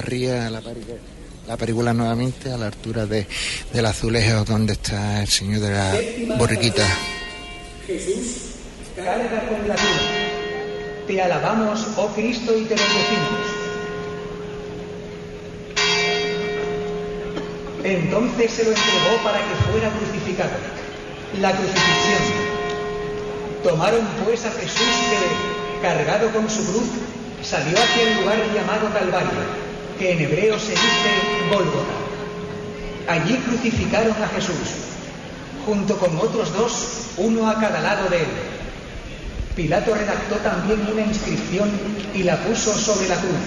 Arría 0.00 0.50
la 0.50 0.60
la 1.50 1.56
parihuela 1.56 1.92
nuevamente 1.92 2.52
a 2.52 2.56
la 2.56 2.66
altura 2.66 3.06
de, 3.06 3.26
del 3.72 3.86
azulejo 3.86 4.44
donde 4.44 4.74
está 4.74 5.22
el 5.22 5.28
señor 5.28 5.60
de 5.60 5.70
la 5.70 6.36
borriquita. 6.36 6.86
Jesús, 7.86 8.54
carga 8.94 9.48
con 9.48 9.66
la 9.66 9.74
cruz. 9.74 11.06
Te 11.08 11.20
alabamos, 11.20 11.88
oh 11.96 12.06
Cristo, 12.14 12.56
y 12.56 12.66
te 12.66 12.76
bendecimos. 12.76 13.60
Entonces 17.82 18.50
se 18.52 18.64
lo 18.64 18.70
entregó 18.70 19.24
para 19.24 19.38
que 19.38 19.54
fuera 19.72 19.90
crucificado. 19.90 20.52
La 21.40 21.50
crucifixión. 21.50 22.22
Tomaron 23.64 24.06
pues 24.24 24.44
a 24.44 24.52
Jesús 24.52 24.86
que, 25.10 25.82
cargado 25.82 26.30
con 26.30 26.48
su 26.48 26.64
cruz, 26.64 26.90
salió 27.42 27.76
hacia 27.76 28.02
el 28.08 28.20
lugar 28.20 28.38
llamado 28.54 28.92
Calvario, 28.92 29.59
que 30.00 30.12
en 30.12 30.20
hebreo 30.22 30.58
se 30.58 30.70
dice 30.70 31.10
Gólgota. 31.50 31.92
Allí 33.06 33.36
crucificaron 33.36 34.14
a 34.22 34.28
Jesús, 34.28 34.56
junto 35.66 35.98
con 35.98 36.16
otros 36.16 36.54
dos, 36.54 37.10
uno 37.18 37.50
a 37.50 37.60
cada 37.60 37.80
lado 37.82 38.08
de 38.08 38.20
él. 38.20 38.28
Pilato 39.54 39.94
redactó 39.94 40.36
también 40.36 40.88
una 40.90 41.02
inscripción 41.02 41.70
y 42.14 42.22
la 42.22 42.38
puso 42.38 42.72
sobre 42.72 43.08
la 43.08 43.16
cruz. 43.16 43.44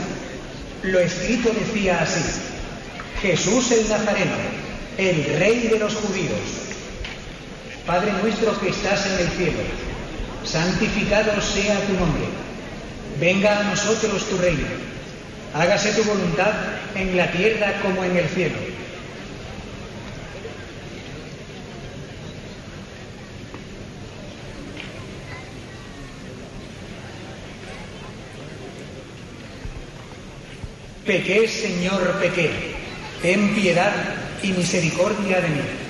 Lo 0.83 0.99
escrito 0.99 1.49
decía 1.49 2.03
así, 2.03 2.21
Jesús 3.19 3.71
el 3.71 3.89
Nazareno, 3.89 4.35
el 4.99 5.39
rey 5.39 5.69
de 5.71 5.79
los 5.79 5.95
judíos. 5.95 6.39
Padre 7.87 8.13
nuestro 8.21 8.59
que 8.59 8.69
estás 8.69 9.07
en 9.07 9.25
el 9.25 9.27
cielo, 9.29 9.59
santificado 10.45 11.31
sea 11.41 11.79
tu 11.87 11.93
nombre. 11.93 12.25
Venga 13.19 13.59
a 13.59 13.63
nosotros 13.63 14.23
tu 14.29 14.37
reino. 14.37 14.67
Hágase 15.53 15.93
tu 15.93 16.03
voluntad 16.03 16.51
en 16.95 17.15
la 17.15 17.31
tierra 17.31 17.79
como 17.83 18.03
en 18.03 18.17
el 18.17 18.27
cielo. 18.29 18.55
Pequé, 31.05 31.47
Señor, 31.47 32.19
pequé. 32.19 32.49
Ten 33.21 33.53
piedad 33.53 33.93
y 34.41 34.53
misericordia 34.53 35.39
de 35.39 35.49
mí. 35.49 35.82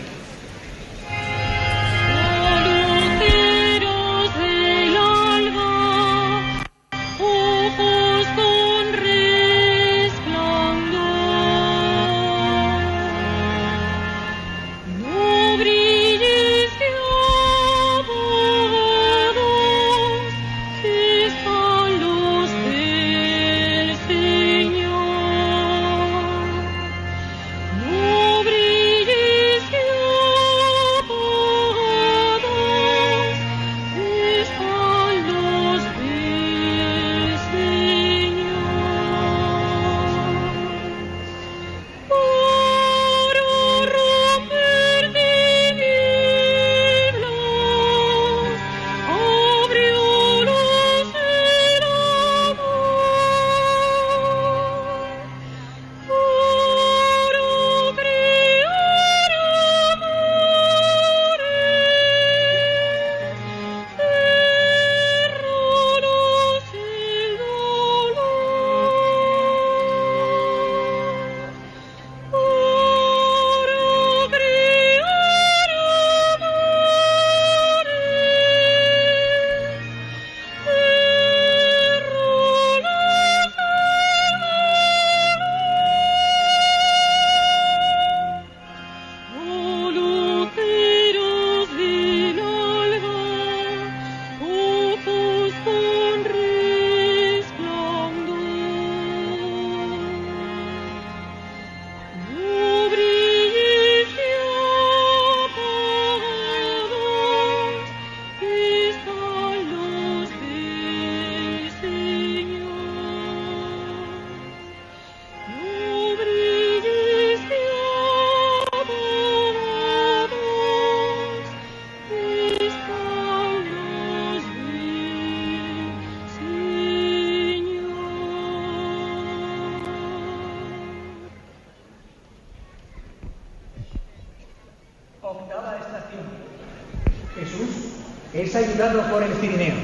Es 138.44 138.56
ayudado 138.56 139.02
por 139.10 139.24
el 139.24 139.34
Cirineo. 139.36 139.76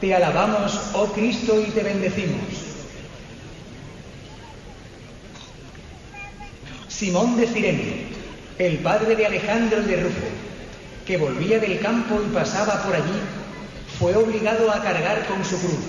Te 0.00 0.14
alabamos, 0.14 0.90
oh 0.94 1.06
Cristo, 1.06 1.60
y 1.60 1.70
te 1.70 1.82
bendecimos. 1.82 2.40
Simón 6.88 7.36
de 7.36 7.46
Cirene, 7.46 8.06
el 8.58 8.78
padre 8.78 9.16
de 9.16 9.26
Alejandro 9.26 9.82
de 9.82 9.96
Rufo, 9.96 10.26
que 11.06 11.16
volvía 11.16 11.58
del 11.58 11.80
campo 11.80 12.20
y 12.24 12.32
pasaba 12.32 12.82
por 12.82 12.94
allí, 12.94 13.20
fue 13.98 14.14
obligado 14.16 14.70
a 14.70 14.82
cargar 14.82 15.26
con 15.26 15.44
su 15.44 15.58
cruz. 15.58 15.84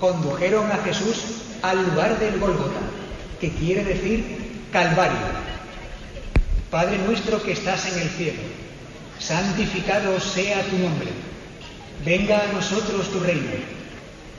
Condujeron 0.00 0.70
a 0.70 0.78
Jesús 0.78 1.42
al 1.62 1.84
lugar 1.84 2.18
del 2.18 2.38
Gólgota, 2.38 2.80
que 3.40 3.50
quiere 3.50 3.84
decir 3.84 4.66
Calvario. 4.72 5.18
Padre 6.70 6.98
nuestro 6.98 7.42
que 7.42 7.52
estás 7.52 7.86
en 7.92 8.00
el 8.00 8.08
cielo, 8.08 8.40
santificado 9.26 10.20
sea 10.20 10.62
tu 10.64 10.78
nombre. 10.78 11.08
Venga 12.04 12.42
a 12.42 12.52
nosotros 12.52 13.10
tu 13.10 13.20
reino. 13.20 13.52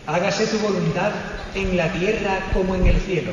Hágase 0.06 0.46
tu 0.46 0.60
voluntad 0.60 1.12
en 1.56 1.76
la 1.76 1.92
tierra 1.94 2.40
como 2.54 2.76
en 2.76 2.86
el 2.86 3.00
cielo. 3.02 3.32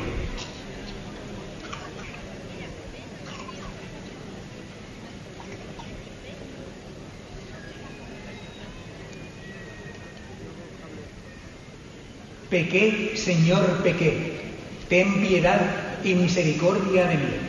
Pequé, 12.49 13.13
Señor, 13.15 13.83
pequé. 13.83 14.41
Ten 14.89 15.21
piedad 15.21 15.59
y 16.03 16.15
misericordia 16.15 17.05
de 17.07 17.17
mí. 17.17 17.42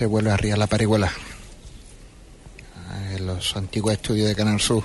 Se 0.00 0.06
vuelve 0.06 0.30
a 0.30 0.34
arriar 0.34 0.56
la 0.56 0.66
parihuela. 0.66 1.12
En 3.14 3.26
los 3.26 3.54
antiguos 3.54 3.92
estudios 3.92 4.28
de 4.28 4.34
Canal 4.34 4.58
Sur. 4.58 4.82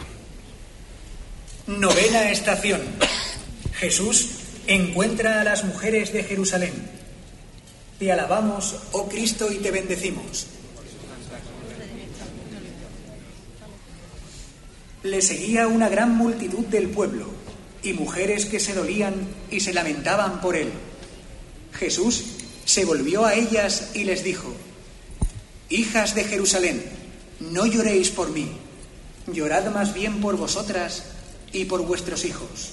Novena 1.67 2.31
estación. 2.31 2.81
Jesús 3.75 4.31
encuentra 4.67 5.39
a 5.39 5.45
las 5.45 5.63
mujeres 5.63 6.11
de 6.11 6.21
Jerusalén. 6.21 6.73
Te 7.97 8.11
alabamos, 8.11 8.75
oh 8.91 9.07
Cristo, 9.07 9.49
y 9.49 9.55
te 9.59 9.71
bendecimos. 9.71 10.47
Le 15.03 15.21
seguía 15.21 15.67
una 15.67 15.87
gran 15.87 16.13
multitud 16.13 16.65
del 16.65 16.89
pueblo 16.89 17.29
y 17.83 17.93
mujeres 17.93 18.47
que 18.47 18.59
se 18.59 18.73
dolían 18.73 19.15
y 19.49 19.61
se 19.61 19.71
lamentaban 19.71 20.41
por 20.41 20.57
él. 20.57 20.73
Jesús 21.71 22.25
se 22.65 22.83
volvió 22.83 23.23
a 23.23 23.33
ellas 23.33 23.91
y 23.93 24.03
les 24.03 24.21
dijo, 24.21 24.53
Hijas 25.69 26.13
de 26.13 26.23
Jerusalén, 26.23 26.83
no 27.39 27.65
lloréis 27.65 28.11
por 28.11 28.29
mí, 28.29 28.51
llorad 29.27 29.71
más 29.71 29.93
bien 29.93 30.21
por 30.21 30.37
vosotras 30.37 31.05
y 31.51 31.65
por 31.65 31.81
vuestros 31.85 32.23
hijos. 32.25 32.71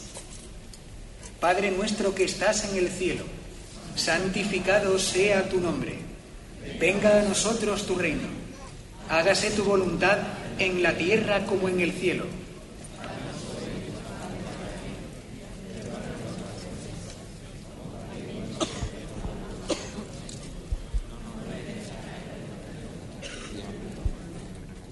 Padre 1.41 1.71
nuestro 1.71 2.15
que 2.15 2.25
estás 2.25 2.65
en 2.65 2.77
el 2.77 2.89
cielo, 2.89 3.25
santificado 3.97 4.99
sea 4.99 5.49
tu 5.49 5.61
nombre. 5.61 5.99
Venga 6.79 7.21
a 7.21 7.23
nosotros 7.23 7.87
tu 7.87 7.95
reino. 7.97 8.29
Hágase 9.09 9.51
tu 9.51 9.65
voluntad 9.65 10.19
en 10.59 10.83
la 10.83 10.97
tierra 10.97 11.45
como 11.47 11.69
en 11.69 11.81
el 11.81 11.93
cielo. 11.93 12.27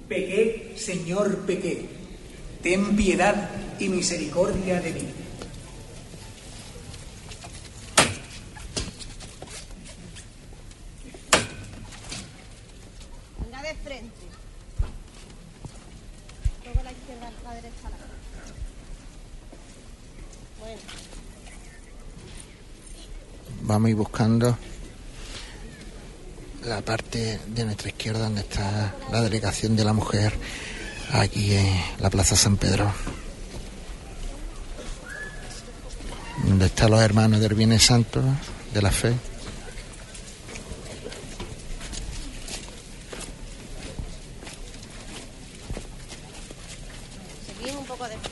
Pequé, 0.09 0.67
Señor, 0.81 1.40
pequé. 1.40 1.89
Ten 2.62 2.97
piedad 2.97 3.51
y 3.78 3.89
misericordia 3.90 4.81
de 4.81 4.93
mí. 4.93 5.09
Venga 13.43 13.62
de 13.62 13.74
frente. 13.74 14.24
Luego 16.65 16.82
la 16.82 16.93
izquierda, 16.93 17.31
la 17.44 17.55
derecha. 17.55 17.90
La 17.90 17.97
Bueno. 20.61 20.81
Vamos 23.62 23.86
a 23.86 23.90
ir 23.90 23.97
buscando 23.97 24.59
de 27.21 27.65
nuestra 27.65 27.89
izquierda 27.89 28.21
donde 28.21 28.41
está 28.41 28.95
la 29.13 29.21
delegación 29.21 29.77
de 29.77 29.85
la 29.85 29.93
mujer 29.93 30.33
aquí 31.13 31.55
en 31.55 31.81
la 31.99 32.11
Plaza 32.11 32.37
San 32.37 32.57
Pedro. 32.57 32.93
Donde 36.45 36.67
están 36.67 36.91
los 36.91 37.01
hermanos 37.01 37.41
del 37.41 37.55
Viernes 37.55 37.83
Santo 37.85 38.23
de 38.73 38.83
la 38.83 38.91
Fe. 38.91 39.15
Seguimos 47.59 47.83
un 47.83 47.87
poco 47.87 48.05
de 48.05 48.17
frente. 48.17 48.31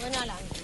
Bueno, 0.00 0.18
adelante. 0.18 0.56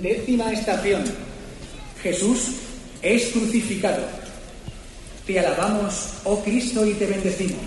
Décima 0.00 0.50
estación. 0.50 1.04
Jesús 2.02 2.54
es 3.02 3.26
crucificado. 3.26 4.02
Te 5.26 5.38
alabamos, 5.38 6.14
oh 6.24 6.42
Y 6.74 6.94
te 6.94 7.06
bendecimos. 7.06 7.60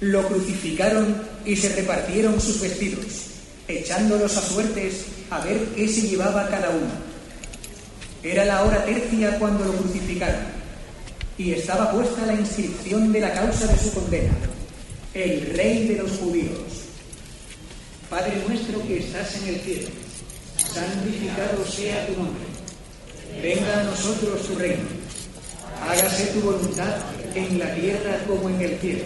Lo 0.00 0.26
crucificaron 0.26 1.22
y 1.46 1.54
se 1.54 1.68
repartieron 1.76 2.40
sus 2.40 2.60
vestidos, 2.60 3.06
echándolos 3.68 4.36
a 4.36 4.42
suertes 4.42 5.04
a 5.30 5.44
ver 5.44 5.60
qué 5.76 5.86
se 5.86 6.08
llevaba 6.08 6.48
cada 6.48 6.70
uno. 6.70 6.90
Era 8.24 8.44
la 8.44 8.64
hora 8.64 8.84
tercia 8.84 9.38
cuando 9.38 9.64
lo 9.64 9.74
crucificaron, 9.74 10.42
y 11.38 11.52
estaba 11.52 11.92
puesta 11.92 12.26
la 12.26 12.34
inscripción 12.34 13.12
de 13.12 13.20
la 13.20 13.32
causa 13.32 13.68
de 13.68 13.78
su 13.78 13.94
condena, 13.94 14.34
el 15.14 15.54
rey 15.56 15.86
de 15.86 15.98
los 15.98 16.10
judíos. 16.18 16.58
Padre 18.10 18.42
nuestro 18.46 18.84
que 18.86 18.98
estás 18.98 19.36
en 19.36 19.54
el 19.54 19.60
cielo, 19.60 19.88
santificado 20.56 21.64
sea 21.64 22.06
tu 22.08 22.14
nombre. 22.14 22.43
Venga 23.42 23.80
a 23.80 23.84
nosotros 23.84 24.42
tu 24.46 24.54
reino. 24.56 24.84
Hágase 25.82 26.26
tu 26.26 26.40
voluntad 26.40 26.96
en 27.34 27.58
la 27.58 27.74
tierra 27.74 28.18
como 28.26 28.48
en 28.48 28.60
el 28.60 28.78
cielo. 28.78 29.04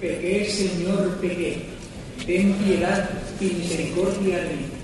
Pequé, 0.00 0.50
Señor, 0.50 1.16
pequé. 1.20 1.66
Ten 2.24 2.54
piedad 2.54 3.10
y 3.40 3.44
misericordia 3.44 4.38
de 4.38 4.56
mí. 4.56 4.79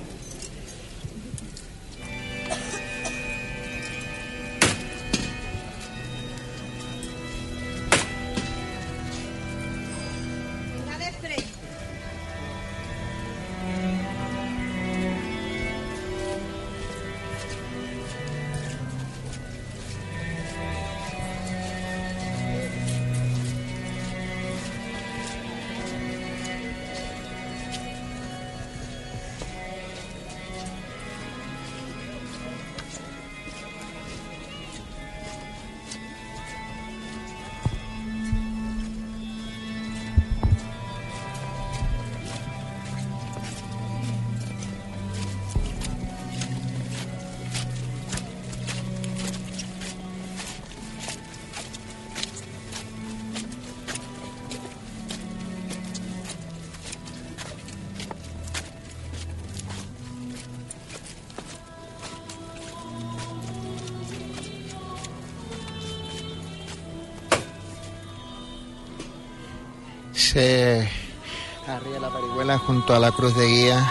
Arría 70.36 71.98
la 71.98 72.10
parihuela 72.10 72.58
junto 72.58 72.94
a 72.94 72.98
la 72.98 73.10
cruz 73.10 73.34
de 73.34 73.46
guía 73.46 73.90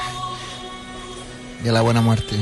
de 1.63 1.72
la 1.72 1.81
buena 1.81 2.01
muerte. 2.01 2.35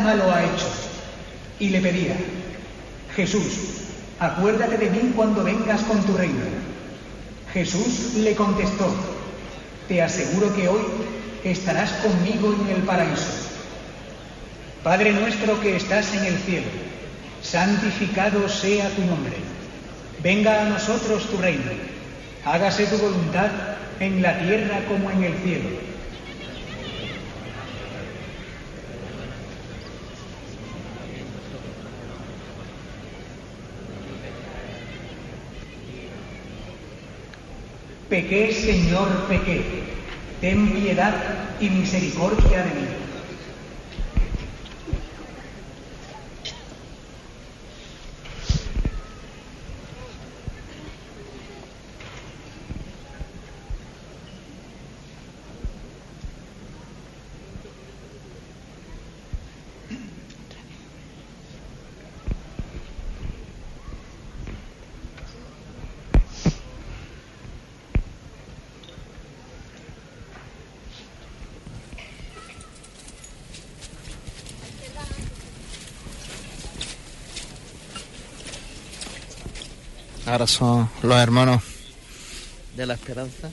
Malo 0.00 0.32
ha 0.32 0.42
hecho. 0.42 0.66
Y 1.58 1.68
le 1.68 1.80
pedía, 1.80 2.16
Jesús, 3.14 3.44
acuérdate 4.18 4.78
de 4.78 4.90
mí 4.90 5.12
cuando 5.14 5.44
vengas 5.44 5.82
con 5.82 6.02
tu 6.02 6.16
reino. 6.16 6.40
Jesús 7.52 8.14
le 8.14 8.34
contestó, 8.34 8.94
te 9.88 10.00
aseguro 10.00 10.54
que 10.54 10.68
hoy 10.68 10.82
estarás 11.44 11.90
conmigo 11.94 12.54
en 12.54 12.76
el 12.76 12.82
paraíso. 12.82 13.50
Padre 14.82 15.12
nuestro 15.12 15.60
que 15.60 15.76
estás 15.76 16.14
en 16.14 16.24
el 16.24 16.38
cielo, 16.38 16.68
santificado 17.42 18.48
sea 18.48 18.88
tu 18.90 19.02
nombre. 19.02 19.34
Venga 20.22 20.62
a 20.62 20.68
nosotros 20.68 21.28
tu 21.28 21.36
reino. 21.38 21.72
Hágase 22.44 22.86
tu 22.86 22.96
voluntad 22.96 23.48
en 24.00 24.22
la 24.22 24.38
tierra 24.38 24.80
como 24.88 25.10
en 25.10 25.24
el 25.24 25.34
cielo. 25.42 25.89
Pequé, 38.10 38.52
Señor, 38.52 39.06
pequé. 39.28 39.62
Ten 40.40 40.72
piedad 40.72 41.14
y 41.60 41.70
misericordia 41.70 42.64
de 42.64 42.74
mí. 42.74 42.99
Ahora 80.30 80.46
son 80.46 80.88
los 81.02 81.18
hermanos 81.18 81.60
de 82.76 82.86
la 82.86 82.94
esperanza 82.94 83.50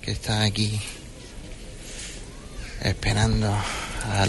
que 0.00 0.12
están 0.12 0.40
aquí 0.40 0.80
esperando 2.80 3.52
a 3.52 4.26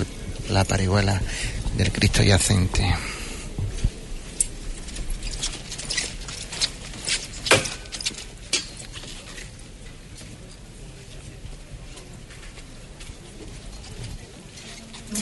la 0.50 0.66
parihuela 0.66 1.22
del 1.78 1.94
Cristo 1.94 2.22
yacente. 2.22 2.94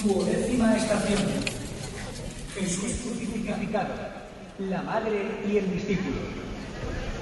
Duodécima 0.03 0.75
estación. 0.75 1.21
Jesús 2.55 2.91
crucificado, 3.03 4.22
la 4.59 4.83
madre 4.83 5.41
y 5.49 5.57
el 5.57 5.71
discípulo. 5.71 6.17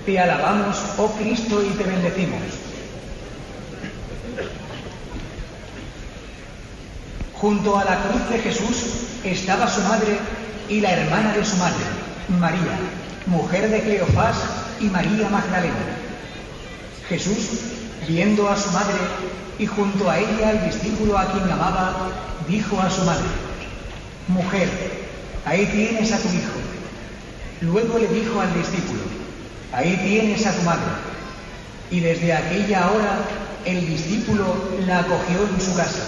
Te 0.06 0.20
alabamos, 0.20 0.78
oh 0.98 1.12
Cristo, 1.18 1.64
y 1.64 1.70
te 1.78 1.84
bendecimos. 1.84 2.42
Junto 7.34 7.78
a 7.78 7.86
la 7.86 7.98
cruz 8.04 8.30
de 8.30 8.40
Jesús 8.40 8.84
estaba 9.24 9.68
su 9.70 9.82
madre 9.82 10.20
y 10.68 10.82
la 10.82 10.92
hermana 10.92 11.34
de 11.34 11.46
su 11.46 11.56
madre, 11.56 11.84
María, 12.38 12.78
mujer 13.26 13.70
de 13.70 13.82
Cleofás 13.82 14.36
y 14.82 14.86
María 14.86 15.30
Magdalena. 15.30 15.76
Jesús, 17.08 17.62
viendo 18.08 18.50
a 18.50 18.58
su 18.58 18.70
madre 18.72 19.00
y 19.58 19.66
junto 19.66 20.10
a 20.10 20.20
ella 20.20 20.50
al 20.50 20.66
discípulo 20.66 21.18
a 21.18 21.32
quien 21.32 21.50
amaba, 21.50 22.10
dijo 22.48 22.80
a 22.80 22.90
su 22.90 23.04
madre, 23.06 23.26
Mujer, 24.28 24.70
ahí 25.46 25.66
tienes 25.68 26.12
a 26.12 26.18
tu 26.18 26.28
hijo. 26.28 26.61
Luego 27.62 28.00
le 28.00 28.08
dijo 28.08 28.42
al 28.42 28.54
discípulo, 28.56 29.02
ahí 29.72 29.96
tienes 30.04 30.46
a 30.48 30.54
tu 30.54 30.64
madre. 30.64 30.92
Y 31.92 32.00
desde 32.00 32.34
aquella 32.34 32.90
hora 32.90 33.20
el 33.66 33.86
discípulo 33.86 34.56
la 34.88 35.00
acogió 35.00 35.48
en 35.48 35.62
su 35.62 35.76
casa. 35.76 36.04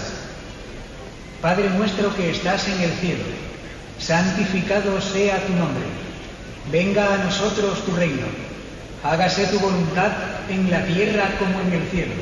Padre 1.40 1.70
nuestro 1.70 2.14
que 2.16 2.30
estás 2.30 2.66
en 2.68 2.80
el 2.80 2.90
cielo, 2.94 3.24
santificado 3.98 5.00
sea 5.00 5.46
tu 5.46 5.52
nombre. 5.52 5.84
Venga 6.72 7.14
a 7.14 7.18
nosotros 7.18 7.84
tu 7.84 7.92
reino. 7.94 8.26
Hágase 9.04 9.46
tu 9.46 9.60
voluntad 9.60 10.10
en 10.48 10.70
la 10.70 10.84
tierra 10.86 11.30
como 11.38 11.60
en 11.60 11.72
el 11.72 11.88
cielo. 11.90 12.14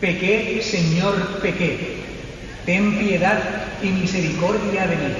Pequé, 0.00 0.60
Señor, 0.62 1.40
pequé. 1.40 1.96
Ten 2.66 2.98
piedad 2.98 3.40
y 3.82 3.86
misericordia 3.88 4.86
de 4.86 4.96
mí. 4.96 5.14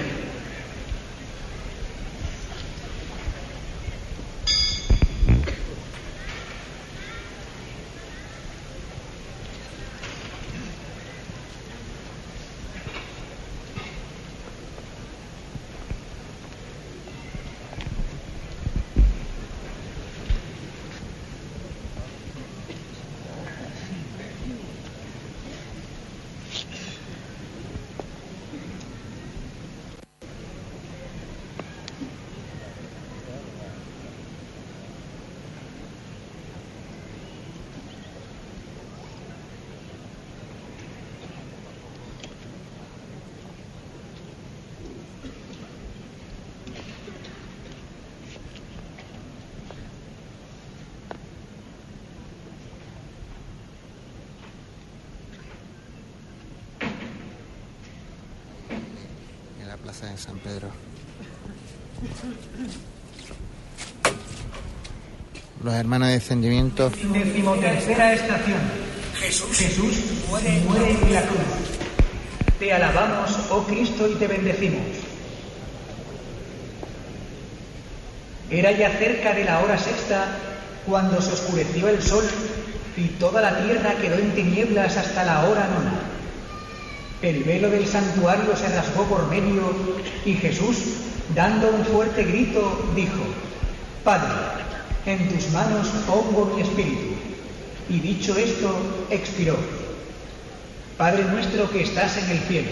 En 59.60 59.68
la 59.68 59.76
plaza 59.78 60.06
de 60.06 60.14
San 60.26 60.38
Pedro. 60.38 60.68
Los 65.62 65.74
hermanos 65.74 66.08
de 66.08 66.14
descendimiento 66.14 66.90
Decimotercera 66.90 68.12
estación. 68.12 68.60
Jesús, 69.20 69.96
muere, 70.28 70.58
en 70.90 71.14
la 71.14 71.22
cruz. 71.22 71.40
Te 72.58 72.72
alabamos, 72.72 73.30
oh 73.50 73.64
Cristo, 73.64 74.08
y 74.08 74.14
te 74.14 74.26
bendecimos. 74.26 74.82
Era 78.50 78.70
ya 78.72 78.90
cerca 78.90 79.32
de 79.32 79.44
la 79.44 79.60
hora 79.60 79.78
sexta 79.78 80.38
cuando 80.86 81.20
se 81.20 81.32
oscureció 81.32 81.88
el 81.88 82.00
sol 82.00 82.24
y 82.96 83.08
toda 83.18 83.42
la 83.42 83.58
tierra 83.58 83.94
quedó 84.00 84.14
en 84.14 84.34
tinieblas 84.34 84.96
hasta 84.96 85.24
la 85.24 85.48
hora 85.48 85.66
nona. 85.66 86.00
El 87.22 87.42
velo 87.44 87.70
del 87.70 87.86
santuario 87.86 88.56
se 88.56 88.68
rasgó 88.68 89.04
por 89.04 89.28
medio 89.28 89.72
y 90.26 90.34
Jesús, 90.34 90.76
dando 91.34 91.70
un 91.70 91.84
fuerte 91.84 92.24
grito, 92.24 92.92
dijo, 92.96 93.22
Padre, 94.02 94.28
en 95.06 95.28
tus 95.28 95.50
manos 95.52 95.86
pongo 96.06 96.52
mi 96.54 96.62
espíritu. 96.62 97.14
Y 97.88 98.00
dicho 98.00 98.36
esto, 98.36 99.06
expiró. 99.08 99.56
Padre 100.98 101.24
nuestro 101.24 101.70
que 101.70 101.82
estás 101.82 102.16
en 102.18 102.30
el 102.30 102.38
cielo, 102.40 102.68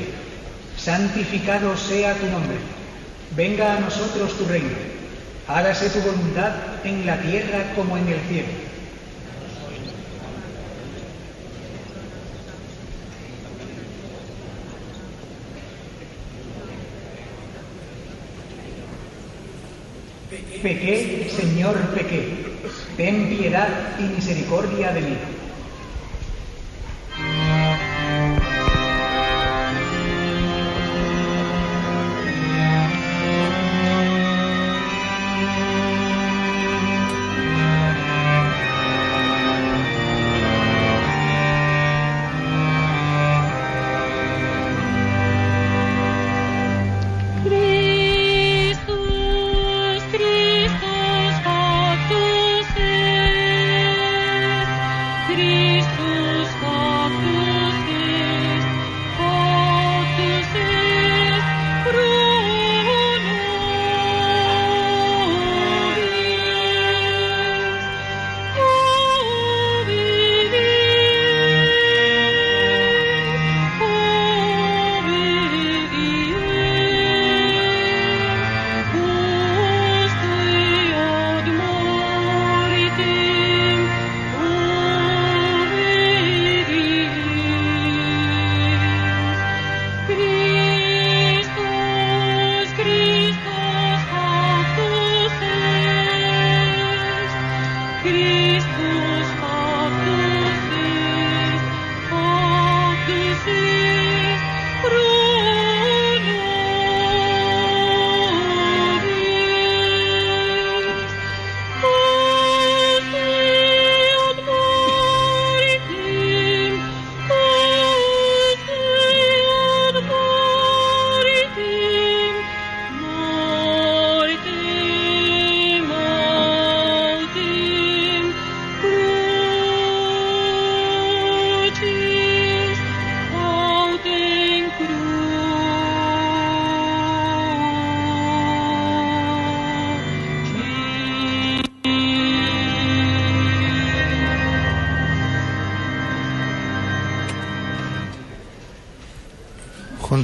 santificado 0.77 1.77
sea 1.77 2.15
tu 2.15 2.27
nombre. 2.27 2.57
Venga 3.37 3.77
a 3.77 3.81
nosotros 3.81 4.37
tu 4.37 4.47
reino. 4.47 4.71
Hágase 5.47 5.91
tu 5.91 6.01
voluntad 6.01 6.53
en 6.83 7.07
la 7.07 7.21
tierra 7.21 7.73
como 7.77 7.97
en 7.97 8.09
el 8.09 8.21
cielo. 8.29 8.49
Pequé, 20.65 21.29
Señor, 21.29 21.77
pequé. 21.95 22.23
Ten 22.97 23.29
piedad 23.29 23.69
y 23.99 24.05
misericordia 24.05 24.95
de 24.95 25.01
mí. 25.03 25.17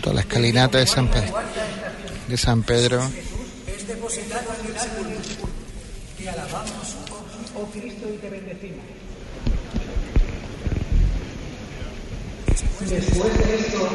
A 0.08 0.14
la 0.14 0.20
escalinata 0.20 0.78
de 0.78 0.86
San 0.86 1.08
Pedro. 1.08 1.34
De 2.28 2.36
San 2.36 2.62
Pedro. 2.62 3.10
Te 6.16 6.28
alabamos, 6.28 6.96
oh 7.56 7.66
Cristo, 7.66 8.08
y 8.08 8.16
te 8.16 8.30
bendecimos. 8.30 8.84
Después 12.88 13.38
de 13.38 13.54
esto, 13.56 13.88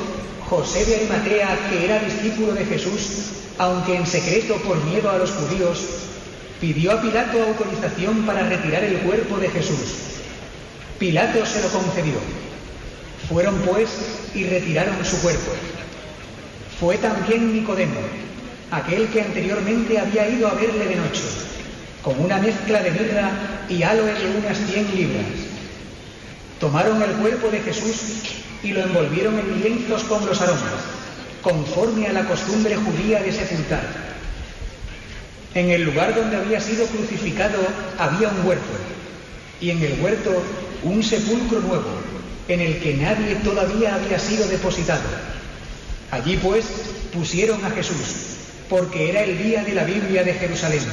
José 0.49 0.86
de 0.86 0.95
Arimatea, 0.98 1.69
que 1.69 1.86
era 1.86 1.99
discípulo 1.99 2.53
de 2.53 2.65
Jesús, 2.65 3.02
aunque 3.57 3.95
en 3.95 4.06
secreto 4.06 4.57
por 4.57 4.84
miedo 4.86 5.10
a 5.10 5.18
los 5.18 5.32
judíos, 5.32 5.80
pidió 6.61 6.91
a 6.91 7.02
Pilato 7.02 7.41
autorización 7.41 8.26
para 8.26 8.48
retirar 8.48 8.84
el 8.84 8.99
cuerpo 8.99 9.38
de 9.38 9.49
Jesús. 9.49 10.19
Pilato 10.99 11.45
se 11.45 11.61
lo 11.61 11.69
concedió. 11.69 12.19
Fueron 13.27 13.56
pues 13.61 13.90
y 14.36 14.44
retiraron 14.44 15.03
su 15.03 15.19
cuerpo. 15.22 15.52
Fue 16.80 16.97
también 16.97 17.53
Nicodemo, 17.53 18.02
aquel 18.69 19.07
que 19.07 19.22
anteriormente 19.22 19.97
había 19.97 20.27
ido 20.27 20.47
a 20.47 20.56
verle 20.56 20.85
de 20.85 20.95
noche, 20.95 21.23
con 22.02 22.19
una 22.19 22.38
mezcla 22.38 22.81
de 22.81 22.91
mirra 22.91 23.31
y 23.69 23.81
aloe 23.81 24.14
de 24.14 24.38
unas 24.38 24.57
cien 24.57 24.85
libras. 24.93 25.26
Tomaron 26.60 27.02
el 27.02 27.11
cuerpo 27.11 27.49
de 27.49 27.61
Jesús 27.61 27.95
y 28.61 28.73
lo 28.73 28.81
envolvieron 28.81 29.39
en 29.39 29.61
lienzos 29.61 30.03
con 30.03 30.26
los 30.26 30.41
aromas, 30.41 30.84
conforme 31.41 32.07
a 32.07 32.14
la 32.14 32.26
costumbre 32.26 32.76
judía 32.76 33.22
de 33.22 33.31
sepultar. 33.31 33.85
En 35.53 35.69
el 35.69 35.84
lugar 35.84 36.14
donde 36.14 36.35
había 36.35 36.60
sido 36.60 36.85
crucificado 36.88 37.60
había 37.97 38.27
un 38.27 38.45
huerto, 38.45 38.76
y 39.61 39.69
en 39.69 39.81
el 39.81 40.02
huerto 40.02 40.43
un 40.84 41.02
sepulcro 41.02 41.61
nuevo, 41.61 41.91
en 42.49 42.60
el 42.60 42.80
que 42.80 42.95
nadie 42.95 43.35
todavía 43.35 43.95
había 43.95 44.19
sido 44.19 44.45
depositado. 44.47 45.34
Allí 46.15 46.37
pues 46.37 46.65
pusieron 47.13 47.63
a 47.65 47.69
Jesús, 47.71 47.97
porque 48.69 49.09
era 49.09 49.23
el 49.23 49.37
día 49.37 49.65
de 49.65 49.73
la 49.73 49.83
Biblia 49.83 50.23
de 50.23 50.33
Jerusalén, 50.33 50.83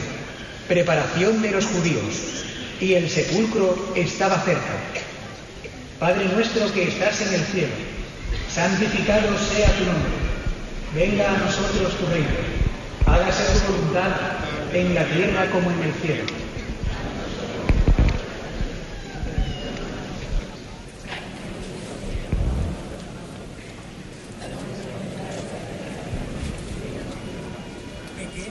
preparación 0.66 1.40
de 1.40 1.52
los 1.52 1.64
judíos, 1.64 2.42
y 2.80 2.94
el 2.94 3.08
sepulcro 3.08 3.92
estaba 3.94 4.40
cerca. 4.40 4.74
Padre 6.00 6.24
nuestro 6.24 6.72
que 6.72 6.88
estás 6.88 7.20
en 7.20 7.34
el 7.34 7.44
cielo, 7.44 7.72
santificado 8.52 9.38
sea 9.38 9.68
tu 9.76 9.84
nombre. 9.84 10.12
Venga 10.92 11.32
a 11.32 11.38
nosotros 11.38 11.96
tu 11.98 12.06
reino. 12.06 12.26
Hágase 13.06 13.44
tu 13.44 13.72
voluntad 13.72 14.10
en 14.72 14.92
la 14.92 15.04
tierra 15.04 15.48
como 15.52 15.70
en 15.70 15.82
el 15.84 15.94
cielo. 16.02 16.41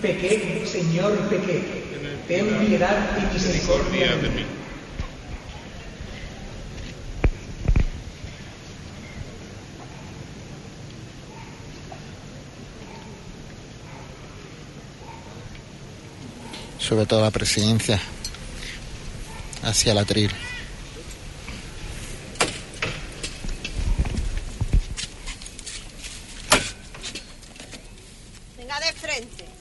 Pequé, 0.02 0.64
Señor, 0.66 1.18
pequé. 1.30 1.62
Ten 2.28 2.48
piedad 2.66 3.18
y 3.18 3.34
misericordia 3.34 4.16
de 4.16 4.30
mí. 4.30 4.46
sobre 16.92 17.06
todo 17.06 17.22
la 17.22 17.32
presidencia 17.32 18.02
hacia 19.64 19.94
la 19.94 20.04
tril. 20.04 20.30
Venga 28.58 28.78
de 28.82 28.92
frente. 28.92 29.52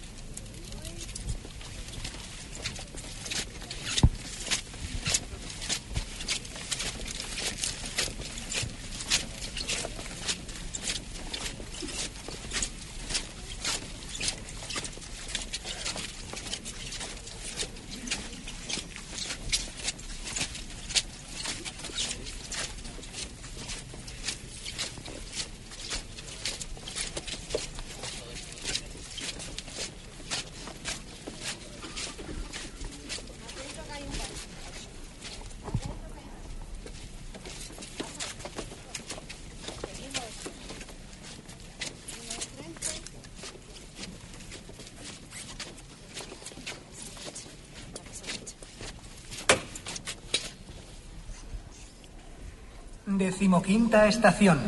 Decimoquinta 53.70 54.08
estación. 54.08 54.58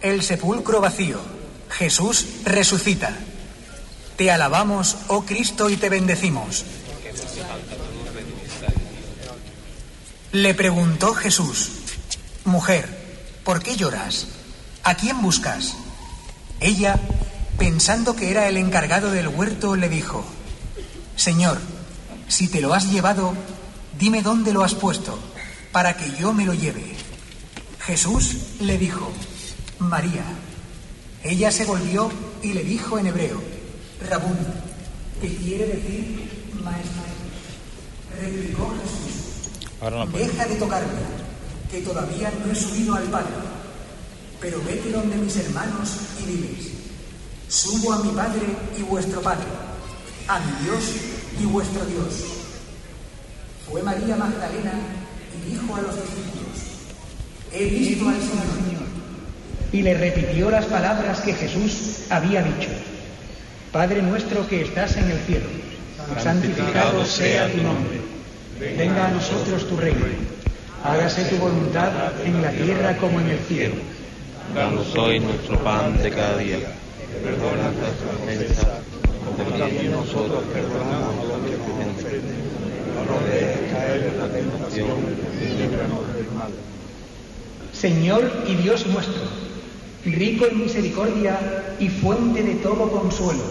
El 0.00 0.22
sepulcro 0.22 0.80
vacío. 0.80 1.20
Jesús 1.68 2.24
resucita. 2.44 3.14
Te 4.16 4.30
alabamos, 4.30 4.96
oh 5.08 5.26
Cristo, 5.26 5.68
y 5.68 5.76
te 5.76 5.90
bendecimos. 5.90 6.64
Le 10.32 10.54
preguntó 10.54 11.12
Jesús, 11.12 11.70
Mujer, 12.46 12.88
¿por 13.44 13.62
qué 13.62 13.76
lloras? 13.76 14.26
¿A 14.84 14.94
quién 14.94 15.20
buscas? 15.20 15.74
Ella, 16.60 16.98
pensando 17.58 18.16
que 18.16 18.30
era 18.30 18.48
el 18.48 18.56
encargado 18.56 19.10
del 19.10 19.28
huerto, 19.28 19.76
le 19.76 19.90
dijo, 19.90 20.24
Señor, 21.14 21.58
si 22.28 22.48
te 22.48 22.62
lo 22.62 22.72
has 22.72 22.90
llevado, 22.90 23.34
dime 23.98 24.22
dónde 24.22 24.54
lo 24.54 24.64
has 24.64 24.74
puesto, 24.74 25.18
para 25.72 25.98
que 25.98 26.10
yo 26.12 26.32
me 26.32 26.46
lo 26.46 26.54
lleve. 26.54 26.83
Jesús 27.86 28.36
le 28.60 28.78
dijo, 28.78 29.12
María. 29.78 30.24
Ella 31.22 31.50
se 31.50 31.66
volvió 31.66 32.10
y 32.42 32.54
le 32.54 32.64
dijo 32.64 32.98
en 32.98 33.08
hebreo, 33.08 33.40
Rabún, 34.08 34.38
que 35.20 35.36
quiere 35.36 35.66
decir 35.66 36.50
maestro. 36.62 37.02
Replicó 38.20 38.72
Jesús, 38.80 40.12
deja 40.12 40.46
de 40.46 40.54
tocarme, 40.56 40.92
que 41.70 41.82
todavía 41.82 42.32
no 42.44 42.52
he 42.52 42.54
subido 42.54 42.94
al 42.94 43.04
Padre. 43.04 43.34
Pero 44.40 44.62
vete 44.64 44.90
donde 44.90 45.16
mis 45.16 45.36
hermanos 45.36 45.90
y 46.22 46.26
diles, 46.26 46.68
subo 47.48 47.92
a 47.92 48.02
mi 48.02 48.12
Padre 48.12 48.42
y 48.78 48.82
vuestro 48.82 49.20
Padre, 49.20 49.46
a 50.28 50.40
mi 50.40 50.64
Dios 50.64 50.84
y 51.38 51.44
vuestro 51.44 51.84
Dios. 51.84 52.14
Fue 53.70 53.82
María 53.82 54.16
Magdalena 54.16 54.72
y 55.34 55.50
dijo 55.50 55.74
a 55.74 55.82
los 55.82 55.96
discípulos, 55.96 56.33
he 57.54 57.64
visto 57.66 58.08
al 58.08 58.16
Señor. 58.16 58.84
Y 59.72 59.82
le 59.82 59.94
repitió 59.94 60.50
las 60.50 60.66
palabras 60.66 61.20
que 61.20 61.32
Jesús 61.32 62.02
había 62.10 62.42
dicho. 62.42 62.70
Padre 63.72 64.02
nuestro 64.02 64.46
que 64.46 64.62
estás 64.62 64.96
en 64.96 65.10
el 65.10 65.18
cielo, 65.20 65.46
santificado 66.22 67.04
sea 67.04 67.50
tu 67.50 67.58
nombre. 67.62 68.00
Venga 68.60 69.08
a 69.08 69.10
nosotros 69.10 69.68
tu 69.68 69.76
reino. 69.76 70.06
Hágase 70.84 71.24
tu 71.24 71.36
voluntad 71.36 71.90
en 72.24 72.40
la 72.40 72.50
tierra 72.50 72.96
como 72.98 73.20
en 73.20 73.30
el 73.30 73.38
cielo. 73.40 73.74
Danos 74.54 74.94
hoy 74.94 75.18
nuestro 75.18 75.58
pan 75.64 76.00
de 76.02 76.10
cada 76.10 76.36
día. 76.36 76.58
Perdona 77.22 77.70
nuestras 77.70 78.14
ofensas, 78.22 78.66
como 79.24 79.58
también 79.58 79.90
nosotros 79.90 80.44
perdonamos 80.52 81.18
a 81.18 81.28
los 81.28 81.50
que 81.50 81.56
nos 81.56 82.04
ofenden. 82.04 82.36
No 82.94 83.12
nos 83.12 83.24
dejes 83.24 83.72
caer 83.72 84.12
en 84.12 84.18
la 84.20 84.28
tentación 84.28 84.98
y 85.40 85.62
líbranos 85.62 86.14
del 86.14 86.30
mal. 86.32 86.52
Señor 87.84 88.32
y 88.48 88.54
Dios 88.54 88.86
nuestro, 88.86 89.24
rico 90.06 90.46
en 90.46 90.58
misericordia 90.58 91.38
y 91.78 91.90
fuente 91.90 92.42
de 92.42 92.54
todo 92.54 92.90
consuelo. 92.90 93.42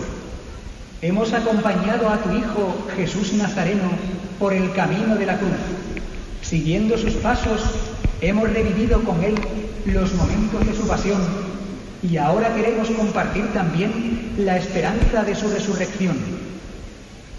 Hemos 1.03 1.33
acompañado 1.33 2.09
a 2.09 2.17
tu 2.17 2.35
Hijo 2.35 2.75
Jesús 2.95 3.33
Nazareno 3.33 3.91
por 4.39 4.53
el 4.53 4.71
camino 4.71 5.17
de 5.17 5.27
la 5.27 5.37
cruz. 5.37 5.51
Siguiendo 6.41 6.97
sus 6.97 7.13
pasos, 7.13 7.61
hemos 8.21 8.51
revivido 8.51 9.03
con 9.03 9.23
Él 9.23 9.35
los 9.85 10.11
momentos 10.15 10.65
de 10.65 10.73
su 10.73 10.87
pasión 10.87 11.21
y 12.01 12.17
ahora 12.17 12.55
queremos 12.55 12.89
compartir 12.89 13.45
también 13.53 14.33
la 14.39 14.57
esperanza 14.57 15.23
de 15.23 15.35
su 15.35 15.47
resurrección. 15.47 16.17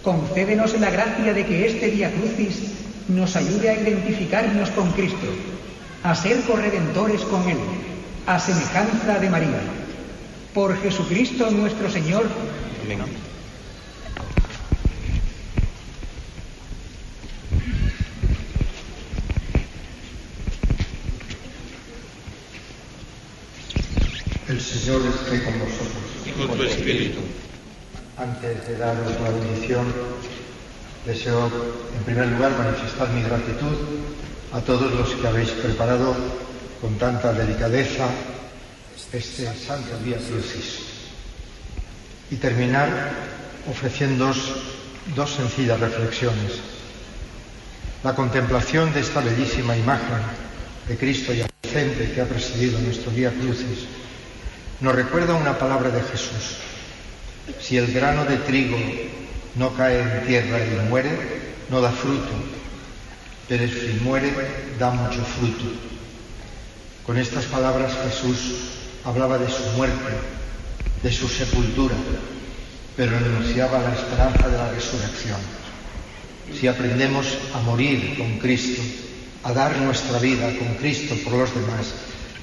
Concédenos 0.05 0.79
la 0.79 0.91
gracia 0.91 1.35
de 1.35 1.45
que 1.45 1.67
este 1.67 1.91
día 1.91 2.13
crucis 2.13 2.71
nos 3.09 3.35
ayude 3.35 3.71
a 3.71 3.83
identificarnos 3.83 4.71
con 4.71 4.93
Cristo, 4.93 5.27
a 6.05 6.15
ser 6.15 6.43
corredentores 6.43 7.23
con 7.23 7.49
Él, 7.49 7.57
a 8.27 8.39
semejanza 8.39 9.19
de 9.19 9.31
María. 9.31 9.61
Por 10.53 10.79
Jesucristo 10.83 11.51
nuestro 11.51 11.91
Señor. 11.91 12.27
Amén. 12.85 13.01
El 24.47 24.61
Señor 24.61 25.01
esté 25.07 25.43
con 25.43 25.59
vosotros. 25.59 25.89
Y 26.27 26.31
con 26.33 26.55
tu 26.55 26.63
espíritu. 26.65 27.21
Antes 28.19 28.69
de 28.69 28.77
daros 28.77 29.11
la 29.23 29.31
bendición, 29.31 29.87
deseo 31.07 31.51
en 31.97 32.05
primer 32.05 32.29
lugar 32.29 32.53
manifestar 32.59 33.09
mi 33.09 33.23
gratitud 33.23 33.79
a 34.55 34.61
todos 34.61 34.93
los 34.95 35.11
que 35.17 35.27
habéis 35.27 35.51
preparado 35.51 36.15
con 36.81 36.97
tanta 36.97 37.33
delicadeza 37.33 38.07
este 39.13 39.51
santo 39.53 39.99
día 40.05 40.17
crucis. 40.17 40.79
Y 42.31 42.37
terminar 42.37 42.89
ofreciéndoos 43.69 44.55
dos 45.17 45.35
sencillas 45.35 45.81
reflexiones. 45.81 46.63
La 48.05 48.15
contemplación 48.15 48.95
de 48.95 49.01
esta 49.01 49.21
bellísima 49.21 49.77
imagen 49.77 50.23
de 50.87 50.97
Cristo 50.97 51.33
yacente 51.33 52.13
que 52.13 52.21
ha 52.21 52.27
presidido 52.27 52.79
nuestro 52.79 53.11
día 53.11 53.31
crucis, 53.31 53.87
nos 54.81 54.95
recuerda 54.95 55.35
una 55.35 55.59
palabra 55.59 55.91
de 55.91 56.03
Jesús. 56.03 56.59
Si 57.61 57.77
el 57.77 57.93
grano 57.93 58.25
de 58.25 58.37
trigo 58.37 58.79
no 59.57 59.75
cae 59.75 60.01
en 60.01 60.27
tierra 60.27 60.59
y 60.65 60.89
muere, 60.89 61.11
no 61.71 61.81
da 61.81 61.91
fruto, 61.91 62.31
pero 63.49 63.67
si 63.69 64.01
muere, 64.03 64.33
da 64.79 64.91
mucho 64.91 65.25
fruto. 65.25 65.65
Con 67.05 67.19
estas 67.19 67.45
palabras 67.45 67.93
Jesús 68.05 68.39
hablaba 69.05 69.39
de 69.39 69.49
su 69.49 69.63
muerte, 69.77 70.13
de 71.03 71.13
su 71.13 71.29
sepultura, 71.29 71.95
pero 72.97 73.17
anunciaba 73.17 73.79
la 73.79 73.95
esperanza 73.95 74.49
de 74.49 74.57
la 74.57 74.71
resurrección. 74.71 75.41
Si 76.59 76.67
aprendemos 76.67 77.27
a 77.55 77.61
morir 77.61 78.17
con 78.17 78.39
Cristo, 78.39 78.83
a 79.43 79.53
dar 79.53 79.77
nuestra 79.79 80.19
vida 80.19 80.49
con 80.59 80.75
Cristo 80.77 81.15
por 81.25 81.35
los 81.35 81.55
demás, 81.55 81.93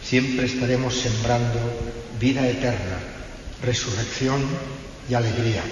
siempre 0.03 0.45
estaremos 0.45 0.93
sembrando 0.95 1.59
vida 2.19 2.47
eterna, 2.47 2.99
resurrección 3.63 4.41
y 5.09 5.13
alegría. 5.13 5.63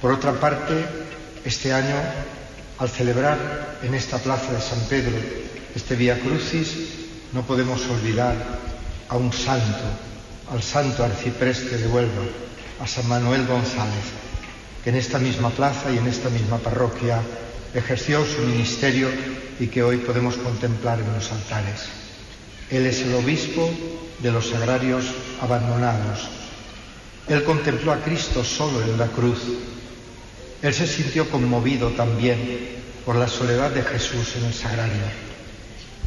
Por 0.00 0.12
otra 0.12 0.32
parte, 0.32 0.84
este 1.44 1.72
año, 1.72 1.96
al 2.78 2.88
celebrar 2.88 3.78
en 3.82 3.94
esta 3.94 4.18
plaza 4.18 4.52
de 4.52 4.60
San 4.60 4.80
Pedro 4.88 5.16
este 5.74 5.96
Vía 5.96 6.18
Crucis, 6.20 6.74
no 7.32 7.42
podemos 7.42 7.86
olvidar 7.88 8.34
a 9.08 9.16
un 9.16 9.32
santo, 9.32 9.84
al 10.50 10.62
santo 10.62 11.04
arcipreste 11.04 11.78
de 11.78 11.86
Huelva, 11.88 12.22
a 12.80 12.86
San 12.86 13.08
Manuel 13.08 13.46
González, 13.46 14.04
que 14.82 14.90
en 14.90 14.96
esta 14.96 15.18
misma 15.18 15.50
plaza 15.50 15.90
y 15.90 15.98
en 15.98 16.06
esta 16.06 16.28
misma 16.30 16.58
parroquia 16.58 17.20
ejerció 17.74 18.24
su 18.24 18.42
ministerio 18.42 19.08
y 19.58 19.66
que 19.66 19.82
hoy 19.82 19.98
podemos 19.98 20.36
contemplar 20.36 21.00
en 21.00 21.12
los 21.12 21.30
altares. 21.32 21.86
Él 22.70 22.86
es 22.86 23.02
el 23.02 23.14
obispo 23.14 23.70
de 24.20 24.32
los 24.32 24.48
sagrarios 24.48 25.04
abandonados. 25.40 26.28
Él 27.28 27.44
contempló 27.44 27.92
a 27.92 28.00
Cristo 28.00 28.44
solo 28.44 28.82
en 28.82 28.98
la 28.98 29.06
cruz. 29.06 29.38
Él 30.66 30.74
se 30.74 30.88
sintió 30.88 31.30
conmovido 31.30 31.90
también 31.90 32.40
por 33.04 33.14
la 33.14 33.28
soledad 33.28 33.70
de 33.70 33.84
Jesús 33.84 34.34
en 34.34 34.46
el 34.46 34.52
sagrario. 34.52 35.04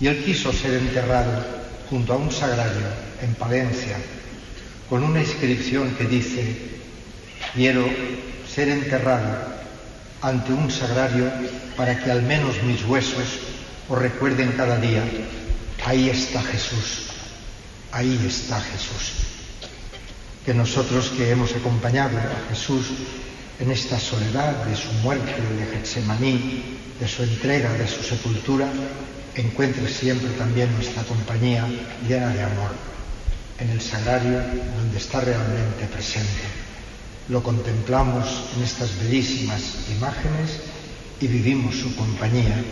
Y 0.02 0.08
él 0.08 0.22
quiso 0.26 0.52
ser 0.52 0.74
enterrado 0.74 1.46
junto 1.90 2.12
a 2.12 2.18
un 2.18 2.30
sagrario 2.30 2.86
en 3.22 3.36
Palencia, 3.36 3.96
con 4.90 5.02
una 5.06 5.22
inscripción 5.22 5.92
que 5.92 6.04
dice, 6.04 6.58
quiero 7.56 7.88
ser 8.54 8.68
enterrado 8.68 9.34
ante 10.22 10.52
un 10.52 10.70
sagrario 10.70 11.32
para 11.78 11.98
que 11.98 12.12
al 12.12 12.24
menos 12.24 12.62
mis 12.64 12.84
huesos 12.84 13.40
os 13.88 13.98
recuerden 13.98 14.52
cada 14.58 14.78
día, 14.78 15.06
ahí 15.86 16.10
está 16.10 16.44
Jesús, 16.44 17.12
ahí 17.94 18.20
está 18.28 18.60
Jesús. 18.60 19.24
Que 20.46 20.54
nosotros 20.54 21.14
que 21.16 21.32
hemos 21.32 21.56
acompañado 21.56 22.18
a 22.18 22.50
Jesús 22.50 22.88
en 23.60 23.72
esta 23.72 24.00
soledad 24.00 24.64
de 24.66 24.76
su 24.76 24.92
muerte, 25.04 25.34
de 25.34 25.66
Getsemaní, 25.78 26.80
de 27.00 27.08
su 27.08 27.24
entrega, 27.24 27.74
de 27.74 27.88
su 27.88 28.02
sepultura, 28.04 28.68
encuentre 29.36 29.88
siempre 29.88 30.30
también 30.32 30.74
nuestra 30.74 31.04
compañía 31.04 31.68
llena 32.08 32.30
de 32.34 32.44
amor 32.44 32.72
en 33.60 33.70
el 33.70 33.82
sagrario 33.82 34.40
donde 34.78 34.98
está 34.98 35.20
realmente 35.22 35.86
presente. 35.92 36.44
Lo 37.28 37.44
contemplamos 37.44 38.46
en 38.56 38.64
estas 38.64 38.98
bellísimas 39.00 39.62
imágenes 39.92 40.62
y 41.20 41.28
vivimos 41.28 41.76
su 41.76 41.94
compañía 41.96 42.64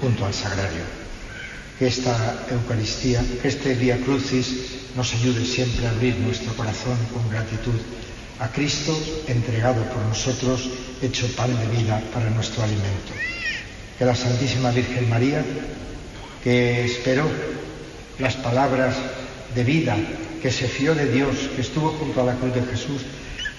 junto 0.00 0.24
al 0.24 0.32
sagrario. 0.32 0.84
Que 1.78 1.88
esta 1.88 2.46
Eucaristía, 2.50 3.22
que 3.42 3.48
este 3.48 3.74
Vía 3.74 3.98
Crucis 3.98 4.86
nos 4.94 5.12
ayude 5.12 5.44
siempre 5.44 5.86
a 5.86 5.90
abrir 5.90 6.16
nuestro 6.18 6.54
corazón 6.54 6.96
con 7.12 7.28
gratitud 7.28 7.78
a 8.38 8.48
Cristo 8.48 8.96
entregado 9.26 9.82
por 9.84 10.02
nosotros, 10.02 10.68
hecho 11.02 11.26
pan 11.36 11.56
de 11.58 11.66
vida 11.68 12.00
para 12.12 12.30
nuestro 12.30 12.62
alimento. 12.62 13.12
Que 13.98 14.04
la 14.04 14.14
Santísima 14.14 14.70
Virgen 14.70 15.08
María 15.08 15.44
que 16.46 16.84
esperó 16.84 17.28
las 18.20 18.36
palabras 18.36 18.94
de 19.52 19.64
vida, 19.64 19.96
que 20.40 20.52
se 20.52 20.68
fió 20.68 20.94
de 20.94 21.10
Dios, 21.10 21.50
que 21.56 21.62
estuvo 21.62 21.90
junto 21.90 22.20
a 22.20 22.24
la 22.24 22.36
cruz 22.36 22.54
de 22.54 22.62
Jesús, 22.62 23.02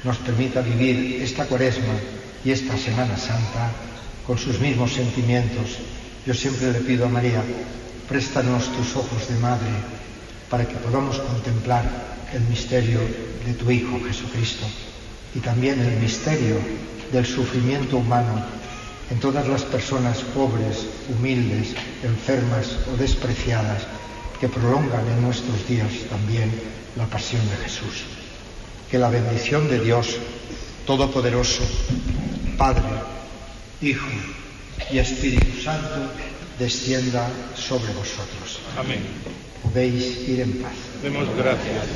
nos 0.05 0.15
permita 0.19 0.61
vivir 0.61 1.21
esta 1.21 1.43
cuaresma 1.47 1.99
y 2.45 2.51
esta 2.51 2.77
Semana 2.77 3.17
Santa 3.17 3.73
con 4.25 4.37
sus 4.37 4.61
mismos 4.61 4.93
sentimientos. 4.93 5.79
Yo 6.25 6.33
siempre 6.33 6.71
le 6.71 6.79
pido 6.79 7.05
a 7.05 7.09
María, 7.09 7.43
préstanos 8.07 8.71
tus 8.71 8.95
ojos 8.95 9.27
de 9.27 9.35
madre 9.35 9.67
para 10.49 10.67
que 10.67 10.75
podamos 10.75 11.19
contemplar 11.19 11.83
el 12.33 12.41
misterio 12.41 12.99
de 13.45 13.53
tu 13.53 13.69
Hijo 13.71 13.99
Jesucristo 14.05 14.65
y 15.35 15.39
también 15.39 15.79
el 15.79 15.97
misterio 15.97 16.57
del 17.11 17.25
sufrimiento 17.25 17.97
humano 17.97 18.43
en 19.09 19.19
todas 19.19 19.47
las 19.47 19.63
personas 19.63 20.17
pobres, 20.35 20.85
humildes, 21.09 21.75
enfermas 22.03 22.75
o 22.93 22.97
despreciadas 22.97 23.83
que 24.39 24.49
prolongan 24.49 25.07
en 25.07 25.21
nuestros 25.21 25.67
días 25.67 25.91
también 26.09 26.51
la 26.95 27.05
pasión 27.05 27.41
de 27.49 27.55
Jesús. 27.63 28.03
Que 28.91 28.97
la 28.97 29.09
bendición 29.09 29.69
de 29.69 29.79
Dios 29.79 30.17
Todopoderoso, 30.85 31.63
Padre, 32.57 32.83
Hijo 33.81 34.07
y 34.89 34.99
Espíritu 34.99 35.61
Santo, 35.61 36.11
descienda 36.57 37.29
sobre 37.55 37.91
vosotros. 37.93 38.59
Amén. 38.77 39.03
Podéis 39.61 40.05
ir 40.33 40.39
en 40.39 40.53
paz. 40.61 40.79
Demos 41.01 41.29
gracias. 41.35 41.87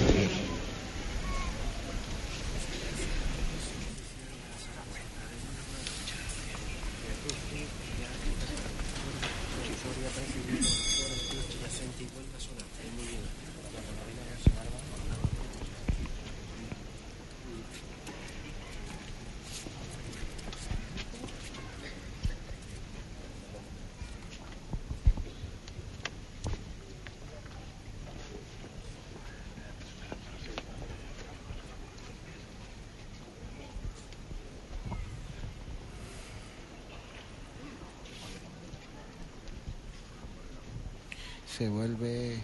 Se 41.61 41.69
vuelve 41.69 42.39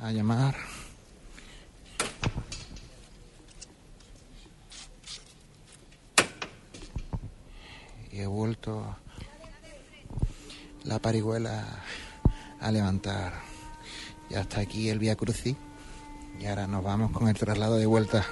a 0.00 0.10
llamar. 0.10 0.56
Y 8.10 8.20
he 8.20 8.26
vuelto 8.26 8.96
la 10.84 10.98
parihuela 10.98 11.62
a 12.58 12.70
levantar. 12.70 13.34
Ya 14.30 14.40
está 14.40 14.60
aquí 14.60 14.88
el 14.88 14.98
Vía 14.98 15.14
Crucis 15.14 15.56
y 16.40 16.46
ahora 16.46 16.66
nos 16.66 16.82
vamos 16.82 17.12
con 17.12 17.28
el 17.28 17.36
traslado 17.36 17.76
de 17.76 17.84
vuelta. 17.84 18.24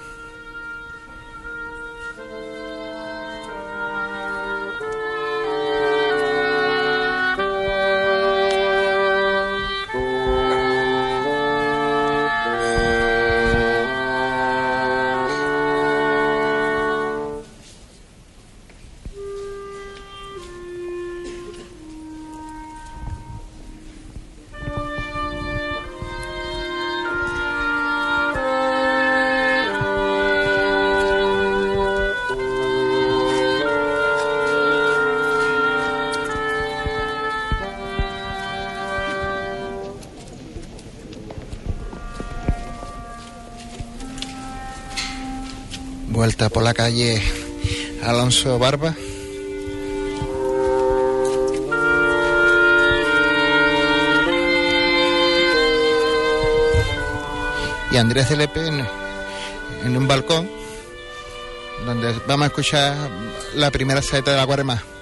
por 46.53 46.63
la 46.63 46.73
calle 46.73 47.21
Alonso 48.03 48.59
Barba. 48.59 48.95
Y 57.91 57.97
Andrés 57.97 58.29
Lepe 58.31 58.67
en, 58.67 58.85
en 59.85 59.97
un 59.97 60.07
balcón 60.07 60.49
donde 61.85 62.13
vamos 62.27 62.45
a 62.45 62.47
escuchar 62.47 62.95
la 63.55 63.71
primera 63.71 64.01
saeta 64.01 64.31
de 64.31 64.37
la 64.37 64.45
cuarema. 64.45 64.92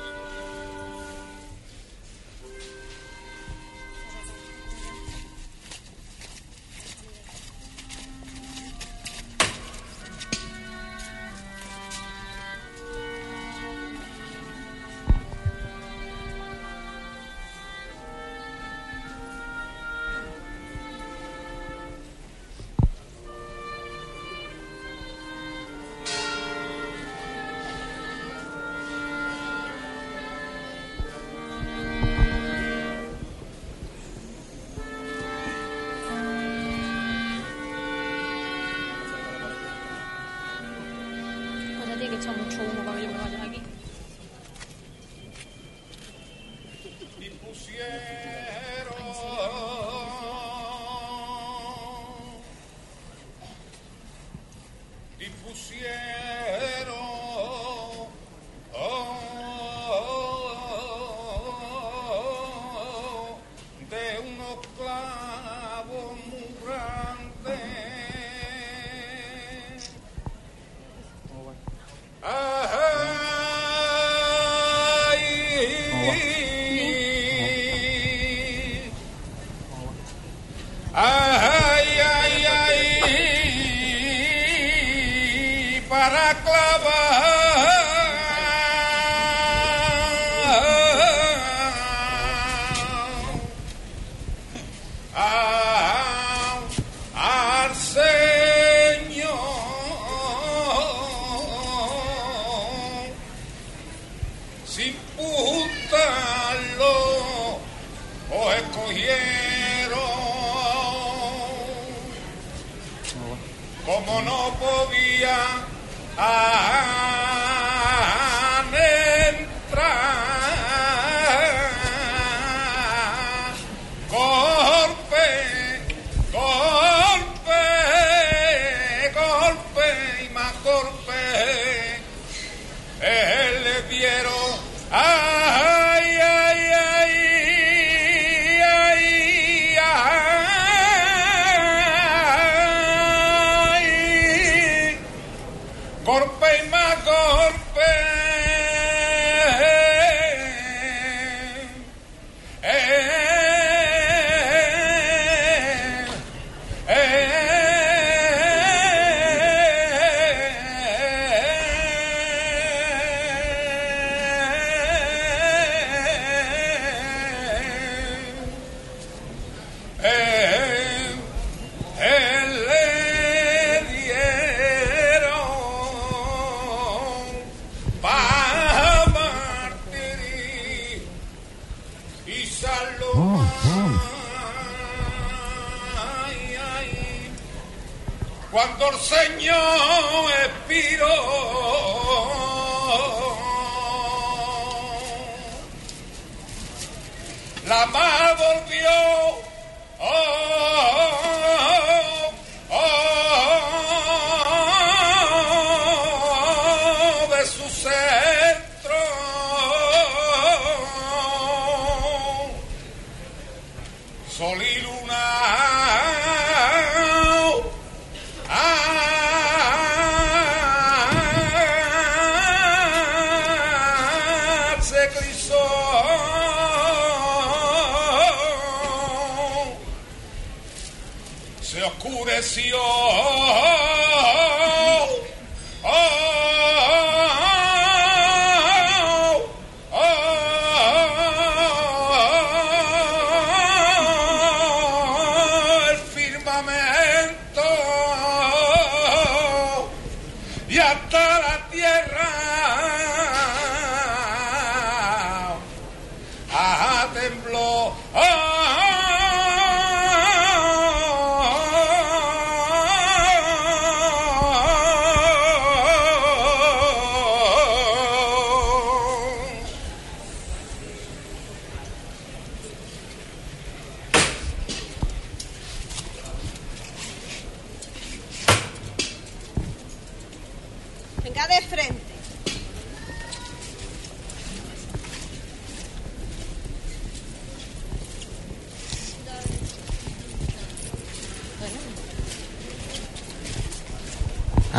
Sol 214.32 214.62
y 214.62 214.82
luna. 214.82 215.41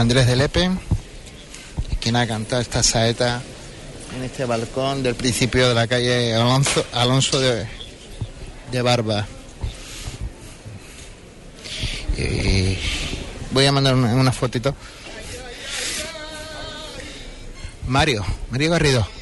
Andrés 0.02 0.26
de 0.26 0.34
Lepe, 0.34 0.68
quien 2.00 2.16
ha 2.16 2.26
cantado 2.26 2.60
esta 2.60 2.82
saeta 2.82 3.40
en 4.16 4.24
este 4.24 4.44
balcón 4.44 5.04
del 5.04 5.14
principio 5.14 5.68
de 5.68 5.76
la 5.76 5.86
calle 5.86 6.34
Alonso, 6.34 7.38
de, 7.38 8.82
Barba. 8.82 9.28
Voy 13.52 13.64
a 13.64 13.70
mandar 13.70 13.94
una 13.94 14.32
fotito. 14.32 14.74
Mario, 17.86 18.24
Mario 18.50 18.72
Garrido. 18.72 19.21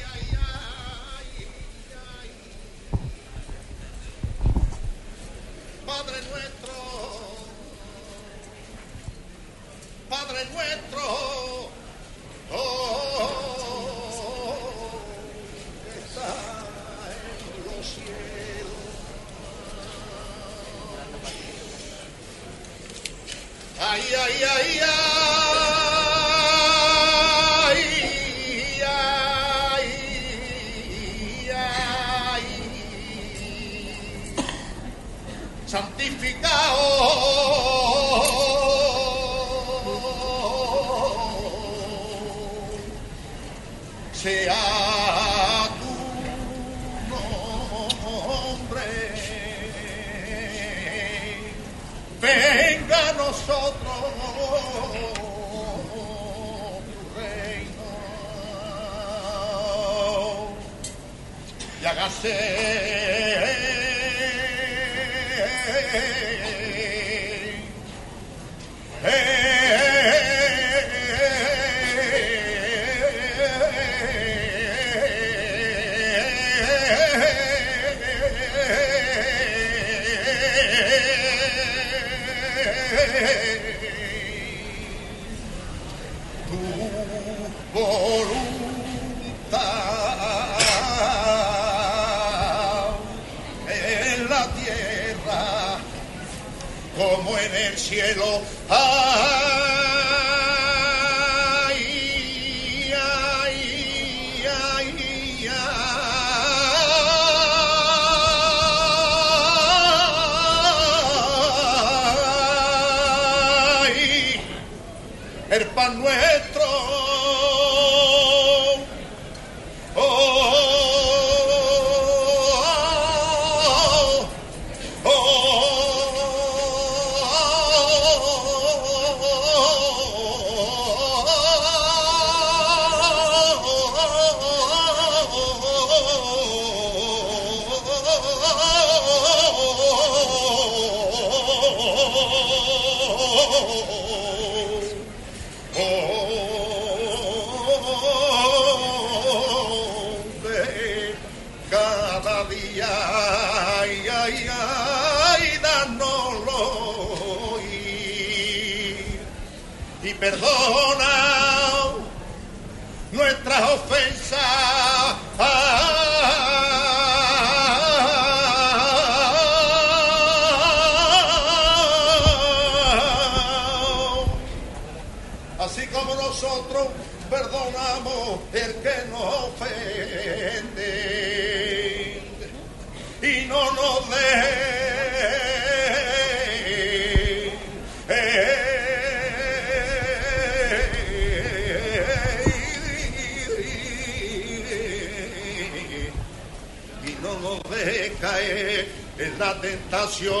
Deje 197.71 198.13
caer 198.19 198.87
en 199.17 199.39
la 199.39 199.59
tentación. 199.61 200.35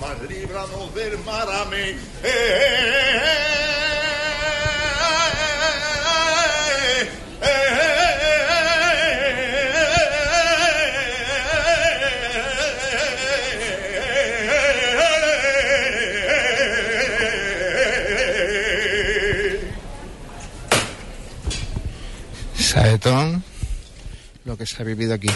Mas 0.00 0.20
líbranos 0.28 0.94
del 0.94 1.18
mar, 1.18 1.48
que 24.60 24.66
se 24.66 24.82
ha 24.82 24.84
vivido 24.84 25.14
aquí. 25.14 25.28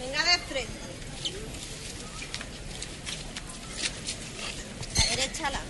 Venga 0.00 0.24
de 0.24 0.38
frente. 0.48 0.72
La 4.96 5.04
derecha 5.14 5.50
la. 5.50 5.60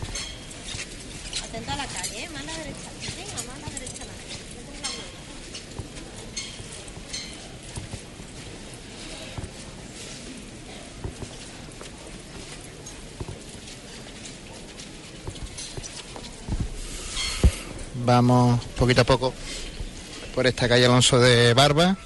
Atenta 1.45 1.73
a 1.75 1.77
la 1.77 1.87
calle, 1.87 2.25
¿eh? 2.25 2.31
Más 2.31 2.47
la 2.47 2.53
derecha. 2.55 2.91
Venga, 3.15 3.43
más 3.43 3.61
la 3.61 3.79
derecha 3.79 4.05
huella. 4.05 4.89
Vamos 18.07 18.65
poquito 18.79 19.03
a 19.03 19.05
poco 19.05 19.35
por 20.35 20.47
esta 20.47 20.69
calle 20.69 20.87
Alonso 20.87 21.21
de 21.21 21.55
Barba. 21.55 21.97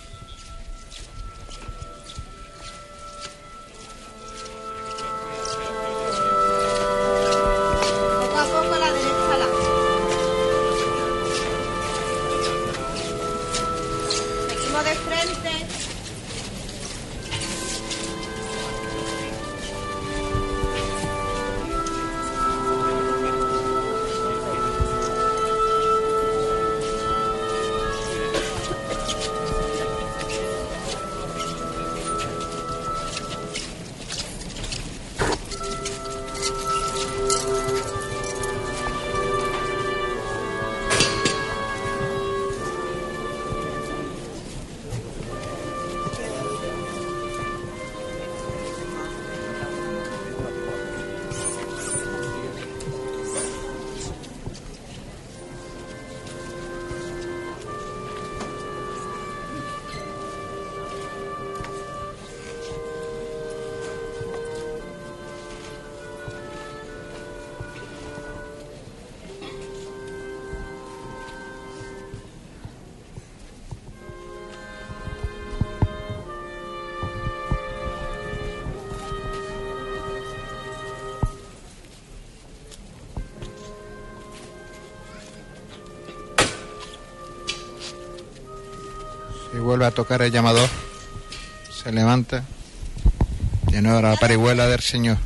Tocar 89.96 90.20
el 90.22 90.30
llamador. 90.30 90.68
Se 91.82 91.90
levanta. 91.90 92.44
De 93.72 93.82
nuevo 93.82 94.00
la 94.02 94.14
parihuela 94.16 94.68
del 94.68 94.80
Señor. 94.80 95.16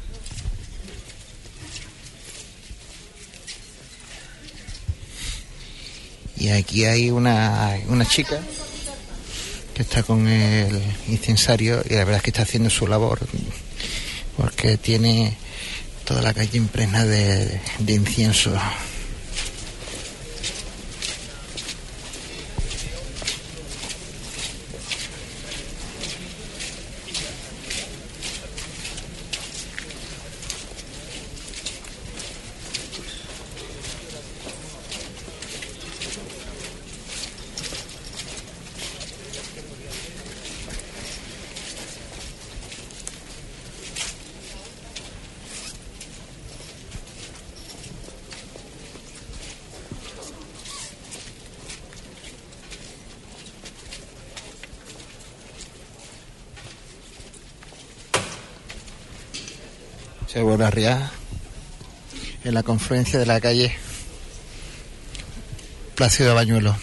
Y 6.37 6.49
aquí 6.49 6.87
hay 6.87 7.11
una, 7.11 7.77
una 7.89 8.07
chica 8.07 8.41
que 9.75 9.83
está 9.83 10.03
con 10.03 10.27
el 10.27 10.81
incensario 11.09 11.83
y 11.85 11.95
la 11.95 12.05
verdad 12.05 12.17
es 12.17 12.23
que 12.23 12.31
está 12.31 12.43
haciendo 12.43 12.71
su 12.71 12.87
labor 12.87 13.19
porque 14.39 14.79
tiene 14.79 15.37
toda 16.05 16.23
la 16.23 16.33
calle 16.33 16.57
impregna 16.57 17.05
de, 17.05 17.61
de 17.81 17.93
incienso. 17.93 18.53
En 62.45 62.55
la 62.55 62.63
confluencia 62.63 63.19
de 63.19 63.27
la 63.27 63.41
calle 63.41 63.75
Plácido 65.97 66.35
Bañuelo. 66.35 66.77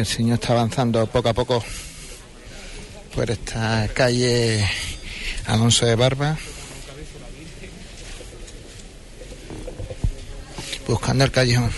El 0.00 0.06
Señor 0.06 0.38
está 0.40 0.54
avanzando 0.54 1.06
poco 1.08 1.28
a 1.28 1.34
poco 1.34 1.62
por 3.14 3.30
esta 3.30 3.86
calle 3.92 4.66
Alonso 5.44 5.84
de 5.84 5.94
Barba. 5.94 6.38
Buscando 10.88 11.24
el 11.24 11.30
callejón. 11.30 11.70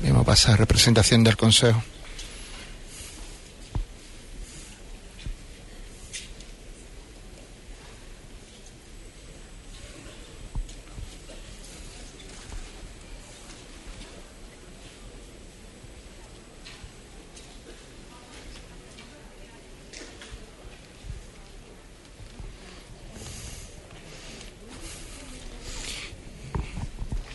Vemos 0.00 0.26
pasar 0.26 0.58
representación 0.58 1.24
del 1.24 1.38
Consejo. 1.38 1.82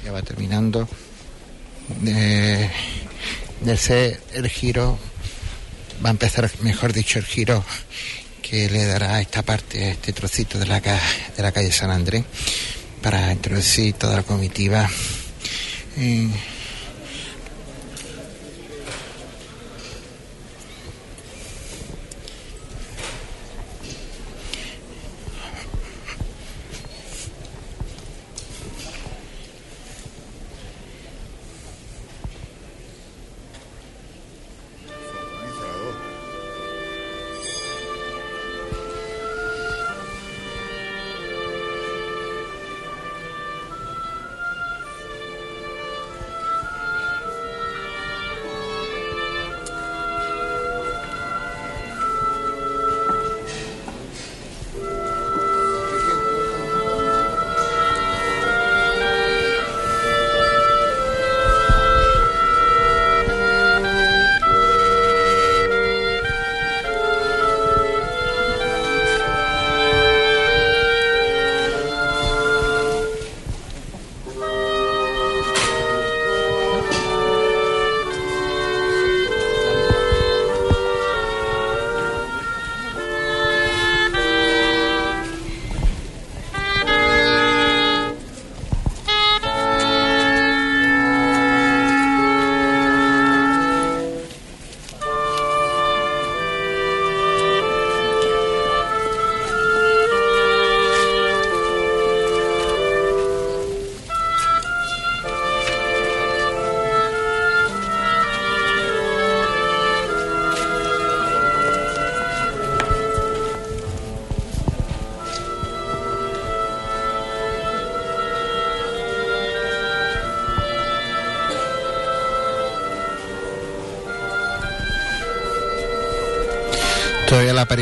ya 0.10 0.14
va 0.14 0.22
terminando 0.22 0.88
de, 2.02 2.70
el 3.90 4.50
giro 4.50 5.00
va 6.04 6.10
a 6.10 6.12
empezar 6.12 6.50
mejor 6.62 6.92
dicho 6.94 7.18
el 7.20 7.26
giro 7.26 7.64
que 8.42 8.70
le 8.70 8.86
dará 8.86 9.22
esta 9.22 9.42
parte 9.42 9.92
este 9.92 10.12
trocito 10.14 10.60
de 10.60 10.66
la, 10.66 10.80
de 10.82 11.42
la 11.44 11.52
calle 11.52 11.72
San 11.72 11.90
Andrés 11.92 12.24
para 13.02 13.32
introducir 13.32 13.94
toda 13.94 14.18
la 14.18 14.24
comitiva. 14.24 14.90
En- 15.98 16.59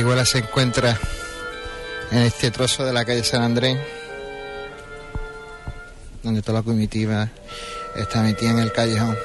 Todavía 0.08 0.24
la 0.24 0.26
parihuela 0.26 0.26
se 0.26 0.38
encuentra 0.38 0.98
en 2.12 2.20
este 2.20 2.50
trozo 2.50 2.86
de 2.86 2.94
la 2.94 3.04
calle 3.04 3.26
San 3.26 3.42
Andrés, 3.42 3.78
donde 6.24 6.42
toda 6.42 6.60
la 6.60 6.64
comitiva 6.64 7.28
está 7.94 8.22
metida 8.22 8.52
en 8.52 8.60
el 8.60 8.72
callejón. 8.72 9.18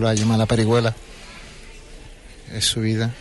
Vuelve 0.00 0.12
a 0.12 0.22
llamar 0.22 0.38
la 0.38 0.46
parihuela. 0.46 0.96
Es 2.54 2.64
su 2.64 2.80
vida. 2.80 3.12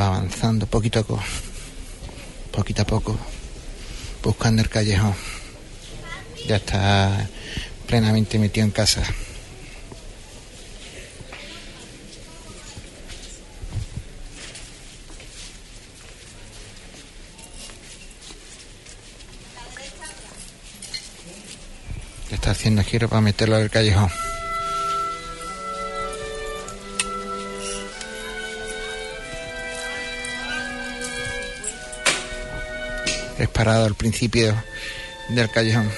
Va 0.00 0.06
avanzando 0.06 0.66
poquito 0.66 1.00
a 1.00 1.02
poco, 1.02 1.22
poquito 2.52 2.80
a 2.80 2.86
poco, 2.86 3.18
buscando 4.22 4.62
el 4.62 4.70
callejón. 4.70 5.14
Ya 6.46 6.56
está 6.56 7.28
plenamente 7.86 8.38
metido 8.38 8.64
en 8.64 8.70
casa. 8.70 9.02
Ya 22.28 22.34
está 22.34 22.54
haciendo 22.68 22.84
giro 22.84 23.08
para 23.08 23.22
meterlo 23.22 23.56
al 23.56 23.70
callejón. 23.70 24.10
Es 33.38 33.48
parado 33.48 33.86
al 33.86 33.94
principio 33.94 34.54
del 35.30 35.50
callejón. 35.50 35.88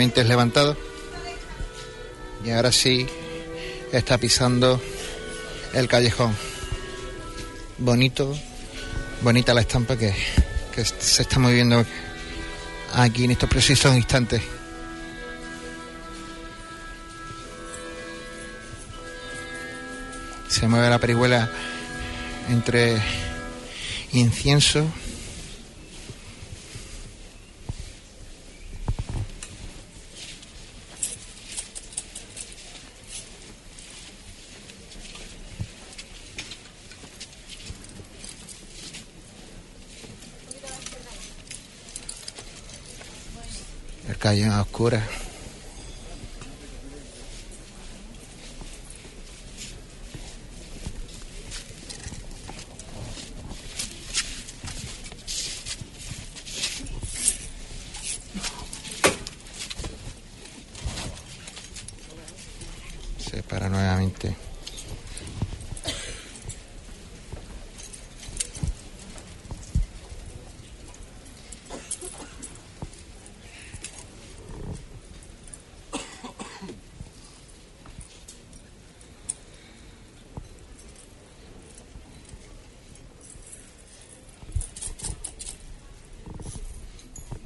Es 0.00 0.28
levantado. 0.28 0.76
Y 2.44 2.50
ahora 2.50 2.70
sí 2.70 3.04
está 3.92 4.16
pisando 4.16 4.80
el 5.74 5.88
callejón. 5.88 6.36
Bonito, 7.78 8.32
bonita 9.22 9.54
la 9.54 9.62
estampa 9.62 9.96
que, 9.96 10.14
que 10.72 10.84
se 10.84 11.22
está 11.22 11.40
moviendo 11.40 11.84
aquí 12.94 13.24
en 13.24 13.32
estos 13.32 13.50
precisos 13.50 13.96
instantes. 13.96 14.40
Se 20.48 20.68
mueve 20.68 20.90
la 20.90 21.00
perihuela 21.00 21.50
entre 22.48 23.02
incienso 24.12 24.86
El 44.08 44.16
callejón 44.78 44.94
a 44.94 44.98
oscuras. 44.98 45.02
Se 63.18 63.42
para 63.42 63.68
nuevamente. 63.68 64.36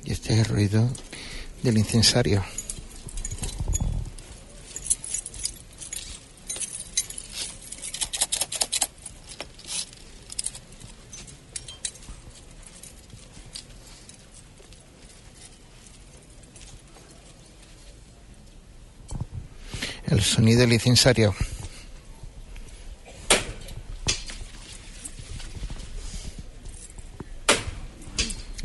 Y 0.04 0.10
este 0.10 0.34
es 0.34 0.40
el 0.40 0.44
ruido 0.46 0.88
del 1.72 1.78
incensario. 1.78 2.44
El 20.08 20.20
sonido 20.20 20.60
del 20.60 20.74
incensario. 20.74 21.34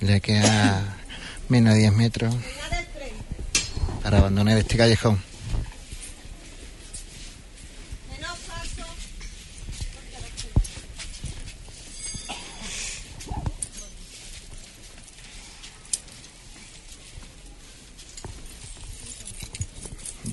Le 0.01 0.19
queda 0.19 0.97
menos 1.47 1.73
de 1.73 1.79
10 1.79 1.93
metros 1.93 2.35
para 4.07 4.19
abandonar 4.19 4.57
callejón. 4.77 5.21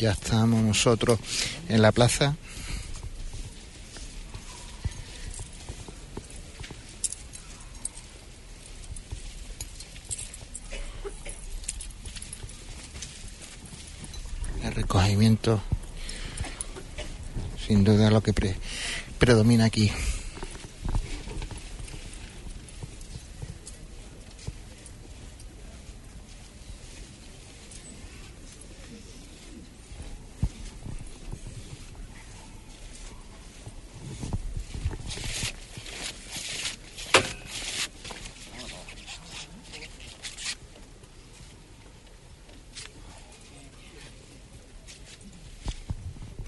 Ya 0.04 0.10
estamos 0.10 0.60
nosotros 0.62 1.18
en 1.68 1.80
la 1.80 1.90
plaza. 1.90 2.36
El 14.62 14.74
recogimiento 14.74 15.62
lo 18.12 18.22
que 18.22 18.32
pre- 18.32 18.56
predomina 19.18 19.64
aquí. 19.66 19.90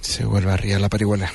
Se 0.00 0.24
vuelve 0.24 0.50
a 0.50 0.55
arriar 0.55 0.81
la 0.81 0.85
parihuela. 0.97 1.31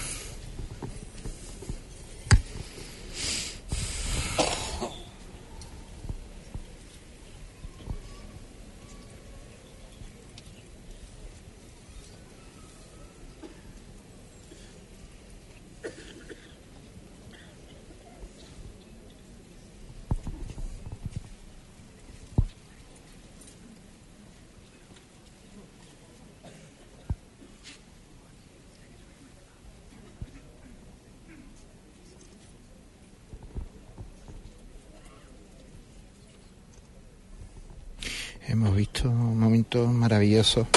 Hemos 38.52 38.76
visto 38.76 39.10
un 39.10 39.40
momento 39.40 39.88
maravilloso. 40.22 40.68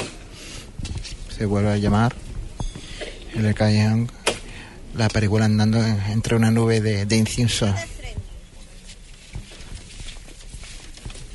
Se 1.36 1.44
vuelve 1.44 1.70
a 1.72 1.76
llamar 1.76 2.14
en 3.34 3.44
el 3.44 3.54
callejón 3.54 4.10
la 4.94 5.08
parihuela 5.10 5.44
andando 5.44 5.84
en- 5.84 6.00
entre 6.12 6.34
una 6.36 6.50
nube 6.50 6.80
de, 6.80 7.04
de 7.04 7.16
incienso. 7.16 7.66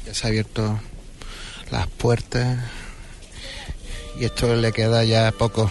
Ya 0.07 0.13
se 0.15 0.25
ha 0.25 0.29
abierto 0.29 0.79
las 1.69 1.85
puertas 1.88 2.57
y 4.19 4.25
esto 4.25 4.55
le 4.55 4.71
queda 4.71 5.03
ya 5.03 5.31
poco. 5.31 5.69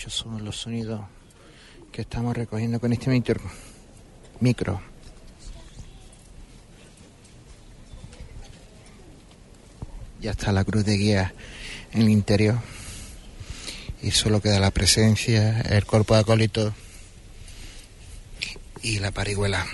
Muchos 0.00 0.14
son 0.14 0.42
los 0.46 0.56
sonidos 0.56 1.02
que 1.92 2.00
estamos 2.00 2.34
recogiendo 2.34 2.80
con 2.80 2.90
este 2.90 3.10
micro. 3.10 3.38
micro. 4.40 4.80
Ya 10.22 10.30
está 10.30 10.52
la 10.52 10.64
cruz 10.64 10.86
de 10.86 10.96
guía 10.96 11.34
en 11.92 12.00
el 12.00 12.08
interior. 12.08 12.58
Y 14.00 14.12
solo 14.12 14.40
queda 14.40 14.58
la 14.58 14.70
presencia, 14.70 15.60
el 15.60 15.84
cuerpo 15.84 16.14
de 16.14 16.20
acólito 16.20 16.72
y 18.80 19.00
la 19.00 19.10
parihuela. 19.10 19.66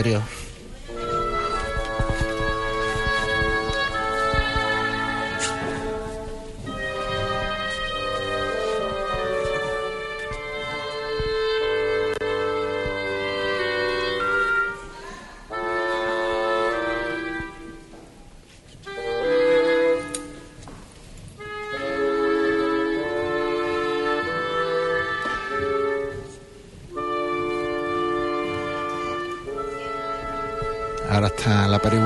Estamos 0.00 0.29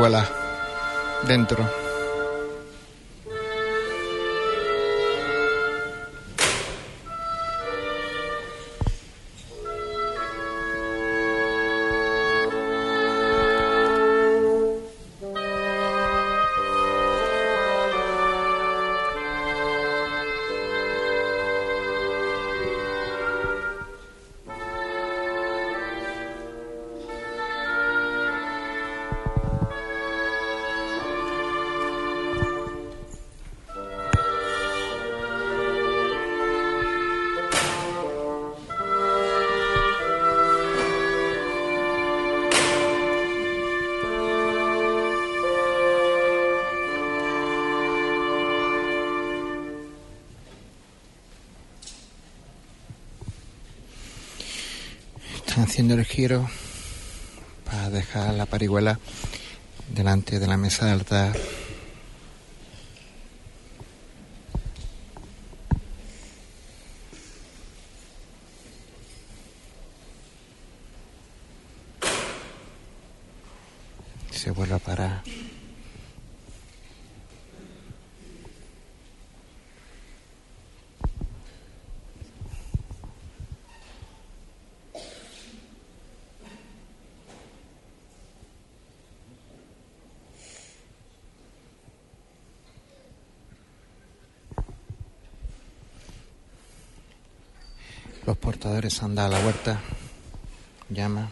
está 0.06 0.18
la 0.18 0.24
parihuela 0.24 0.28
dentro. 1.26 1.73
Haciendo 55.74 55.94
el 55.94 56.04
giro 56.04 56.48
para 57.64 57.90
dejar 57.90 58.32
la 58.34 58.46
parihuela 58.46 59.00
delante 59.92 60.38
de 60.38 60.46
la 60.46 60.56
mesa 60.56 60.84
del 60.84 61.00
altar. 61.00 61.36
Se 74.30 74.52
vuelve 74.52 74.76
a 74.76 74.78
parar. 74.78 75.24
Los 98.26 98.38
han 99.02 99.14
dado 99.14 99.30
la 99.30 99.40
vuelta. 99.40 99.80
Llama. 100.88 101.30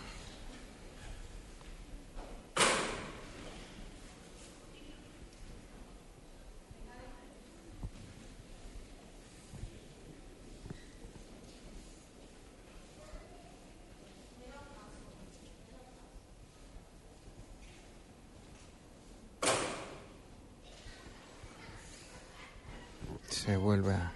Se 23.28 23.56
vuelve 23.56 23.94
a, 23.94 24.12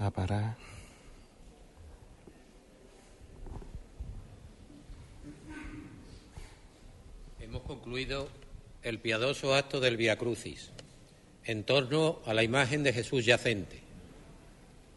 a 0.00 0.10
parar. 0.10 0.56
Hemos 7.38 7.62
concluido 7.98 8.28
el 8.84 9.00
piadoso 9.00 9.56
acto 9.56 9.80
del 9.80 9.96
Via 9.96 10.16
Crucis 10.16 10.70
en 11.44 11.64
torno 11.64 12.20
a 12.26 12.32
la 12.32 12.44
imagen 12.44 12.84
de 12.84 12.92
Jesús 12.92 13.26
yacente. 13.26 13.80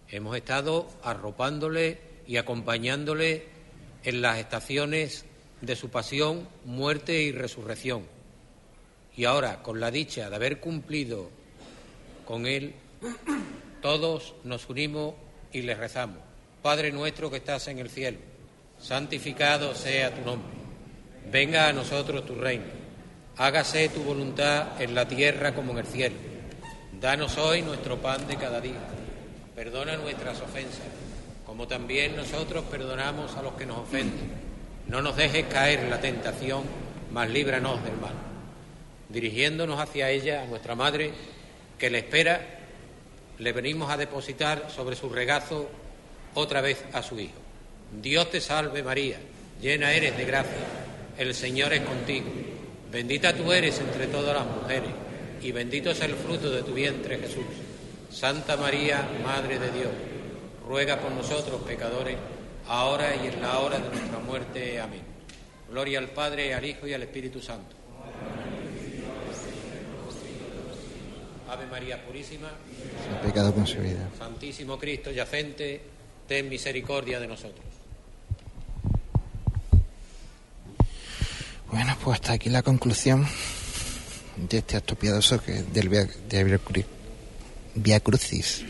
Hemos 0.08 0.38
estado 0.38 0.88
arropándole 1.02 1.98
y 2.28 2.38
acompañándole 2.38 3.46
en 4.04 4.22
las 4.22 4.38
estaciones 4.38 5.26
de 5.62 5.76
su 5.76 5.90
pasión, 5.90 6.48
muerte 6.64 7.24
y 7.24 7.32
resurrección. 7.32 8.04
Y 9.18 9.26
ahora, 9.26 9.64
con 9.64 9.80
la 9.80 9.90
dicha 9.90 10.30
de 10.30 10.36
haber 10.36 10.60
cumplido 10.60 11.32
con 12.24 12.46
él, 12.46 12.76
todos 13.82 14.36
nos 14.44 14.70
unimos 14.70 15.16
y 15.52 15.64
le 15.64 15.74
rezamos. 15.74 16.20
Padre 16.62 16.92
nuestro 16.92 17.32
que 17.32 17.38
estás 17.38 17.68
en 17.68 17.80
el 17.80 17.90
cielo, 17.90 18.20
santificado 18.80 19.74
sea 19.74 20.14
tu 20.14 20.22
nombre. 20.24 20.54
Venga 21.32 21.68
a 21.68 21.74
nosotros 21.74 22.28
tu 22.28 22.36
reino. 22.36 22.91
Hágase 23.38 23.90
tu 23.90 24.04
voluntad 24.04 24.82
en 24.82 24.94
la 24.94 25.08
tierra 25.08 25.56
como 25.56 25.72
en 25.72 25.80
el 25.80 25.86
cielo. 25.86 26.16
Danos 27.00 27.38
hoy 27.38 27.62
nuestro 27.62 27.98
pan 27.98 28.28
de 28.28 28.36
cada 28.36 28.60
día. 28.60 28.80
Perdona 29.56 29.96
nuestras 29.96 30.42
ofensas, 30.42 30.86
como 31.46 31.68
también 31.68 32.16
nosotros 32.16 32.66
perdonamos 32.70 33.36
a 33.36 33.42
los 33.42 33.54
que 33.54 33.66
nos 33.66 33.78
ofenden. 33.78 34.32
No 34.88 35.02
nos 35.02 35.16
dejes 35.16 35.46
caer 35.46 35.80
en 35.80 35.90
la 35.90 36.02
tentación, 36.02 36.64
mas 37.12 37.30
líbranos 37.30 37.82
del 37.84 37.96
mal. 37.98 38.14
Dirigiéndonos 39.10 39.80
hacia 39.80 40.10
ella, 40.10 40.44
a 40.44 40.46
nuestra 40.46 40.76
Madre, 40.76 41.12
que 41.78 41.90
le 41.90 42.00
espera, 42.00 42.42
le 43.40 43.54
venimos 43.54 43.90
a 43.90 43.98
depositar 43.98 44.70
sobre 44.70 44.96
su 44.96 45.10
regazo 45.10 45.70
otra 46.36 46.62
vez 46.62 46.84
a 46.94 47.02
su 47.02 47.20
Hijo. 47.20 47.40
Dios 48.02 48.30
te 48.30 48.42
salve 48.42 48.84
María, 48.84 49.18
llena 49.62 49.94
eres 49.94 50.18
de 50.18 50.26
gracia, 50.26 50.66
el 51.18 51.34
Señor 51.34 51.74
es 51.74 51.82
contigo. 51.82 52.51
Bendita 52.92 53.34
tú 53.34 53.52
eres 53.54 53.80
entre 53.80 54.08
todas 54.08 54.36
las 54.36 54.46
mujeres, 54.46 54.90
y 55.42 55.52
bendito 55.54 55.92
es 55.92 56.02
el 56.02 56.14
fruto 56.16 56.52
de 56.52 56.62
tu 56.64 56.74
vientre 56.74 57.18
Jesús. 57.18 57.46
Santa 58.12 58.58
María, 58.58 59.08
Madre 59.24 59.58
de 59.58 59.72
Dios, 59.72 59.92
ruega 60.68 61.00
por 61.00 61.12
nosotros 61.12 61.62
pecadores, 61.62 62.18
ahora 62.68 63.16
y 63.16 63.28
en 63.28 63.42
la 63.42 63.60
hora 63.60 63.80
de 63.80 63.88
nuestra 63.88 64.20
muerte. 64.20 64.82
Amén. 64.82 65.02
Gloria 65.70 66.00
al 66.00 66.10
Padre, 66.10 66.54
al 66.54 66.66
Hijo 66.66 66.86
y 66.86 66.94
al 66.94 67.04
Espíritu 67.04 67.42
Santo. 67.42 67.78
Ave 71.50 71.68
María 71.68 72.06
Purísima, 72.06 72.50
pecado 73.24 73.54
con 73.54 73.66
su 73.66 73.80
vida. 73.80 74.10
Santísimo 74.18 74.78
Cristo 74.78 75.12
yacente, 75.12 75.82
ten 76.28 76.50
misericordia 76.50 77.20
de 77.22 77.28
nosotros. 77.28 77.71
Bueno, 81.72 81.98
pues 82.04 82.16
hasta 82.16 82.34
aquí 82.34 82.50
la 82.50 82.64
conclusión 82.64 83.26
de 84.36 84.58
este 84.58 84.76
acto 84.78 84.96
piadoso 84.96 85.42
que 85.42 85.64
del 85.64 85.90
Via, 85.90 86.08
Via 87.76 88.00
Crucis. 88.00 88.66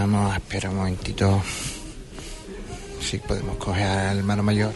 Vamos 0.00 0.32
a 0.32 0.36
esperar 0.36 0.70
un 0.70 0.76
momentito. 0.76 1.42
Si 3.00 3.18
podemos 3.18 3.56
coger 3.56 3.86
al 3.86 4.18
hermano 4.18 4.42
mayor. 4.44 4.72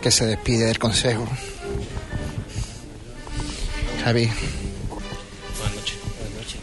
Que 0.00 0.10
se 0.10 0.24
despide 0.26 0.64
del 0.66 0.78
consejo. 0.78 1.26
Javi. 4.04 4.24
Buenas 4.26 5.74
noches. 5.76 5.96
Buenas 6.18 6.34
noches. 6.34 6.60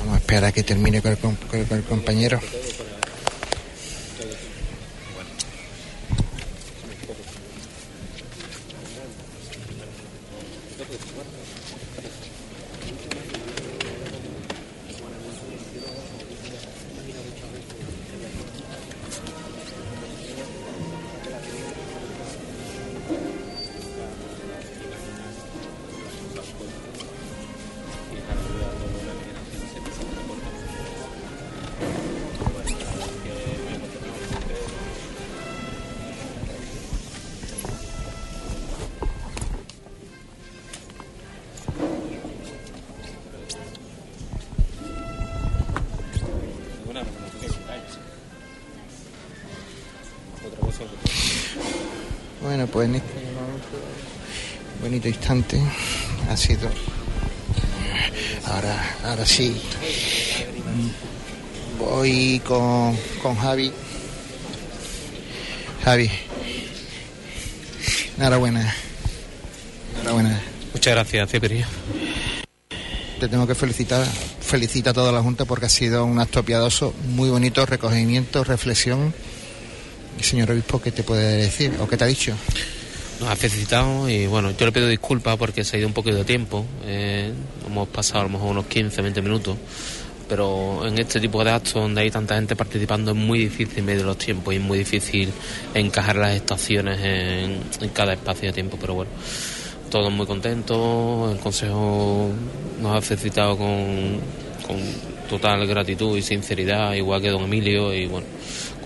Vamos 0.00 0.14
a 0.14 0.18
esperar 0.18 0.44
a 0.44 0.52
que 0.52 0.62
termine 0.62 1.02
con 1.02 1.10
el, 1.12 1.18
com- 1.18 1.36
con 1.36 1.60
el- 1.60 1.66
con 1.66 1.78
el 1.78 1.84
compañero. 1.84 2.40
Bonito 55.26 55.42
instante 55.42 55.60
ha 56.30 56.36
sido. 56.36 56.68
Ahora, 58.46 58.96
ahora 59.04 59.26
sí. 59.26 59.60
Voy 61.78 62.40
con, 62.44 62.96
con 63.22 63.36
Javi. 63.36 63.72
Javi. 65.84 66.10
Enhorabuena. 68.18 68.74
Enhorabuena. 70.00 70.40
Muchas 70.72 70.94
gracias, 70.94 71.30
Cipriano. 71.30 71.66
Te 73.20 73.28
tengo 73.28 73.46
que 73.46 73.54
felicitar. 73.54 74.06
Felicita 74.40 74.90
a 74.90 74.94
toda 74.94 75.10
la 75.10 75.22
Junta 75.22 75.44
porque 75.44 75.66
ha 75.66 75.68
sido 75.68 76.04
un 76.04 76.20
acto 76.20 76.44
piadoso, 76.44 76.94
muy 77.08 77.28
bonito, 77.30 77.66
recogimiento, 77.66 78.44
reflexión 78.44 79.12
señor 80.22 80.50
obispo, 80.50 80.80
¿qué 80.80 80.92
te 80.92 81.02
puede 81.02 81.36
decir 81.36 81.74
o 81.80 81.88
qué 81.88 81.96
te 81.96 82.04
ha 82.04 82.06
dicho? 82.06 82.34
Nos 83.20 83.30
ha 83.30 83.36
felicitado 83.36 84.08
y 84.10 84.26
bueno, 84.26 84.50
yo 84.50 84.66
le 84.66 84.72
pido 84.72 84.88
disculpas 84.88 85.36
porque 85.38 85.64
se 85.64 85.76
ha 85.76 85.78
ido 85.78 85.88
un 85.88 85.94
poquito 85.94 86.16
de 86.16 86.24
tiempo. 86.24 86.66
eh, 86.84 87.32
hemos 87.66 87.88
pasado 87.88 88.20
a 88.20 88.22
lo 88.24 88.28
mejor 88.30 88.50
unos 88.50 88.66
15, 88.66 89.00
20 89.02 89.22
minutos. 89.22 89.56
Pero 90.28 90.84
en 90.86 90.98
este 90.98 91.20
tipo 91.20 91.42
de 91.44 91.52
actos 91.52 91.74
donde 91.74 92.00
hay 92.00 92.10
tanta 92.10 92.34
gente 92.34 92.56
participando 92.56 93.12
es 93.12 93.16
muy 93.16 93.38
difícil 93.38 93.84
medir 93.84 94.04
los 94.04 94.18
tiempos 94.18 94.52
y 94.52 94.56
es 94.56 94.62
muy 94.62 94.78
difícil 94.78 95.32
encajar 95.72 96.16
las 96.16 96.34
estaciones 96.34 96.98
en, 97.00 97.60
en 97.80 97.88
cada 97.90 98.14
espacio 98.14 98.48
de 98.48 98.52
tiempo. 98.52 98.76
Pero 98.80 98.94
bueno, 98.94 99.10
todos 99.88 100.12
muy 100.12 100.26
contentos. 100.26 101.32
El 101.32 101.38
Consejo 101.38 102.30
nos 102.80 102.96
ha 102.96 103.00
felicitado 103.00 103.56
con, 103.56 104.20
con 104.66 104.76
total 105.30 105.64
gratitud 105.66 106.16
y 106.18 106.22
sinceridad, 106.22 106.94
igual 106.94 107.22
que 107.22 107.30
don 107.30 107.44
Emilio. 107.44 107.94
Y 107.94 108.06
bueno, 108.06 108.26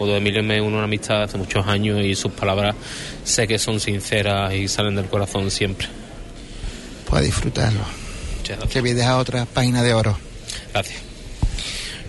con 0.00 0.08
don 0.08 0.16
Emilio 0.16 0.42
me 0.42 0.58
una 0.62 0.82
amistad 0.82 1.18
de 1.18 1.24
hace 1.24 1.36
muchos 1.36 1.66
años 1.66 2.00
y 2.02 2.14
sus 2.14 2.32
palabras 2.32 2.74
sé 3.22 3.46
que 3.46 3.58
son 3.58 3.78
sinceras 3.80 4.54
y 4.54 4.66
salen 4.66 4.96
del 4.96 5.04
corazón 5.04 5.50
siempre. 5.50 5.88
Pues 7.04 7.20
a 7.20 7.22
disfrutarlo. 7.22 7.82
Que 8.72 8.80
vides 8.80 9.04
a 9.04 9.18
otra 9.18 9.44
página 9.44 9.82
de 9.82 9.92
oro. 9.92 10.18
Gracias. 10.72 11.00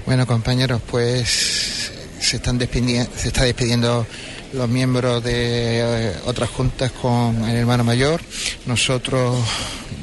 Bueno, 0.05 0.25
compañeros, 0.25 0.81
pues 0.89 1.91
se 2.21 2.37
están 2.37 2.57
despedi- 2.57 3.09
se 3.13 3.27
está 3.27 3.43
despidiendo 3.43 4.07
los 4.53 4.69
miembros 4.69 5.21
de 5.21 5.79
eh, 5.81 6.13
otras 6.25 6.49
juntas 6.49 6.93
con 6.93 7.43
el 7.43 7.57
hermano 7.57 7.83
mayor. 7.83 8.21
Nosotros 8.67 9.37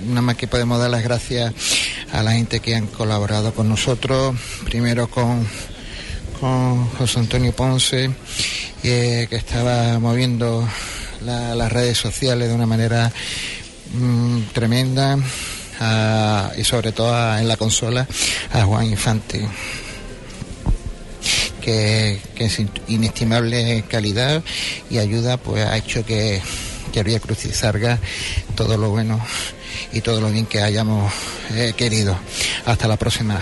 nada 0.06 0.20
más 0.20 0.36
que 0.36 0.46
podemos 0.46 0.78
dar 0.78 0.90
las 0.90 1.02
gracias 1.02 1.54
a 2.12 2.22
la 2.22 2.32
gente 2.32 2.60
que 2.60 2.76
han 2.76 2.86
colaborado 2.86 3.54
con 3.54 3.66
nosotros, 3.66 4.36
primero 4.66 5.08
con, 5.08 5.46
con 6.40 6.88
José 6.90 7.18
Antonio 7.20 7.52
Ponce, 7.52 8.10
eh, 8.82 9.26
que 9.28 9.36
estaba 9.36 9.98
moviendo 9.98 10.68
la- 11.24 11.54
las 11.54 11.72
redes 11.72 11.98
sociales 11.98 12.48
de 12.48 12.54
una 12.54 12.66
manera 12.66 13.10
mm, 13.94 14.40
tremenda, 14.52 15.16
a- 15.80 16.52
y 16.56 16.64
sobre 16.64 16.92
todo 16.92 17.14
a- 17.14 17.40
en 17.40 17.48
la 17.48 17.56
consola 17.56 18.06
a 18.52 18.62
Juan 18.64 18.84
Infante 18.86 19.46
que, 21.60 22.20
que 22.34 22.44
es 22.46 22.58
in- 22.58 22.70
inestimable 22.88 23.84
calidad 23.88 24.42
y 24.90 24.98
ayuda, 24.98 25.36
pues 25.38 25.64
ha 25.66 25.76
hecho 25.76 26.04
que, 26.04 26.40
que 26.92 27.02
Vía 27.02 27.20
Crucis 27.20 27.56
salga 27.56 27.98
todo 28.54 28.76
lo 28.76 28.90
bueno 28.90 29.20
y 29.92 30.00
todo 30.00 30.20
lo 30.20 30.30
bien 30.30 30.46
que 30.46 30.62
hayamos 30.62 31.12
eh, 31.54 31.72
querido. 31.76 32.16
Hasta 32.64 32.88
la 32.88 32.96
próxima. 32.96 33.40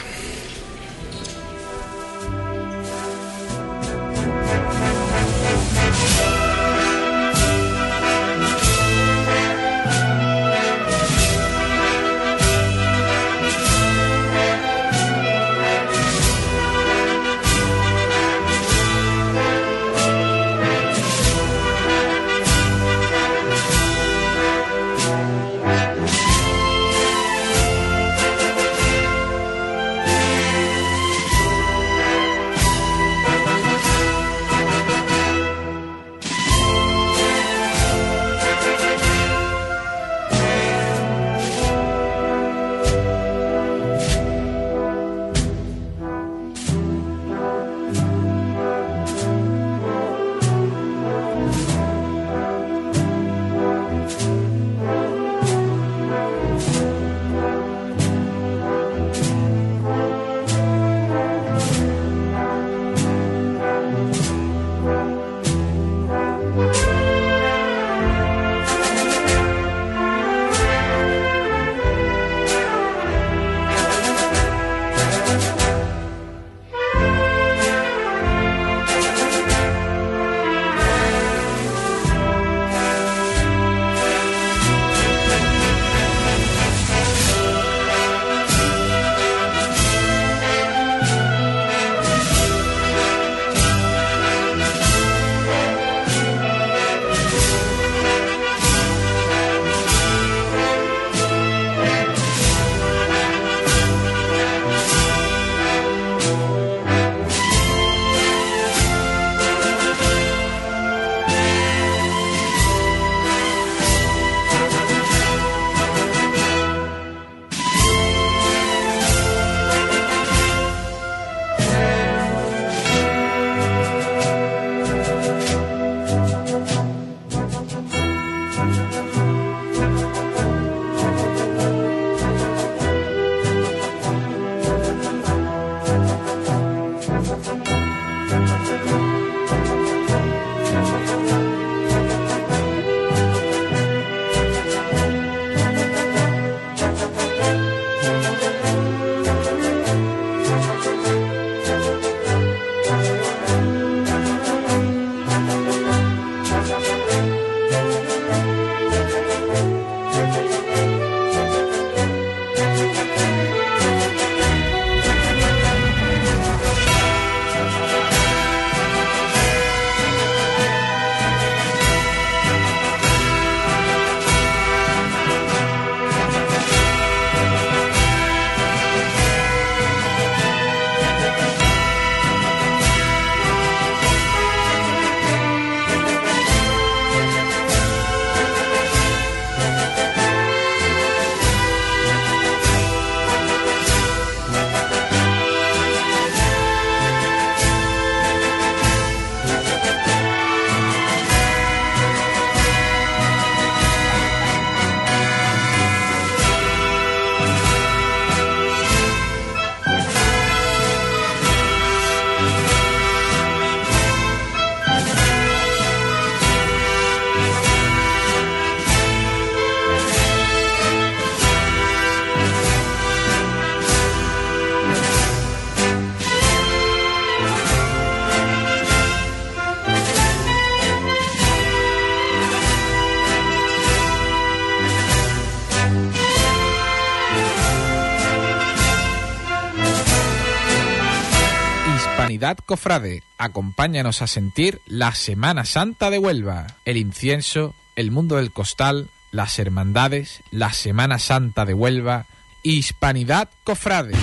Cofrade, 242.54 243.24
acompáñanos 243.38 244.22
a 244.22 244.28
sentir 244.28 244.80
la 244.86 245.12
Semana 245.14 245.64
Santa 245.64 246.10
de 246.10 246.18
Huelva, 246.18 246.68
el 246.84 246.96
incienso, 246.96 247.74
el 247.96 248.12
mundo 248.12 248.36
del 248.36 248.52
costal, 248.52 249.08
las 249.32 249.58
hermandades, 249.58 250.42
la 250.52 250.72
Semana 250.72 251.18
Santa 251.18 251.64
de 251.64 251.74
Huelva, 251.74 252.26
Hispanidad 252.62 253.48
Cofrade. 253.64 254.14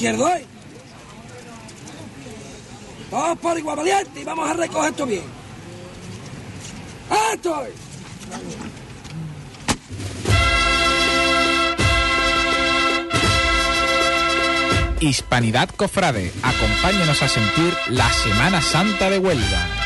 Izquierdo, 0.00 0.28
¿eh? 0.28 0.46
Vamos 3.10 3.38
por 3.38 3.58
igual 3.58 3.80
y 4.16 4.24
vamos 4.24 4.48
a 4.48 4.54
recoger 4.54 4.90
esto 4.90 5.04
bien. 5.04 5.24
¡Esto! 7.34 7.66
Hispanidad 15.00 15.68
Cofrade, 15.76 16.32
acompáñanos 16.42 17.22
a 17.22 17.28
sentir 17.28 17.76
la 17.88 18.10
Semana 18.10 18.62
Santa 18.62 19.10
de 19.10 19.18
Huelva. 19.18 19.79